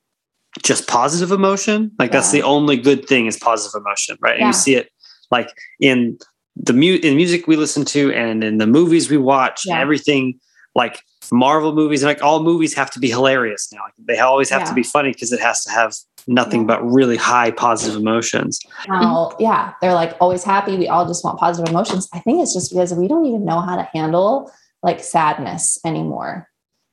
just 0.63 0.87
positive 0.87 1.31
emotion. 1.31 1.91
Like 1.99 2.11
that's 2.11 2.31
the 2.31 2.43
only 2.43 2.77
good 2.77 3.07
thing 3.07 3.25
is 3.25 3.37
positive 3.37 3.79
emotion, 3.79 4.17
right? 4.21 4.37
And 4.37 4.47
you 4.47 4.53
see 4.53 4.75
it 4.75 4.89
like 5.31 5.49
in 5.79 6.17
the 6.55 6.73
mu- 6.73 6.99
in 7.01 7.15
music 7.15 7.47
we 7.47 7.55
listen 7.55 7.85
to 7.85 8.11
and 8.13 8.43
in 8.43 8.57
the 8.57 8.67
movies 8.67 9.09
we 9.09 9.17
watch. 9.17 9.61
Yeah. 9.65 9.79
Everything 9.79 10.39
like 10.75 11.01
Marvel 11.31 11.73
movies 11.73 12.03
and 12.03 12.09
like 12.09 12.21
all 12.21 12.43
movies 12.43 12.73
have 12.73 12.91
to 12.91 12.99
be 12.99 13.09
hilarious 13.09 13.69
now. 13.71 13.79
Like, 13.83 13.93
they 14.07 14.19
always 14.19 14.49
have 14.49 14.67
to 14.67 14.73
be 14.73 14.83
funny 14.83 15.11
because 15.13 15.31
it 15.31 15.39
has 15.39 15.63
to 15.63 15.71
have 15.71 15.93
nothing 16.27 16.61
Yeah. 16.61 16.67
but 16.67 16.83
really 16.85 17.17
high 17.17 17.51
positive 17.51 17.99
emotions. 17.99 18.59
how 18.87 19.35
yeah 19.39 19.73
they're 19.81 19.93
like 19.95 20.15
always 20.21 20.43
happy 20.43 20.77
we 20.77 20.87
all 20.87 21.07
just 21.07 21.23
want 21.23 21.39
positive 21.39 21.67
emotions 21.71 22.07
i 22.13 22.19
think 22.19 22.39
it's 22.43 22.53
just 22.53 22.71
because 22.71 22.93
we 22.93 23.07
don't 23.07 23.25
even 23.25 23.43
know 23.43 23.59
how 23.59 23.75
to 23.75 23.81
handle 23.91 24.51
like 24.83 24.99
sadness 25.03 25.79
anymore 25.83 26.47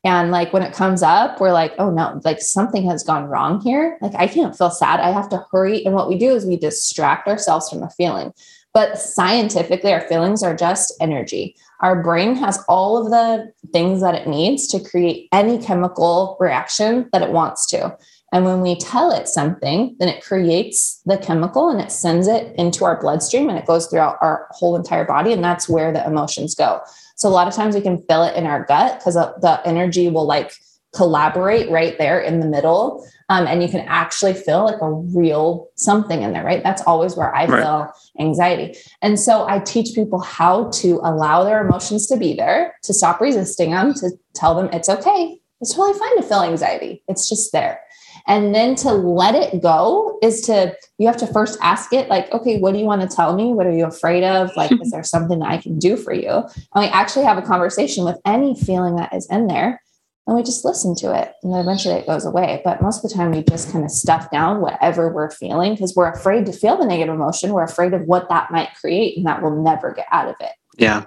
and 0.05 0.31
like 0.31 0.53
when 0.53 0.63
it 0.63 0.73
comes 0.73 1.03
up 1.03 1.41
we're 1.41 1.53
like 1.53 1.75
oh 1.79 1.91
no 1.91 2.21
like 2.25 2.41
something 2.41 2.89
has 2.89 3.03
gone 3.03 3.27
wrong 3.27 3.61
here. 3.61 3.99
Like 4.01 4.15
i 4.15 4.27
can't 4.27 4.57
feel 4.57 4.71
sad. 4.71 5.01
I 5.01 5.11
have 5.11 5.29
to 5.31 5.45
hurry. 5.51 5.85
And 5.85 5.95
what 5.95 6.09
we 6.09 6.19
do 6.19 6.35
is 6.35 6.47
we 6.47 6.57
distract 6.57 7.29
ourselves 7.29 7.69
from 7.69 7.81
the 7.81 7.91
feeling. 7.91 8.33
But 8.75 8.99
scientifically 8.99 9.93
our 9.93 10.03
feelings 10.03 10.43
are 10.43 10.55
just 10.55 10.95
energy 11.01 11.57
our 11.81 12.03
brain 12.03 12.35
has 12.35 12.63
all 12.69 12.97
of 12.97 13.11
the 13.11 13.53
things 13.73 14.01
that 14.01 14.15
it 14.15 14.27
needs 14.27 14.67
to 14.69 14.81
create 14.81 15.29
any 15.33 15.59
chemical 15.59 16.37
reaction 16.41 17.09
that 17.13 17.23
it 17.23 17.31
wants 17.31 17.67
to 17.67 17.97
and 18.33 18.45
when 18.45 18.61
we 18.61 18.77
tell 18.77 19.11
it 19.11 19.27
something, 19.27 19.97
then 19.99 20.09
it 20.09 20.23
creates 20.23 21.01
the 21.07 21.17
chemical 21.17 21.71
and 21.71 21.81
it 21.81 21.91
sends 21.91 22.29
it 22.29 22.55
into 22.57 22.85
our 22.85 23.01
bloodstream 23.01 23.49
and 23.49 23.59
it 23.59 23.67
goes 23.67 23.87
throughout 23.87 24.19
our 24.21 24.49
whole 24.51 24.77
entire 24.77 25.05
body. 25.05 25.33
And 25.33 25.43
that's 25.43 25.69
where 25.69 25.93
the 25.93 26.05
emotions 26.07 26.55
go. 26.55 26.83
So 27.17 27.29
a 27.29 27.31
lot 27.31 27.49
of 27.49 27.55
times 27.55 27.75
we 27.75 27.81
can 27.81 28.03
feel 28.07 28.25
it 28.25 28.37
in 28.37 28.47
our 28.47 28.65
gut 28.65 28.99
because 28.99 29.15
the 29.15 29.61
energy 29.65 30.09
will 30.09 30.27
like 30.27 30.53
collaborate 30.99 31.71
right 31.71 31.97
there 31.97 32.21
in 32.21 32.41
the 32.41 32.47
middle. 32.47 33.07
Um, 33.29 33.47
and 33.47 33.63
you 33.63 33.69
can 33.69 33.85
actually 33.87 34.35
feel 34.35 34.65
like 34.65 34.81
a 34.83 34.91
real 34.91 35.69
something 35.77 36.23
in 36.23 36.33
there, 36.33 36.45
right? 36.45 36.63
That's 36.63 36.83
always 36.83 37.17
where 37.17 37.33
I 37.35 37.47
Right. 37.47 37.63
feel 37.63 37.93
anxiety. 38.19 38.77
And 39.01 39.19
so 39.21 39.47
I 39.47 39.61
teach 39.61 39.95
people 39.95 40.19
how 40.19 40.71
to 40.81 41.01
allow 41.05 41.45
their 41.45 41.61
emotions 41.65 42.07
to 42.09 42.17
be 42.17 42.35
there, 42.35 42.75
to 42.83 42.93
stop 42.93 43.21
resisting 43.21 43.71
them, 43.71 43.95
to 43.95 44.11
tell 44.35 44.55
them 44.57 44.69
it's 44.73 44.89
okay. 44.89 45.39
It's 45.61 45.75
totally 45.75 45.99
fine 45.99 46.17
to 46.17 46.23
feel 46.23 46.43
anxiety. 46.43 47.03
It's 47.07 47.29
just 47.29 47.53
there. 47.53 47.81
And 48.27 48.55
then 48.55 48.75
to 48.77 48.93
let 48.93 49.35
it 49.35 49.63
go 49.63 50.19
is 50.23 50.41
to, 50.43 50.75
you 50.99 51.07
have 51.07 51.17
to 51.19 51.27
first 51.27 51.59
ask 51.63 51.93
it, 51.93 52.09
like, 52.09 52.31
okay, 52.33 52.59
what 52.59 52.73
do 52.73 52.79
you 52.79 52.85
want 52.85 53.03
to 53.03 53.15
tell 53.15 53.35
me? 53.35 53.53
What 53.53 53.67
are 53.67 53.73
you 53.73 53.87
afraid 53.87 54.25
of? 54.25 54.51
Like, 54.57 54.73
is 54.83 54.91
there 54.91 55.05
something 55.05 55.39
that 55.39 55.49
I 55.49 55.59
can 55.59 55.79
do 55.79 55.97
for 55.97 56.13
you? 56.13 56.31
And 56.31 56.83
we 56.85 56.87
actually 56.87 57.25
have 57.25 57.39
a 57.39 57.43
conversation 57.43 58.05
with 58.05 58.19
any 58.25 58.55
feeling 58.55 58.97
that 58.97 59.15
is 59.15 59.27
in 59.31 59.47
there 59.47 59.81
and 60.29 60.37
we 60.37 60.43
just 60.43 60.63
listen 60.63 60.95
to 60.97 61.19
it. 61.19 61.33
And 61.43 61.55
then 61.55 61.61
eventually 61.61 61.95
it 61.95 62.07
goes 62.07 62.27
away. 62.27 62.61
But 62.63 62.83
most 62.83 63.03
of 63.03 63.11
the 63.11 63.17
time, 63.17 63.31
we 63.31 63.43
just 63.43 63.73
kind 63.73 63.83
of 63.83 63.91
stuff 63.91 64.31
down 64.31 64.61
whatever 64.61 65.11
we're 65.11 65.31
feeling 65.31 65.73
because 65.73 65.97
we're 65.97 66.13
afraid 66.13 66.45
to 66.47 66.53
feel 66.53 66.77
the 66.77 66.85
negative 66.85 67.15
emotion. 67.15 67.55
We're 67.55 67.65
afraid 67.65 67.95
of 67.95 68.03
what 68.03 68.29
that 68.29 68.51
might 68.51 68.69
create 68.79 69.17
and 69.17 69.25
that 69.27 69.43
we'll 69.43 69.63
never 69.63 69.95
get 69.95 70.07
out 70.13 70.29
of 70.29 70.35
it. 70.41 70.53
Yeah. 70.77 71.05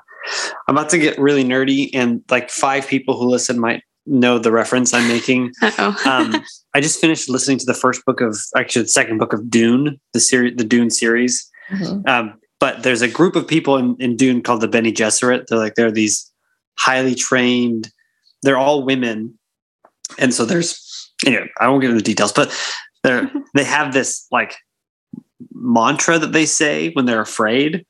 I'm 0.67 0.75
about 0.75 0.89
to 0.89 0.97
get 0.97 1.19
really 1.19 1.43
nerdy, 1.43 1.89
and 1.93 2.23
like 2.29 2.49
five 2.49 2.87
people 2.87 3.17
who 3.17 3.27
listen 3.27 3.59
might 3.59 3.83
know 4.07 4.39
the 4.39 4.51
reference 4.51 4.93
I'm 4.93 5.07
making. 5.07 5.51
Um, 6.05 6.43
I 6.73 6.81
just 6.81 6.99
finished 6.99 7.29
listening 7.29 7.59
to 7.59 7.65
the 7.65 7.73
first 7.73 8.03
book 8.05 8.21
of, 8.21 8.39
actually, 8.55 8.83
the 8.83 8.89
second 8.89 9.19
book 9.19 9.33
of 9.33 9.49
Dune, 9.49 9.99
the 10.13 10.19
series, 10.19 10.55
the 10.57 10.63
Dune 10.63 10.89
series. 10.89 11.47
Mhm. 11.69 12.07
Um, 12.07 12.39
but 12.59 12.83
there's 12.83 13.01
a 13.01 13.07
group 13.07 13.35
of 13.35 13.47
people 13.47 13.77
in, 13.77 13.95
in 13.99 14.15
Dune 14.15 14.41
called 14.41 14.61
the 14.61 14.67
Bene 14.67 14.91
Gesserit. 14.91 15.47
They're 15.47 15.57
like 15.57 15.75
they're 15.75 15.91
these 15.91 16.31
highly 16.77 17.13
trained. 17.15 17.91
They're 18.43 18.57
all 18.57 18.83
women, 18.83 19.37
and 20.17 20.33
so 20.33 20.45
there's 20.45 21.11
anyway. 21.25 21.49
I 21.59 21.67
won't 21.67 21.81
get 21.81 21.91
into 21.91 22.01
the 22.01 22.05
details, 22.05 22.33
but 22.33 22.55
they're 23.03 23.31
they 23.53 23.63
have 23.63 23.93
this 23.93 24.25
like 24.31 24.55
mantra 25.53 26.19
that 26.19 26.33
they 26.33 26.45
say 26.45 26.91
when 26.93 27.05
they're 27.05 27.21
afraid, 27.21 27.85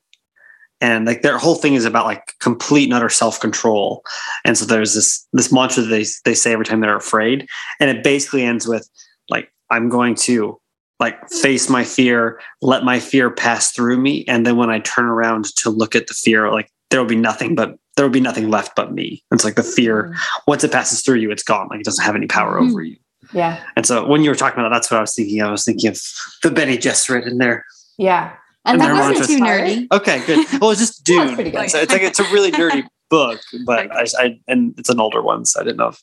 and 0.80 1.06
like 1.06 1.22
their 1.22 1.38
whole 1.38 1.54
thing 1.54 1.74
is 1.74 1.84
about 1.84 2.06
like 2.06 2.32
complete 2.40 2.84
and 2.84 2.94
utter 2.94 3.08
self 3.08 3.40
control. 3.40 4.02
And 4.44 4.56
so 4.58 4.64
there's 4.64 4.94
this 4.94 5.26
this 5.32 5.52
mantra 5.52 5.82
that 5.82 5.88
they 5.88 6.04
they 6.24 6.34
say 6.34 6.52
every 6.52 6.64
time 6.64 6.80
they're 6.80 6.96
afraid, 6.96 7.46
and 7.80 7.90
it 7.90 8.04
basically 8.04 8.42
ends 8.42 8.66
with 8.66 8.88
like 9.28 9.50
I'm 9.70 9.88
going 9.88 10.14
to 10.16 10.60
like 11.00 11.28
face 11.30 11.68
my 11.68 11.82
fear, 11.82 12.40
let 12.60 12.84
my 12.84 13.00
fear 13.00 13.30
pass 13.30 13.72
through 13.72 13.98
me, 13.98 14.24
and 14.28 14.46
then 14.46 14.56
when 14.56 14.70
I 14.70 14.80
turn 14.80 15.06
around 15.06 15.46
to 15.56 15.70
look 15.70 15.96
at 15.96 16.06
the 16.06 16.14
fear, 16.14 16.50
like 16.52 16.70
there 16.90 17.00
will 17.00 17.08
be 17.08 17.16
nothing 17.16 17.54
but 17.54 17.76
there 17.96 18.04
will 18.06 18.12
be 18.12 18.20
nothing 18.20 18.50
left 18.50 18.74
but 18.74 18.92
me. 18.92 19.22
It's 19.32 19.44
like 19.44 19.54
the 19.56 19.62
fear 19.62 20.14
once 20.46 20.64
it 20.64 20.72
passes 20.72 21.02
through 21.02 21.16
you, 21.16 21.30
it's 21.30 21.42
gone. 21.42 21.68
Like 21.68 21.80
it 21.80 21.84
doesn't 21.84 22.04
have 22.04 22.16
any 22.16 22.26
power 22.26 22.58
Mhm. 22.60 22.70
over 22.70 22.82
you. 22.82 22.96
Yeah. 23.32 23.62
And 23.76 23.86
so 23.86 24.06
when 24.06 24.22
you 24.22 24.30
were 24.30 24.36
talking 24.36 24.58
about 24.58 24.70
that, 24.70 24.76
that's 24.76 24.90
what 24.90 24.98
I 24.98 25.00
was 25.00 25.14
thinking. 25.14 25.42
I 25.42 25.50
was 25.50 25.64
thinking 25.64 25.88
of 25.90 26.00
the 26.42 26.50
Bene 26.50 26.76
Gesserit 26.76 27.26
in 27.26 27.38
there. 27.38 27.64
Yeah. 27.98 28.32
And 28.64 28.80
And, 28.80 28.96
that 28.96 29.08
wasn't 29.10 29.28
too 29.28 29.44
nerdy. 29.44 29.86
Okay, 29.92 30.24
good. 30.26 30.46
Well, 30.60 30.70
it's 30.70 30.80
just 30.80 31.04
Dune. 31.04 31.36
So 31.68 31.78
it's 31.78 31.92
like 31.92 32.02
it's 32.02 32.20
a 32.20 32.24
really 32.24 32.52
nerdy 32.52 32.84
book, 33.10 33.40
but 33.66 33.90
I, 33.94 34.06
I 34.18 34.40
and 34.48 34.74
it's 34.78 34.88
an 34.88 35.00
older 35.00 35.20
one, 35.22 35.44
so 35.44 35.60
I 35.60 35.64
didn't 35.64 35.78
know 35.78 35.88
if 35.88 36.02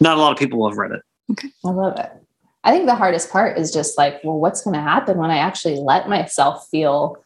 not 0.00 0.16
a 0.16 0.20
lot 0.20 0.32
of 0.32 0.38
people 0.38 0.58
will 0.58 0.68
have 0.70 0.78
read 0.78 0.92
it. 0.92 1.02
Okay, 1.30 1.48
I 1.64 1.70
love 1.70 1.98
it. 1.98 2.10
I 2.64 2.72
think 2.72 2.86
the 2.86 2.94
hardest 2.94 3.30
part 3.30 3.56
is 3.58 3.72
just 3.72 3.96
like, 3.96 4.20
well, 4.24 4.38
what's 4.38 4.62
going 4.62 4.74
to 4.74 4.82
happen 4.82 5.16
when 5.18 5.30
I 5.30 5.38
actually 5.38 5.76
let 5.76 6.08
myself 6.08 6.66
feel 6.70 7.16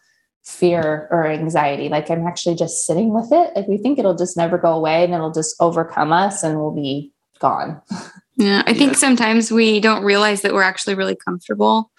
fear 0.44 1.08
or 1.10 1.26
anxiety? 1.26 1.88
Like 1.88 2.10
I'm 2.10 2.26
actually 2.26 2.54
just 2.54 2.86
sitting 2.86 3.12
with 3.12 3.32
it. 3.32 3.52
Like 3.56 3.66
we 3.66 3.78
think 3.78 3.98
it'll 3.98 4.16
just 4.16 4.36
never 4.36 4.58
go 4.58 4.72
away 4.72 5.04
and 5.04 5.12
it'll 5.12 5.32
just 5.32 5.56
overcome 5.60 6.12
us 6.12 6.42
and 6.42 6.58
we'll 6.58 6.74
be 6.74 7.12
gone. 7.38 7.80
Yeah, 8.36 8.64
I 8.66 8.74
think 8.74 8.94
Yeah. 8.94 8.98
sometimes 8.98 9.52
we 9.52 9.78
don't 9.78 10.02
realize 10.02 10.42
that 10.42 10.52
we're 10.52 10.62
actually 10.62 10.96
really 10.96 11.14
comfortable 11.14 11.92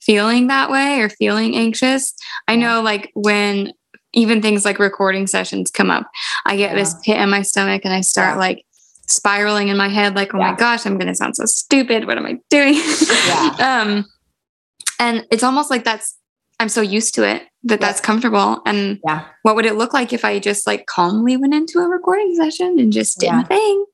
feeling 0.00 0.46
that 0.46 0.70
way 0.70 1.00
or 1.00 1.08
feeling 1.08 1.56
anxious. 1.56 2.14
I 2.46 2.54
know, 2.54 2.82
like, 2.82 3.10
when 3.14 3.72
even 4.12 4.42
things 4.42 4.64
like 4.64 4.78
recording 4.78 5.26
sessions 5.26 5.72
come 5.72 5.90
up, 5.90 6.08
I 6.46 6.56
get 6.56 6.70
yeah. 6.70 6.76
this 6.76 6.94
pit 7.04 7.16
in 7.16 7.30
my 7.30 7.42
stomach 7.42 7.82
and 7.84 7.92
I 7.92 8.00
start 8.00 8.34
yeah. 8.34 8.38
like 8.38 8.64
spiraling 9.08 9.68
in 9.68 9.76
my 9.76 9.88
head, 9.88 10.14
like, 10.14 10.32
oh 10.34 10.38
yeah. 10.38 10.52
my 10.52 10.56
gosh, 10.56 10.86
I'm 10.86 10.98
going 10.98 11.08
to 11.08 11.16
sound 11.16 11.34
so 11.34 11.46
stupid. 11.46 12.06
What 12.06 12.16
am 12.16 12.26
I 12.26 12.38
doing? 12.48 12.74
um, 13.60 14.04
and 15.00 15.26
it's 15.32 15.42
almost 15.42 15.68
like 15.68 15.82
that's, 15.82 16.16
I'm 16.60 16.68
so 16.68 16.80
used 16.80 17.14
to 17.16 17.28
it 17.28 17.42
that 17.64 17.80
that's 17.80 18.00
comfortable. 18.00 18.60
And 18.66 19.00
yeah. 19.04 19.26
what 19.42 19.56
would 19.56 19.66
it 19.66 19.74
look 19.74 19.92
like 19.92 20.12
if 20.12 20.24
I 20.24 20.38
just 20.38 20.66
like 20.66 20.86
calmly 20.86 21.36
went 21.36 21.54
into 21.54 21.78
a 21.78 21.88
recording 21.88 22.34
session 22.34 22.78
and 22.78 22.92
just 22.92 23.20
did 23.20 23.32
my 23.32 23.44
thing? 23.44 23.84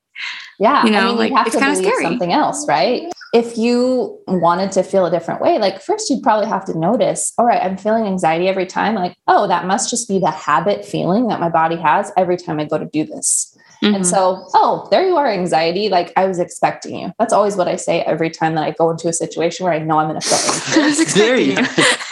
Yeah. 0.59 0.85
You 0.85 0.91
know, 0.91 0.99
I 0.99 1.05
mean, 1.05 1.17
like 1.17 1.47
it's 1.47 1.55
kind 1.55 1.71
of 1.71 1.77
scary. 1.77 2.03
Something 2.03 2.33
else, 2.33 2.67
right? 2.67 3.11
If 3.33 3.57
you 3.57 4.19
wanted 4.27 4.71
to 4.73 4.83
feel 4.83 5.05
a 5.05 5.11
different 5.11 5.39
way, 5.39 5.59
like 5.59 5.81
first 5.81 6.09
you'd 6.09 6.23
probably 6.23 6.47
have 6.47 6.65
to 6.65 6.77
notice, 6.77 7.31
all 7.37 7.45
right, 7.45 7.61
I'm 7.61 7.77
feeling 7.77 8.05
anxiety 8.05 8.47
every 8.47 8.65
time. 8.65 8.95
Like, 8.95 9.15
oh, 9.27 9.47
that 9.47 9.65
must 9.65 9.89
just 9.89 10.07
be 10.07 10.19
the 10.19 10.31
habit 10.31 10.83
feeling 10.83 11.27
that 11.27 11.39
my 11.39 11.49
body 11.49 11.75
has 11.75 12.11
every 12.17 12.37
time 12.37 12.59
I 12.59 12.65
go 12.65 12.77
to 12.77 12.85
do 12.85 13.05
this. 13.05 13.55
Mm-hmm. 13.83 13.95
And 13.95 14.07
so, 14.07 14.45
oh, 14.53 14.87
there 14.91 15.07
you 15.07 15.15
are, 15.15 15.27
anxiety. 15.27 15.87
Like 15.89 16.11
I 16.17 16.25
was 16.25 16.39
expecting 16.39 16.99
you. 16.99 17.13
That's 17.17 17.31
always 17.31 17.55
what 17.55 17.67
I 17.67 17.77
say 17.77 18.01
every 18.01 18.29
time 18.29 18.55
that 18.55 18.63
I 18.63 18.71
go 18.71 18.89
into 18.89 19.07
a 19.07 19.13
situation 19.13 19.63
where 19.63 19.73
I 19.73 19.79
know 19.79 19.99
I'm 19.99 20.09
going 20.09 20.19
to 20.19 20.27
feel 20.27 20.83
anxious. 20.83 21.13
there 21.13 21.37
you 21.37 21.55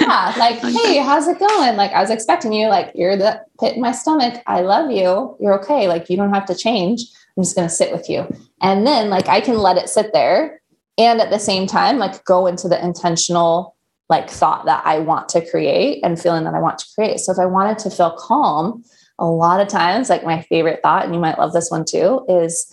Yeah. 0.07 0.33
Like, 0.37 0.59
hey, 0.61 0.97
how's 0.97 1.27
it 1.27 1.39
going? 1.39 1.75
Like 1.75 1.91
I 1.91 2.01
was 2.01 2.09
expecting 2.09 2.53
you. 2.53 2.67
Like 2.67 2.91
you're 2.95 3.17
the 3.17 3.41
pit 3.59 3.75
in 3.75 3.81
my 3.81 3.91
stomach. 3.91 4.41
I 4.47 4.61
love 4.61 4.91
you. 4.91 5.35
You're 5.39 5.59
okay. 5.61 5.87
Like 5.87 6.09
you 6.09 6.17
don't 6.17 6.33
have 6.33 6.45
to 6.45 6.55
change. 6.55 7.01
I'm 7.35 7.43
just 7.43 7.55
going 7.55 7.67
to 7.67 7.73
sit 7.73 7.91
with 7.91 8.09
you. 8.09 8.27
And 8.61 8.87
then 8.87 9.09
like 9.09 9.27
I 9.27 9.41
can 9.41 9.57
let 9.57 9.77
it 9.77 9.89
sit 9.89 10.11
there 10.13 10.61
and 10.97 11.21
at 11.21 11.29
the 11.29 11.39
same 11.39 11.67
time 11.67 11.99
like 11.99 12.23
go 12.25 12.47
into 12.47 12.67
the 12.67 12.83
intentional 12.83 13.75
like 14.09 14.29
thought 14.29 14.65
that 14.65 14.83
I 14.85 14.99
want 14.99 15.29
to 15.29 15.47
create 15.47 16.03
and 16.03 16.19
feeling 16.19 16.45
that 16.45 16.53
I 16.53 16.59
want 16.59 16.79
to 16.79 16.85
create. 16.95 17.19
So 17.19 17.31
if 17.33 17.39
I 17.39 17.45
wanted 17.45 17.77
to 17.79 17.89
feel 17.89 18.15
calm, 18.17 18.83
a 19.19 19.25
lot 19.25 19.59
of 19.59 19.67
times 19.67 20.09
like 20.09 20.23
my 20.23 20.41
favorite 20.43 20.79
thought 20.81 21.05
and 21.05 21.13
you 21.13 21.19
might 21.19 21.37
love 21.37 21.53
this 21.53 21.69
one 21.69 21.85
too 21.85 22.25
is 22.29 22.71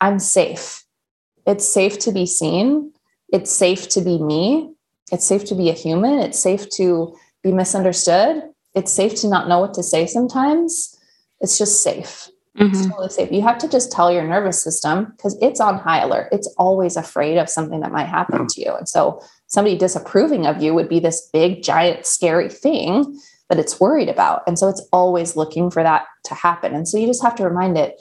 I'm 0.00 0.18
safe. 0.18 0.84
It's 1.46 1.70
safe 1.72 1.98
to 2.00 2.12
be 2.12 2.26
seen. 2.26 2.92
It's 3.32 3.52
safe 3.52 3.88
to 3.90 4.00
be 4.00 4.20
me. 4.20 4.72
It's 5.12 5.26
safe 5.26 5.44
to 5.46 5.54
be 5.54 5.70
a 5.70 5.74
human. 5.74 6.18
It's 6.18 6.38
safe 6.38 6.68
to 6.70 7.16
be 7.42 7.52
misunderstood. 7.52 8.42
It's 8.74 8.92
safe 8.92 9.14
to 9.16 9.28
not 9.28 9.48
know 9.48 9.60
what 9.60 9.74
to 9.74 9.82
say 9.82 10.06
sometimes. 10.06 10.98
It's 11.40 11.58
just 11.58 11.82
safe. 11.82 12.28
Mm-hmm. 12.58 12.74
It's 12.74 12.86
totally 12.86 13.08
safe. 13.10 13.32
You 13.32 13.42
have 13.42 13.58
to 13.58 13.68
just 13.68 13.92
tell 13.92 14.10
your 14.10 14.26
nervous 14.26 14.62
system 14.62 15.12
because 15.16 15.36
it's 15.42 15.60
on 15.60 15.78
high 15.78 16.00
alert. 16.00 16.28
It's 16.32 16.52
always 16.58 16.96
afraid 16.96 17.36
of 17.36 17.50
something 17.50 17.80
that 17.80 17.92
might 17.92 18.08
happen 18.08 18.46
to 18.46 18.60
you. 18.60 18.74
And 18.74 18.88
so 18.88 19.20
somebody 19.46 19.76
disapproving 19.76 20.46
of 20.46 20.62
you 20.62 20.74
would 20.74 20.88
be 20.88 20.98
this 20.98 21.28
big, 21.32 21.62
giant, 21.62 22.06
scary 22.06 22.48
thing 22.48 23.20
that 23.48 23.58
it's 23.58 23.78
worried 23.78 24.08
about. 24.08 24.42
And 24.46 24.58
so 24.58 24.68
it's 24.68 24.86
always 24.92 25.36
looking 25.36 25.70
for 25.70 25.82
that 25.82 26.06
to 26.24 26.34
happen. 26.34 26.74
And 26.74 26.88
so 26.88 26.98
you 26.98 27.06
just 27.06 27.22
have 27.22 27.36
to 27.36 27.44
remind 27.44 27.76
it, 27.76 28.00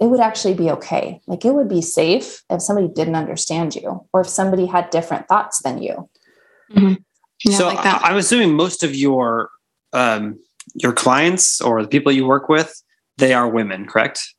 it 0.00 0.06
would 0.06 0.20
actually 0.20 0.54
be 0.54 0.70
okay. 0.70 1.20
Like 1.26 1.44
it 1.44 1.52
would 1.52 1.68
be 1.68 1.82
safe 1.82 2.42
if 2.48 2.62
somebody 2.62 2.88
didn't 2.88 3.16
understand 3.16 3.74
you 3.74 4.06
or 4.12 4.20
if 4.20 4.28
somebody 4.28 4.66
had 4.66 4.90
different 4.90 5.26
thoughts 5.26 5.60
than 5.62 5.82
you. 5.82 6.08
Mm-hmm. 6.72 6.94
Yeah, 7.44 7.56
so 7.56 7.68
like 7.68 7.78
I'm 7.82 8.16
assuming 8.16 8.54
most 8.54 8.82
of 8.82 8.94
your 8.94 9.50
um, 9.92 10.38
your 10.74 10.92
clients 10.92 11.60
or 11.60 11.82
the 11.82 11.88
people 11.88 12.12
you 12.12 12.26
work 12.26 12.48
with 12.48 12.82
they 13.18 13.34
are 13.34 13.48
women, 13.48 13.84
correct? 13.84 14.34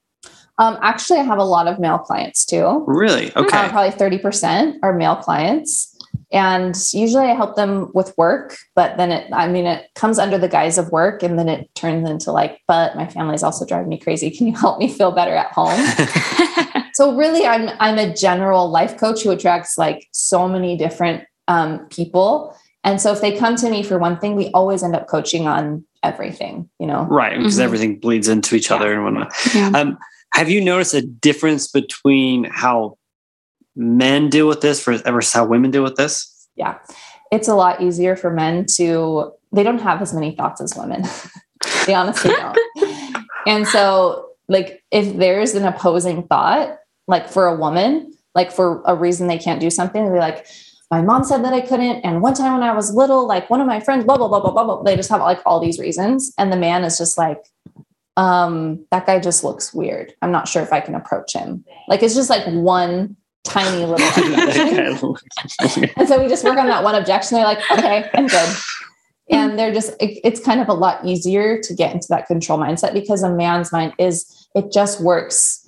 Um, 0.58 0.78
actually, 0.82 1.20
I 1.20 1.24
have 1.24 1.38
a 1.38 1.44
lot 1.44 1.68
of 1.68 1.80
male 1.80 2.00
clients 2.00 2.46
too. 2.46 2.84
Really? 2.88 3.32
Okay. 3.36 3.58
Uh, 3.58 3.70
probably 3.70 3.92
30% 3.92 4.80
are 4.82 4.94
male 4.94 5.16
clients. 5.16 5.96
And 6.32 6.76
usually 6.94 7.26
I 7.26 7.34
help 7.34 7.56
them 7.56 7.92
with 7.94 8.16
work, 8.18 8.56
but 8.76 8.98
then 8.98 9.12
it, 9.12 9.32
I 9.34 9.48
mean, 9.48 9.66
it 9.66 9.88
comes 9.96 10.20
under 10.20 10.38
the 10.38 10.48
guise 10.48 10.78
of 10.78 10.92
work 10.92 11.24
and 11.24 11.40
then 11.40 11.50
it 11.50 11.74
turns 11.76 12.08
into 12.08 12.32
like, 12.32 12.62
but 12.68 12.96
my 12.96 13.08
family's 13.08 13.42
also 13.42 13.66
driving 13.66 13.90
me 13.90 13.98
crazy. 13.98 14.30
Can 14.30 14.48
you 14.48 14.56
help 14.56 14.80
me 14.80 14.88
feel 14.88 15.12
better 15.12 15.34
at 15.34 15.52
home? 15.52 15.80
so 16.94 17.16
really 17.16 17.48
I'm, 17.48 17.70
I'm 17.80 17.98
a 17.98 18.14
general 18.14 18.70
life 18.70 18.98
coach 18.98 19.24
who 19.24 19.32
attracts 19.32 19.78
like 19.78 20.08
so 20.12 20.48
many 20.48 20.78
different 20.78 21.24
um, 21.50 21.86
people. 21.90 22.56
And 22.86 23.02
so 23.02 23.12
if 23.12 23.20
they 23.20 23.38
come 23.38 23.58
to 23.58 23.70
me 23.70 23.84
for 23.84 23.98
one 23.98 24.18
thing, 24.18 24.36
we 24.36 24.50
always 24.52 24.84
end 24.84 24.96
up 24.96 25.08
coaching 25.08 25.48
on 25.48 25.84
everything, 26.02 26.70
you 26.80 26.88
know? 26.88 27.04
Right. 27.04 27.38
Because 27.38 27.56
mm-hmm. 27.56 27.64
everything 27.64 28.00
bleeds 28.00 28.30
into 28.30 28.56
each 28.56 28.70
yeah. 28.70 28.78
other 28.78 28.94
and 28.94 29.04
whatnot. 29.04 29.34
Yeah. 29.54 29.72
Um, 29.76 29.98
have 30.34 30.50
you 30.50 30.62
noticed 30.62 30.94
a 30.94 31.02
difference 31.02 31.68
between 31.68 32.46
how 32.46 32.98
men 33.76 34.30
deal 34.30 34.48
with 34.48 34.62
this 34.62 34.82
versus 34.84 35.34
how 35.34 35.46
women 35.46 35.72
deal 35.72 35.84
with 35.84 35.96
this? 35.96 36.48
Yeah. 36.56 36.78
It's 37.32 37.48
a 37.48 37.56
lot 37.56 37.82
easier 37.82 38.16
for 38.16 38.30
men 38.30 38.66
to, 38.78 39.34
they 39.52 39.64
don't 39.64 39.82
have 39.82 40.02
as 40.02 40.14
many 40.14 40.36
thoughts 40.36 40.62
as 40.62 40.76
women. 40.78 41.04
they 41.86 41.94
honestly 41.94 42.32
don't. 42.32 42.58
and 43.48 43.68
so, 43.68 44.30
like, 44.48 44.84
if 44.92 45.18
there's 45.18 45.54
an 45.54 45.66
opposing 45.66 46.24
thought, 46.24 46.78
like 47.08 47.28
for 47.28 47.46
a 47.48 47.56
woman, 47.56 48.14
like 48.36 48.52
for 48.52 48.82
a 48.86 48.96
reason 48.96 49.28
they 49.28 49.38
can't 49.38 49.60
do 49.60 49.70
something, 49.70 50.04
they'll 50.04 50.14
be 50.14 50.20
like, 50.20 50.48
my 50.92 51.02
mom 51.02 51.24
said 51.24 51.44
that 51.44 51.54
I 51.54 51.62
couldn't. 51.62 52.02
And 52.02 52.22
one 52.22 52.34
time 52.34 52.54
when 52.54 52.64
I 52.64 52.74
was 52.74 52.94
little, 52.94 53.28
like 53.28 53.50
one 53.50 53.62
of 53.62 53.68
my 53.68 53.80
friends, 53.80 54.06
blah, 54.06 54.18
blah, 54.18 54.28
blah, 54.28 54.40
blah, 54.40 54.52
blah, 54.52 54.64
blah. 54.64 54.82
They 54.84 54.96
just 54.96 55.10
have 55.10 55.22
like 55.22 55.40
all 55.46 55.60
these 55.60 55.80
reasons. 55.80 56.34
And 56.38 56.52
the 56.52 56.58
man 56.58 56.84
is 56.84 56.98
just 56.98 57.18
like, 57.18 57.44
um, 58.18 58.86
that 58.92 59.06
guy 59.06 59.20
just 59.20 59.44
looks 59.44 59.74
weird. 59.74 60.14
I'm 60.22 60.32
not 60.32 60.48
sure 60.48 60.64
if 60.64 60.74
I 60.74 60.80
can 60.82 60.96
approach 60.96 61.34
him. 61.34 61.64
Like 61.88 62.02
it's 62.02 62.16
just 62.16 62.30
like 62.30 62.46
one 62.48 63.16
tiny 63.44 63.86
little 63.86 64.08
objection. 64.08 65.90
and 65.98 66.08
so 66.08 66.22
we 66.22 66.28
just 66.28 66.44
work 66.44 66.58
on 66.58 66.68
that 66.68 66.84
one 66.84 66.96
objection. 66.96 67.38
They're 67.38 67.46
like, 67.46 67.72
okay, 67.72 68.10
I'm 68.14 68.28
good. 68.28 68.56
And 69.32 69.60
they're 69.60 69.72
just, 69.72 69.92
it, 70.02 70.20
it's 70.24 70.44
kind 70.44 70.60
of 70.60 70.70
a 70.70 70.74
lot 70.74 71.06
easier 71.06 71.62
to 71.62 71.76
get 71.76 71.94
into 71.94 72.08
that 72.10 72.26
control 72.26 72.58
mindset 72.58 72.94
because 72.94 73.22
a 73.22 73.30
man's 73.32 73.72
mind 73.72 73.94
is, 74.00 74.48
it 74.56 74.72
just 74.72 75.04
works 75.04 75.68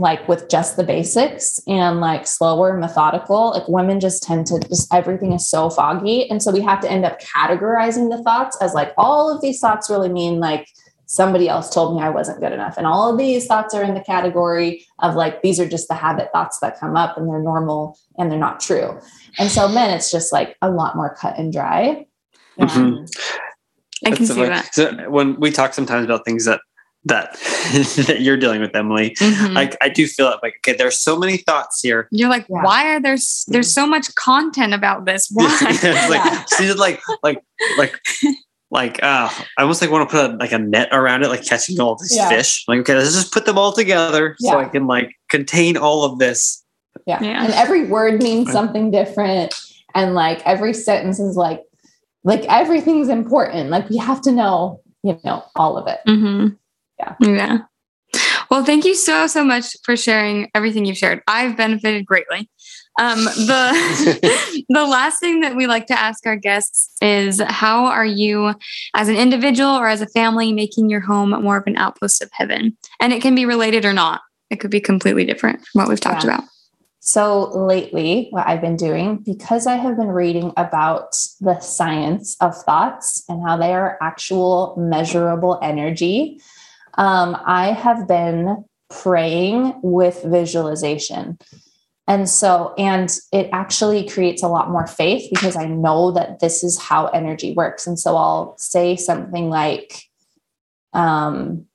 like 0.00 0.26
with 0.26 0.48
just 0.48 0.76
the 0.76 0.82
basics 0.82 1.60
and 1.66 2.00
like 2.00 2.26
slower 2.26 2.74
methodical 2.78 3.50
like 3.50 3.68
women 3.68 4.00
just 4.00 4.22
tend 4.22 4.46
to 4.46 4.58
just 4.60 4.92
everything 4.94 5.32
is 5.32 5.46
so 5.46 5.68
foggy. 5.68 6.28
And 6.30 6.42
so 6.42 6.50
we 6.50 6.62
have 6.62 6.80
to 6.80 6.90
end 6.90 7.04
up 7.04 7.20
categorizing 7.20 8.08
the 8.08 8.22
thoughts 8.22 8.56
as 8.62 8.72
like 8.72 8.94
all 8.96 9.30
of 9.32 9.42
these 9.42 9.60
thoughts 9.60 9.90
really 9.90 10.08
mean 10.08 10.40
like 10.40 10.66
somebody 11.04 11.48
else 11.48 11.68
told 11.68 11.96
me 11.96 12.02
i 12.02 12.08
wasn't 12.08 12.40
good 12.40 12.52
enough. 12.52 12.78
And 12.78 12.86
all 12.86 13.12
of 13.12 13.18
these 13.18 13.46
thoughts 13.46 13.74
are 13.74 13.82
in 13.82 13.92
the 13.92 14.00
category 14.00 14.86
of 15.00 15.16
like 15.16 15.42
these 15.42 15.60
are 15.60 15.68
just 15.68 15.88
the 15.88 15.94
habit 15.94 16.30
thoughts 16.32 16.60
that 16.60 16.80
come 16.80 16.96
up 16.96 17.18
and 17.18 17.28
they're 17.28 17.42
normal 17.42 17.98
and 18.16 18.30
they're 18.30 18.38
not 18.38 18.58
true. 18.58 18.98
And 19.38 19.50
so 19.50 19.68
men 19.68 19.90
it's 19.90 20.10
just 20.10 20.32
like 20.32 20.56
a 20.62 20.70
lot 20.70 20.96
more 20.96 21.14
cut 21.14 21.38
and 21.38 21.52
dry. 21.52 22.06
Mm-hmm. 22.58 23.04
I 24.06 24.10
can 24.12 24.24
see 24.24 24.44
that. 24.44 24.74
So 24.74 25.10
when 25.10 25.38
we 25.38 25.50
talk 25.50 25.74
sometimes 25.74 26.06
about 26.06 26.24
things 26.24 26.46
that 26.46 26.62
that 27.04 27.32
that 28.06 28.18
you're 28.20 28.36
dealing 28.36 28.60
with 28.60 28.74
emily. 28.74 29.10
Mm-hmm. 29.20 29.54
like 29.54 29.76
i 29.80 29.88
do 29.88 30.06
feel 30.06 30.28
it 30.28 30.38
like 30.42 30.54
okay 30.58 30.76
there's 30.76 30.98
so 30.98 31.18
many 31.18 31.38
thoughts 31.38 31.80
here. 31.80 32.08
You're 32.10 32.28
like 32.28 32.46
yeah. 32.48 32.62
why 32.62 32.94
are 32.94 33.00
there 33.00 33.16
there's 33.48 33.72
so 33.72 33.86
much 33.86 34.14
content 34.14 34.74
about 34.74 35.06
this? 35.06 35.28
Why? 35.32 35.56
It's 35.60 36.10
like 36.10 36.48
she's 36.58 36.76
like 36.76 37.00
like 37.22 37.42
like 37.78 38.00
like 38.70 39.02
uh 39.02 39.28
i 39.58 39.62
almost 39.62 39.80
like 39.82 39.90
want 39.90 40.08
to 40.08 40.14
put 40.14 40.30
a, 40.30 40.36
like 40.36 40.52
a 40.52 40.58
net 40.58 40.88
around 40.92 41.24
it 41.24 41.28
like 41.28 41.44
catching 41.44 41.80
all 41.80 41.96
these 41.96 42.14
yeah. 42.14 42.28
fish. 42.28 42.64
Like 42.68 42.80
okay 42.80 42.94
let's 42.94 43.14
just 43.14 43.32
put 43.32 43.46
them 43.46 43.56
all 43.56 43.72
together 43.72 44.36
yeah. 44.40 44.52
so 44.52 44.58
i 44.58 44.66
can 44.66 44.86
like 44.86 45.12
contain 45.28 45.76
all 45.76 46.04
of 46.04 46.18
this. 46.18 46.62
Yeah. 47.06 47.22
yeah. 47.22 47.44
And 47.44 47.52
every 47.54 47.86
word 47.86 48.22
means 48.22 48.52
something 48.52 48.90
different. 48.90 49.54
And 49.94 50.14
like 50.14 50.46
every 50.46 50.74
sentence 50.74 51.18
is 51.18 51.36
like 51.36 51.62
like 52.24 52.44
everything's 52.44 53.08
important. 53.08 53.70
Like 53.70 53.88
we 53.88 53.96
have 53.96 54.20
to 54.22 54.32
know 54.32 54.82
you 55.02 55.18
know 55.24 55.42
all 55.56 55.78
of 55.78 55.88
it. 55.88 56.00
Mm-hmm 56.06 56.56
yeah. 57.00 57.14
Yeah. 57.20 57.58
Well, 58.50 58.64
thank 58.64 58.84
you 58.84 58.94
so, 58.94 59.26
so 59.28 59.44
much 59.44 59.76
for 59.84 59.96
sharing 59.96 60.50
everything 60.54 60.84
you've 60.84 60.96
shared. 60.96 61.22
I've 61.28 61.56
benefited 61.56 62.04
greatly. 62.04 62.50
Um, 63.00 63.24
the 63.24 64.64
the 64.68 64.84
last 64.84 65.20
thing 65.20 65.40
that 65.40 65.56
we 65.56 65.66
like 65.66 65.86
to 65.86 65.98
ask 65.98 66.26
our 66.26 66.36
guests 66.36 66.90
is 67.00 67.40
how 67.40 67.86
are 67.86 68.04
you 68.04 68.54
as 68.94 69.08
an 69.08 69.16
individual 69.16 69.70
or 69.70 69.88
as 69.88 70.00
a 70.00 70.08
family 70.08 70.52
making 70.52 70.90
your 70.90 71.00
home 71.00 71.30
more 71.30 71.58
of 71.58 71.66
an 71.66 71.76
outpost 71.76 72.22
of 72.22 72.30
heaven? 72.32 72.76
And 72.98 73.12
it 73.12 73.22
can 73.22 73.34
be 73.34 73.46
related 73.46 73.84
or 73.84 73.92
not. 73.92 74.20
It 74.50 74.56
could 74.56 74.70
be 74.70 74.80
completely 74.80 75.24
different 75.24 75.64
from 75.66 75.82
what 75.82 75.88
we've 75.88 76.00
talked 76.00 76.24
yeah. 76.24 76.34
about. 76.34 76.44
So 77.02 77.50
lately, 77.56 78.28
what 78.30 78.46
I've 78.46 78.60
been 78.60 78.76
doing, 78.76 79.18
because 79.18 79.66
I 79.66 79.76
have 79.76 79.96
been 79.96 80.08
reading 80.08 80.52
about 80.56 81.16
the 81.40 81.58
science 81.60 82.36
of 82.40 82.54
thoughts 82.54 83.24
and 83.28 83.42
how 83.42 83.56
they 83.56 83.72
are 83.72 83.96
actual 84.02 84.74
measurable 84.76 85.58
energy, 85.62 86.40
um, 86.94 87.36
I 87.44 87.72
have 87.72 88.06
been 88.08 88.64
praying 88.88 89.80
with 89.82 90.22
visualization. 90.24 91.38
And 92.08 92.28
so, 92.28 92.74
and 92.76 93.16
it 93.32 93.48
actually 93.52 94.08
creates 94.08 94.42
a 94.42 94.48
lot 94.48 94.70
more 94.70 94.86
faith 94.86 95.30
because 95.30 95.54
I 95.56 95.66
know 95.66 96.10
that 96.12 96.40
this 96.40 96.64
is 96.64 96.76
how 96.78 97.06
energy 97.06 97.52
works. 97.54 97.86
And 97.86 97.98
so 97.98 98.16
I'll 98.16 98.58
say 98.58 98.96
something 98.96 99.48
like, 99.48 100.02
um, 100.92 101.66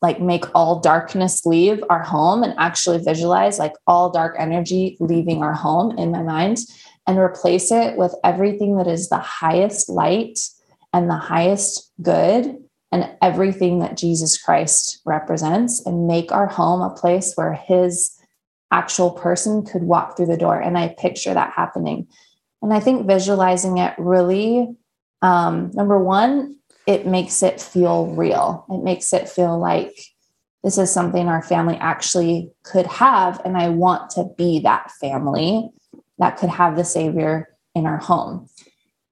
like 0.00 0.20
make 0.20 0.44
all 0.54 0.80
darkness 0.80 1.44
leave 1.44 1.82
our 1.90 2.02
home 2.02 2.42
and 2.42 2.54
actually 2.56 2.98
visualize 2.98 3.58
like 3.58 3.74
all 3.86 4.10
dark 4.10 4.36
energy 4.38 4.96
leaving 5.00 5.42
our 5.42 5.52
home 5.52 5.98
in 5.98 6.10
my 6.10 6.22
mind 6.22 6.58
and 7.06 7.18
replace 7.18 7.70
it 7.70 7.96
with 7.96 8.14
everything 8.24 8.76
that 8.76 8.86
is 8.86 9.08
the 9.08 9.18
highest 9.18 9.88
light 9.88 10.38
and 10.92 11.10
the 11.10 11.16
highest 11.16 11.92
good 12.00 12.56
and 12.92 13.10
everything 13.22 13.78
that 13.78 13.96
Jesus 13.96 14.40
Christ 14.40 15.00
represents 15.04 15.84
and 15.86 16.06
make 16.06 16.32
our 16.32 16.46
home 16.46 16.80
a 16.80 16.94
place 16.94 17.34
where 17.34 17.54
his 17.54 18.16
actual 18.72 19.12
person 19.12 19.64
could 19.64 19.82
walk 19.82 20.16
through 20.16 20.26
the 20.26 20.36
door. 20.36 20.60
And 20.60 20.76
I 20.76 20.94
picture 20.98 21.34
that 21.34 21.52
happening. 21.52 22.08
And 22.62 22.72
I 22.72 22.80
think 22.80 23.06
visualizing 23.06 23.78
it 23.78 23.94
really, 23.98 24.68
um, 25.22 25.70
number 25.74 26.02
one, 26.02 26.56
it 26.86 27.06
makes 27.06 27.42
it 27.42 27.60
feel 27.60 28.06
real. 28.08 28.66
It 28.68 28.82
makes 28.82 29.12
it 29.12 29.28
feel 29.28 29.58
like 29.58 29.92
this 30.62 30.78
is 30.78 30.92
something 30.92 31.28
our 31.28 31.42
family 31.42 31.76
actually 31.76 32.50
could 32.64 32.86
have. 32.86 33.40
And 33.44 33.56
I 33.56 33.68
want 33.68 34.10
to 34.10 34.24
be 34.36 34.60
that 34.60 34.90
family 35.00 35.70
that 36.18 36.36
could 36.36 36.50
have 36.50 36.76
the 36.76 36.84
Savior 36.84 37.48
in 37.74 37.86
our 37.86 37.98
home. 37.98 38.48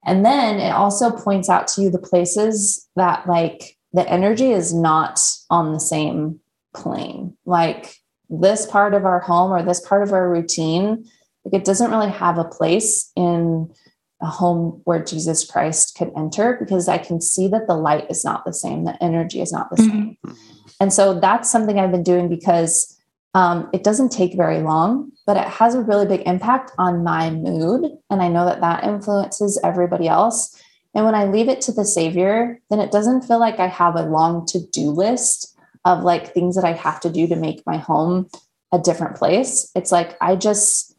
And 0.05 0.25
then 0.25 0.59
it 0.61 0.71
also 0.71 1.11
points 1.11 1.49
out 1.49 1.69
to 1.69 1.83
you 1.83 1.91
the 1.91 1.99
places 1.99 2.89
that, 2.97 3.27
like, 3.29 3.77
the 3.93 4.09
energy 4.09 4.53
is 4.53 4.75
not 4.75 5.21
on 5.51 5.73
the 5.73 5.81
same 5.81 6.41
plane. 6.75 7.37
Like, 7.45 7.97
this 8.31 8.67
part 8.67 8.95
of 8.95 9.05
our 9.05 9.21
home 9.21 9.51
or 9.51 9.63
this 9.63 9.81
part 9.81 10.03
of 10.03 10.13
our 10.13 10.31
routine, 10.31 11.05
like, 11.45 11.61
it 11.61 11.65
doesn't 11.65 11.91
really 11.91 12.11
have 12.11 12.39
a 12.39 12.45
place 12.45 13.11
in 13.17 13.73
a 14.21 14.27
home 14.27 14.81
where 14.85 15.03
Jesus 15.03 15.49
Christ 15.49 15.95
could 15.97 16.11
enter 16.17 16.57
because 16.59 16.89
I 16.89 16.99
can 16.99 17.21
see 17.21 17.49
that 17.49 17.67
the 17.67 17.77
light 17.77 18.11
is 18.11 18.25
not 18.25 18.45
the 18.45 18.53
same, 18.53 18.85
the 18.85 19.01
energy 19.03 19.41
is 19.41 19.53
not 19.53 19.71
the 19.71 19.77
mm-hmm. 19.77 19.91
same. 19.91 20.37
And 20.81 20.93
so 20.93 21.19
that's 21.19 21.51
something 21.51 21.79
I've 21.79 21.93
been 21.93 22.03
doing 22.03 22.29
because 22.29 22.98
um, 23.35 23.69
it 23.73 23.85
doesn't 23.85 24.11
take 24.11 24.37
very 24.37 24.61
long, 24.61 25.13
but 25.27 25.37
it 25.37 25.47
has 25.47 25.75
a 25.75 25.83
really 25.83 26.07
big 26.07 26.23
impact 26.27 26.73
on 26.79 27.05
my 27.05 27.31
mood. 27.31 27.91
And 28.11 28.23
I 28.23 28.29
know 28.29 28.45
that 28.47 28.61
that 28.61 28.85
influences 28.85 29.61
everybody 29.63 30.09
else. 30.09 30.61
And 30.95 31.05
when 31.05 31.15
I 31.15 31.27
leave 31.27 31.49
it 31.49 31.61
to 31.63 31.73
the 31.73 31.85
Savior, 31.85 32.59
then 32.71 32.81
it 32.81 32.91
doesn't 32.91 33.23
feel 33.23 33.39
like 33.39 33.59
I 33.59 33.69
have 33.69 33.95
a 33.95 34.03
long 34.03 34.47
to 34.47 34.61
do 34.73 34.91
list 34.91 35.57
of 35.85 36.03
like 36.03 36.33
things 36.33 36.57
that 36.57 36.65
I 36.65 36.73
have 36.73 37.01
to 37.01 37.11
do 37.11 37.27
to 37.29 37.37
make 37.37 37.63
my 37.67 37.77
home 37.77 38.29
a 38.73 38.79
different 38.79 39.17
place. 39.17 39.71
It's 39.75 39.93
like 39.93 40.17
I 40.21 40.35
just 40.35 40.97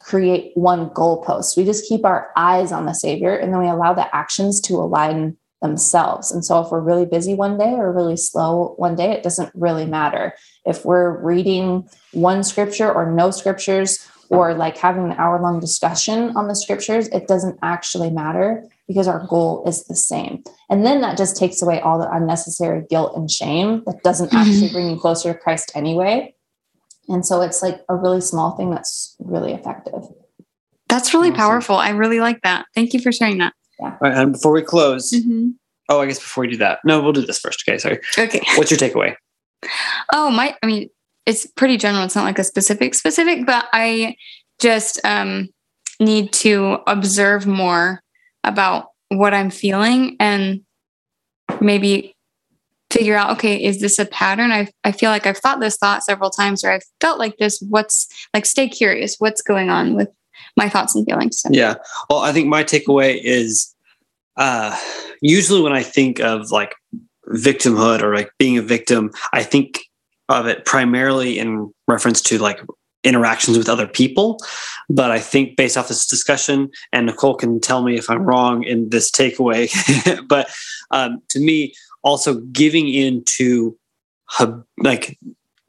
create 0.00 0.52
one 0.54 0.90
goalpost. 0.90 1.56
We 1.56 1.64
just 1.64 1.88
keep 1.88 2.04
our 2.04 2.30
eyes 2.36 2.72
on 2.72 2.86
the 2.86 2.92
Savior 2.92 3.36
and 3.36 3.52
then 3.52 3.60
we 3.60 3.68
allow 3.68 3.92
the 3.92 4.14
actions 4.14 4.60
to 4.62 4.74
align 4.74 5.36
themselves. 5.66 6.30
And 6.30 6.44
so 6.44 6.60
if 6.60 6.70
we're 6.70 6.80
really 6.80 7.06
busy 7.06 7.34
one 7.34 7.58
day 7.58 7.72
or 7.72 7.92
really 7.92 8.16
slow 8.16 8.74
one 8.76 8.94
day, 8.94 9.10
it 9.12 9.22
doesn't 9.22 9.50
really 9.54 9.86
matter. 9.86 10.34
If 10.64 10.84
we're 10.84 11.20
reading 11.22 11.88
one 12.12 12.44
scripture 12.44 12.92
or 12.92 13.10
no 13.10 13.30
scriptures 13.30 14.06
or 14.28 14.54
like 14.54 14.76
having 14.76 15.04
an 15.04 15.12
hour 15.12 15.40
long 15.40 15.60
discussion 15.60 16.36
on 16.36 16.48
the 16.48 16.54
scriptures, 16.54 17.08
it 17.08 17.28
doesn't 17.28 17.58
actually 17.62 18.10
matter 18.10 18.64
because 18.88 19.08
our 19.08 19.26
goal 19.26 19.64
is 19.66 19.84
the 19.84 19.96
same. 19.96 20.44
And 20.70 20.86
then 20.86 21.00
that 21.00 21.18
just 21.18 21.36
takes 21.36 21.62
away 21.62 21.80
all 21.80 21.98
the 21.98 22.10
unnecessary 22.10 22.84
guilt 22.88 23.16
and 23.16 23.30
shame 23.30 23.82
that 23.86 24.02
doesn't 24.02 24.28
mm-hmm. 24.28 24.36
actually 24.36 24.70
bring 24.70 24.90
you 24.90 24.96
closer 24.98 25.32
to 25.32 25.38
Christ 25.38 25.72
anyway. 25.74 26.34
And 27.08 27.24
so 27.24 27.40
it's 27.40 27.62
like 27.62 27.80
a 27.88 27.94
really 27.94 28.20
small 28.20 28.56
thing 28.56 28.70
that's 28.70 29.16
really 29.18 29.52
effective. 29.52 30.02
That's 30.88 31.14
really 31.14 31.30
awesome. 31.30 31.38
powerful. 31.38 31.76
I 31.76 31.90
really 31.90 32.20
like 32.20 32.42
that. 32.42 32.66
Thank 32.74 32.94
you 32.94 33.00
for 33.00 33.12
sharing 33.12 33.38
that. 33.38 33.52
Yeah. 33.80 33.86
All 33.86 33.98
right, 34.00 34.16
and 34.16 34.32
before 34.32 34.52
we 34.52 34.62
close, 34.62 35.12
mm-hmm. 35.12 35.50
oh, 35.88 36.00
I 36.00 36.06
guess 36.06 36.18
before 36.18 36.42
we 36.42 36.50
do 36.50 36.56
that, 36.58 36.80
no, 36.84 37.02
we'll 37.02 37.12
do 37.12 37.24
this 37.24 37.38
first. 37.38 37.64
Okay, 37.68 37.78
sorry. 37.78 38.00
Okay. 38.18 38.40
What's 38.56 38.70
your 38.70 38.78
takeaway? 38.78 39.16
Oh, 40.12 40.30
my, 40.30 40.56
I 40.62 40.66
mean, 40.66 40.88
it's 41.26 41.46
pretty 41.46 41.76
general. 41.76 42.04
It's 42.04 42.14
not 42.14 42.24
like 42.24 42.38
a 42.38 42.44
specific, 42.44 42.94
specific, 42.94 43.46
but 43.46 43.66
I 43.72 44.16
just 44.60 45.00
um, 45.04 45.48
need 46.00 46.32
to 46.32 46.78
observe 46.86 47.46
more 47.46 48.00
about 48.44 48.88
what 49.08 49.34
I'm 49.34 49.50
feeling 49.50 50.16
and 50.20 50.60
maybe 51.60 52.16
figure 52.90 53.16
out 53.16 53.30
okay 53.32 53.62
is 53.62 53.80
this 53.80 53.98
a 53.98 54.06
pattern 54.06 54.52
I, 54.52 54.68
I 54.84 54.92
feel 54.92 55.10
like 55.10 55.26
i've 55.26 55.38
thought 55.38 55.60
this 55.60 55.76
thought 55.76 56.04
several 56.04 56.30
times 56.30 56.62
or 56.62 56.70
i've 56.70 56.84
felt 57.00 57.18
like 57.18 57.36
this 57.36 57.60
what's 57.68 58.06
like 58.32 58.46
stay 58.46 58.68
curious 58.68 59.16
what's 59.18 59.42
going 59.42 59.70
on 59.70 59.94
with 59.94 60.08
my 60.56 60.68
thoughts 60.68 60.94
and 60.94 61.04
feelings 61.06 61.40
so. 61.40 61.48
yeah 61.52 61.74
well 62.08 62.20
i 62.20 62.32
think 62.32 62.46
my 62.48 62.64
takeaway 62.64 63.18
is 63.22 63.74
uh 64.36 64.76
usually 65.20 65.60
when 65.60 65.72
i 65.72 65.82
think 65.82 66.20
of 66.20 66.50
like 66.50 66.74
victimhood 67.28 68.02
or 68.02 68.14
like 68.14 68.30
being 68.38 68.56
a 68.56 68.62
victim 68.62 69.10
i 69.32 69.42
think 69.42 69.80
of 70.28 70.46
it 70.46 70.64
primarily 70.64 71.38
in 71.38 71.72
reference 71.86 72.20
to 72.20 72.38
like 72.38 72.60
interactions 73.06 73.56
with 73.56 73.68
other 73.68 73.86
people. 73.86 74.38
But 74.90 75.10
I 75.10 75.20
think 75.20 75.56
based 75.56 75.76
off 75.76 75.88
this 75.88 76.06
discussion, 76.06 76.68
and 76.92 77.06
Nicole 77.06 77.36
can 77.36 77.60
tell 77.60 77.82
me 77.82 77.96
if 77.96 78.10
I'm 78.10 78.22
wrong 78.22 78.64
in 78.64 78.90
this 78.90 79.10
takeaway, 79.10 79.70
but 80.28 80.50
um, 80.90 81.22
to 81.30 81.40
me, 81.40 81.74
also 82.02 82.40
giving 82.52 82.88
into 82.88 83.76
hab- 84.28 84.64
like 84.78 85.18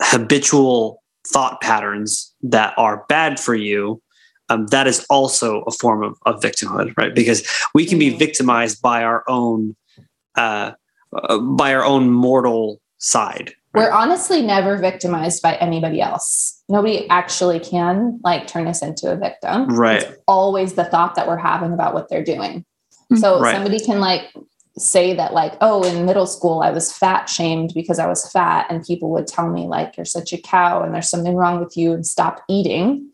habitual 0.01 1.03
thought 1.27 1.61
patterns 1.61 2.33
that 2.41 2.73
are 2.77 3.05
bad 3.07 3.39
for 3.39 3.55
you 3.55 4.01
um, 4.49 4.67
that 4.67 4.87
is 4.87 5.05
also 5.09 5.61
a 5.63 5.71
form 5.71 6.03
of, 6.03 6.17
of, 6.25 6.41
victimhood 6.41 6.93
right? 6.97 7.13
Because 7.13 7.47
we 7.73 7.85
can 7.85 7.99
be 7.99 8.09
mm-hmm. 8.09 8.19
victimized 8.19 8.81
by 8.81 9.03
our 9.03 9.23
own 9.27 9.75
uh, 10.35 10.71
uh, 11.13 11.37
by 11.39 11.73
our 11.73 11.83
own 11.83 12.11
mortal 12.11 12.79
side 12.99 13.53
right? 13.73 13.83
we're 13.83 13.91
honestly 13.91 14.41
never 14.41 14.77
victimized 14.77 15.41
by 15.41 15.55
anybody 15.55 16.01
else. 16.01 16.63
Nobody 16.69 17.07
actually 17.09 17.59
can 17.59 18.19
like 18.23 18.47
turn 18.47 18.67
us 18.67 18.81
into 18.81 19.11
a 19.11 19.15
victim. 19.15 19.67
Right. 19.67 20.03
it's 20.03 20.17
always 20.27 20.73
the 20.73 20.85
thought 20.85 21.15
that 21.15 21.27
we're 21.27 21.37
having 21.37 21.73
about 21.73 21.93
what 21.93 22.09
they're 22.09 22.23
doing. 22.23 22.65
So 23.15 23.39
right. 23.39 23.55
somebody 23.55 23.79
can 23.79 24.01
like 24.01 24.33
say 24.77 25.13
that 25.15 25.33
like 25.33 25.53
oh 25.61 25.83
in 25.83 26.05
middle 26.05 26.27
school 26.27 26.61
i 26.61 26.69
was 26.69 26.95
fat 26.95 27.27
shamed 27.27 27.71
because 27.73 27.97
i 27.97 28.05
was 28.05 28.29
fat 28.31 28.67
and 28.69 28.85
people 28.85 29.09
would 29.09 29.25
tell 29.25 29.49
me 29.49 29.65
like 29.65 29.97
you're 29.97 30.05
such 30.05 30.31
a 30.33 30.37
cow 30.37 30.83
and 30.83 30.93
there's 30.93 31.09
something 31.09 31.35
wrong 31.35 31.59
with 31.59 31.75
you 31.75 31.93
and 31.93 32.05
stop 32.05 32.43
eating 32.47 33.09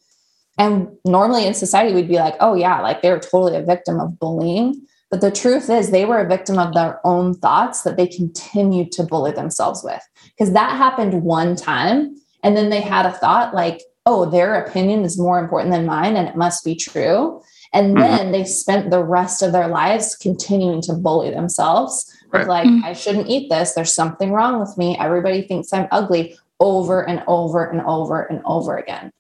and 0.58 0.88
normally 1.06 1.46
in 1.46 1.54
society 1.54 1.94
we'd 1.94 2.08
be 2.08 2.18
like 2.18 2.36
oh 2.40 2.54
yeah 2.54 2.82
like 2.82 3.02
they 3.02 3.12
were 3.12 3.20
totally 3.20 3.56
a 3.56 3.64
victim 3.64 4.00
of 4.00 4.20
bullying 4.20 4.82
but 5.10 5.22
the 5.22 5.32
truth 5.32 5.70
is 5.70 5.92
they 5.92 6.06
were 6.06 6.20
a 6.20 6.28
victim 6.28 6.58
of 6.58 6.74
their 6.74 7.00
own 7.06 7.34
thoughts 7.34 7.84
that 7.84 7.98
they 7.98 8.08
continued 8.08 8.92
to 8.92 9.04
bully 9.04 9.32
themselves 9.32 9.84
with 9.84 10.02
because 10.28 10.54
that 10.54 10.78
happened 10.78 11.24
one 11.24 11.56
time 11.56 12.16
and 12.44 12.58
then 12.58 12.70
they 12.70 12.82
had 12.82 13.06
a 13.06 13.14
thought 13.14 13.54
like 13.54 13.82
oh 14.06 14.30
their 14.30 14.56
opinion 14.56 15.04
is 15.04 15.20
more 15.20 15.40
important 15.40 15.72
than 15.72 15.86
mine 15.86 16.16
and 16.16 16.28
it 16.28 16.36
must 16.36 16.64
be 16.64 16.76
true 16.76 17.42
and 17.74 17.98
mm-hmm. 17.98 18.00
then 18.00 18.32
they 18.32 18.46
spent 18.46 18.92
the 18.92 19.04
rest 19.04 19.42
of 19.42 19.52
their 19.52 19.68
lives 19.68 20.16
continuing 20.16 20.82
to 20.84 20.94
bully 20.94 21.32
themselves 21.32 22.16
right. 22.32 22.42
with 22.42 22.48
like, 22.48 22.68
mm-hmm. 22.68 22.86
I 22.86 22.94
shouldn't 22.94 23.28
eat 23.28 23.50
this. 23.50 23.74
There's 23.74 23.94
something 23.94 24.32
wrong 24.32 24.60
with 24.60 24.78
me. 24.78 24.96
Everybody 24.98 25.42
thinks 25.42 25.74
I'm 25.74 25.88
ugly 25.92 26.38
over 26.60 27.08
and 27.08 27.24
over 27.28 27.66
and 27.66 27.82
over 27.82 28.22
and 28.22 28.42
over 28.46 28.78
again. 28.78 29.12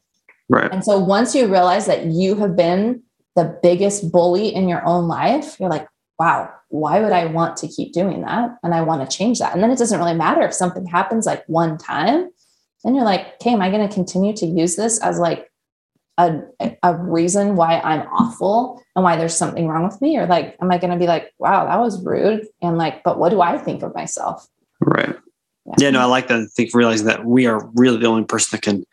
Right. 0.54 0.72
And 0.72 0.86
so 0.86 0.99
once 0.99 1.34
you 1.34 1.47
realize 1.47 1.88
that 1.88 2.06
you 2.06 2.36
have 2.36 2.56
been 2.56 3.01
the 3.36 3.58
biggest 3.64 4.12
bully 4.12 4.54
in 4.54 4.70
your 4.70 4.86
own 4.86 5.08
life, 5.08 5.60
you're 5.60 5.70
like, 5.70 5.88
wow, 6.20 6.47
why 6.70 6.99
would 6.99 7.12
I 7.12 7.26
want 7.26 7.58
to 7.58 7.68
keep 7.68 7.91
doing 7.91 8.22
that? 8.22 8.51
And 8.62 8.76
I 8.76 8.82
want 8.82 9.10
to 9.10 9.18
change 9.18 9.39
that. 9.39 9.56
And 9.56 9.64
then 9.64 9.72
it 9.72 9.80
doesn't 9.80 9.97
really 9.97 10.14
matter 10.14 10.43
if 10.43 10.54
something 10.54 10.86
happens 10.86 11.26
like 11.26 11.43
one 11.47 11.80
time. 11.80 12.30
Then 12.84 12.93
you're 12.93 13.04
like, 13.04 13.34
okay, 13.36 13.54
am 13.54 13.64
I 13.64 13.72
going 13.72 13.88
to 13.88 13.91
continue 13.91 14.32
to 14.34 14.45
use 14.45 14.76
this 14.76 14.99
as 15.01 15.18
like 15.18 15.51
a, 16.20 16.41
a 16.84 16.95
reason 16.97 17.56
why 17.56 17.80
I'm 17.80 18.01
awful 18.10 18.80
and 18.95 19.04
why 19.04 19.16
there's 19.16 19.36
something 19.36 19.68
wrong 19.68 19.86
with 19.86 19.99
me? 20.01 20.20
Or 20.20 20.28
like, 20.28 20.56
am 20.62 20.72
I 20.72 20.78
going 20.78 20.93
to 20.93 20.99
be 20.99 21.08
like, 21.08 21.34
wow, 21.39 21.66
that 21.66 21.80
was 21.80 22.06
rude? 22.06 22.45
And 22.62 22.78
like, 22.78 23.04
but 23.04 23.18
what 23.18 23.30
do 23.30 23.41
I 23.41 23.58
think 23.58 23.82
of 23.82 23.95
myself? 23.95 24.45
Right. 24.82 25.16
Yeah. 25.66 25.74
yeah, 25.80 25.89
no, 25.89 26.01
I 26.01 26.06
like 26.06 26.28
that. 26.28 26.41
I 26.41 26.45
think 26.45 26.76
realizing 26.76 27.08
that 27.08 27.26
we 27.26 27.47
are 27.47 27.68
really 27.74 27.97
the 27.97 28.06
only 28.06 28.26
person 28.26 28.56
that 28.56 28.62
can 28.62 28.86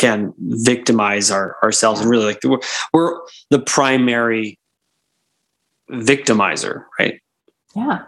can 0.00 0.32
victimize 0.38 1.30
our, 1.30 1.56
ourselves 1.62 2.00
and 2.00 2.08
really 2.08 2.24
like 2.24 2.40
we're, 2.42 2.58
we're 2.94 3.20
the 3.50 3.58
primary 3.58 4.58
victimizer, 5.90 6.84
right? 6.98 7.20
Yeah. 7.76 8.04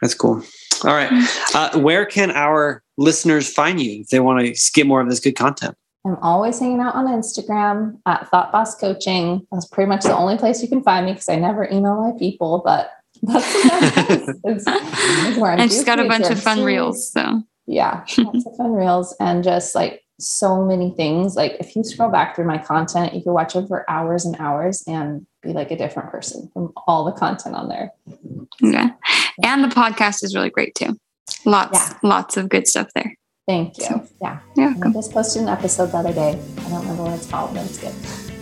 That's 0.00 0.14
cool. 0.14 0.42
All 0.84 0.94
right. 0.94 1.10
Uh, 1.54 1.78
where 1.78 2.06
can 2.06 2.30
our 2.30 2.82
listeners 2.96 3.52
find 3.52 3.78
you 3.78 4.00
if 4.00 4.08
they 4.08 4.20
want 4.20 4.40
to 4.40 4.70
get 4.72 4.86
more 4.86 5.02
of 5.02 5.10
this 5.10 5.20
good 5.20 5.36
content? 5.36 5.76
I'm 6.06 6.16
always 6.22 6.58
hanging 6.58 6.80
out 6.80 6.94
on 6.94 7.06
Instagram 7.06 7.98
at 8.06 8.26
Thought 8.30 8.50
Boss 8.52 8.74
Coaching. 8.74 9.46
That's 9.52 9.66
pretty 9.66 9.90
much 9.90 10.04
the 10.04 10.16
only 10.16 10.38
place 10.38 10.62
you 10.62 10.68
can 10.68 10.82
find 10.82 11.04
me 11.04 11.12
because 11.12 11.28
I 11.28 11.36
never 11.36 11.66
email 11.66 12.00
my 12.00 12.18
people, 12.18 12.62
but 12.64 12.90
that's 13.22 13.54
it's, 14.44 14.64
it's 14.66 15.38
where 15.38 15.52
I'm 15.52 15.60
and 15.60 15.70
she's 15.70 15.84
got 15.84 16.00
a 16.00 16.08
bunch 16.08 16.30
of 16.30 16.42
fun 16.42 16.64
reels. 16.64 17.12
So 17.12 17.42
yeah, 17.66 18.02
lots 18.16 18.46
of 18.46 18.56
fun 18.56 18.72
reels 18.72 19.14
and 19.20 19.44
just 19.44 19.74
like 19.74 20.01
so 20.22 20.64
many 20.64 20.90
things. 20.90 21.36
Like 21.36 21.56
if 21.60 21.74
you 21.76 21.84
scroll 21.84 22.10
back 22.10 22.34
through 22.34 22.46
my 22.46 22.58
content, 22.58 23.14
you 23.14 23.22
can 23.22 23.32
watch 23.32 23.56
it 23.56 23.66
for 23.68 23.88
hours 23.90 24.24
and 24.24 24.36
hours 24.38 24.82
and 24.86 25.26
be 25.42 25.52
like 25.52 25.70
a 25.70 25.76
different 25.76 26.10
person 26.10 26.50
from 26.52 26.72
all 26.86 27.04
the 27.04 27.12
content 27.12 27.54
on 27.54 27.68
there. 27.68 27.92
Yeah. 28.60 28.90
And 29.44 29.64
the 29.64 29.68
podcast 29.68 30.22
is 30.22 30.34
really 30.34 30.50
great 30.50 30.74
too. 30.74 30.98
Lots, 31.44 31.90
yeah. 31.90 31.98
lots 32.02 32.36
of 32.36 32.48
good 32.48 32.66
stuff 32.66 32.88
there. 32.94 33.16
Thank 33.46 33.78
you. 33.78 33.84
So, 33.84 34.06
yeah. 34.20 34.38
Yeah. 34.56 34.74
I 34.82 34.92
just 34.92 35.12
posted 35.12 35.42
an 35.42 35.48
episode 35.48 35.86
the 35.86 35.98
other 35.98 36.12
day. 36.12 36.30
I 36.30 36.70
don't 36.70 36.80
remember 36.80 37.04
what 37.04 37.14
it's 37.14 37.28
called, 37.28 37.54
but 37.54 37.64
it's 37.64 37.78
good. 37.78 37.94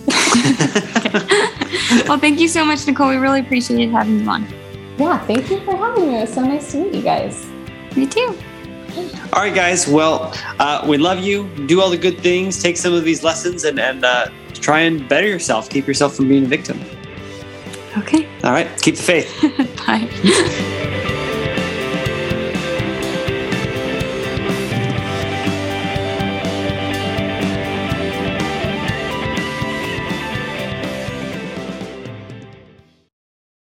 well, 2.09 2.18
thank 2.18 2.41
you 2.41 2.49
so 2.49 2.64
much, 2.64 2.87
Nicole. 2.87 3.09
We 3.09 3.16
really 3.16 3.41
appreciated 3.41 3.91
having 3.91 4.20
you 4.20 4.28
on. 4.28 4.47
Yeah, 4.99 5.18
thank 5.26 5.51
you 5.51 5.61
for 5.61 5.76
having 5.76 6.09
me. 6.09 6.18
It 6.18 6.20
was 6.22 6.35
so 6.35 6.43
nice 6.43 6.70
to 6.72 6.85
meet 6.85 6.95
you 6.95 7.03
guys. 7.03 7.47
Me 7.97 8.07
too. 8.07 8.37
All 9.32 9.43
right, 9.43 9.55
guys. 9.55 9.86
Well, 9.86 10.34
uh, 10.59 10.84
we 10.86 10.99
love 10.99 11.20
you. 11.20 11.49
Do 11.66 11.80
all 11.80 11.91
the 11.91 11.99
good 11.99 12.18
things. 12.18 12.62
Take 12.62 12.76
some 12.76 12.93
of 12.93 13.05
these 13.05 13.22
lessons 13.22 13.64
and, 13.64 13.78
and 13.78 14.05
uh, 14.05 14.28
try 14.55 14.80
and 14.80 15.09
better 15.09 15.26
yourself. 15.26 15.70
Keep 15.70 15.86
yourself 15.86 16.14
from 16.14 16.28
being 16.28 16.45
a 16.45 16.49
victim. 16.49 16.80
Okay. 17.99 18.28
All 18.45 18.53
right. 18.53 18.68
Keep 18.82 18.97
the 18.97 19.03
faith. 19.03 19.76
Bye. 19.86 20.86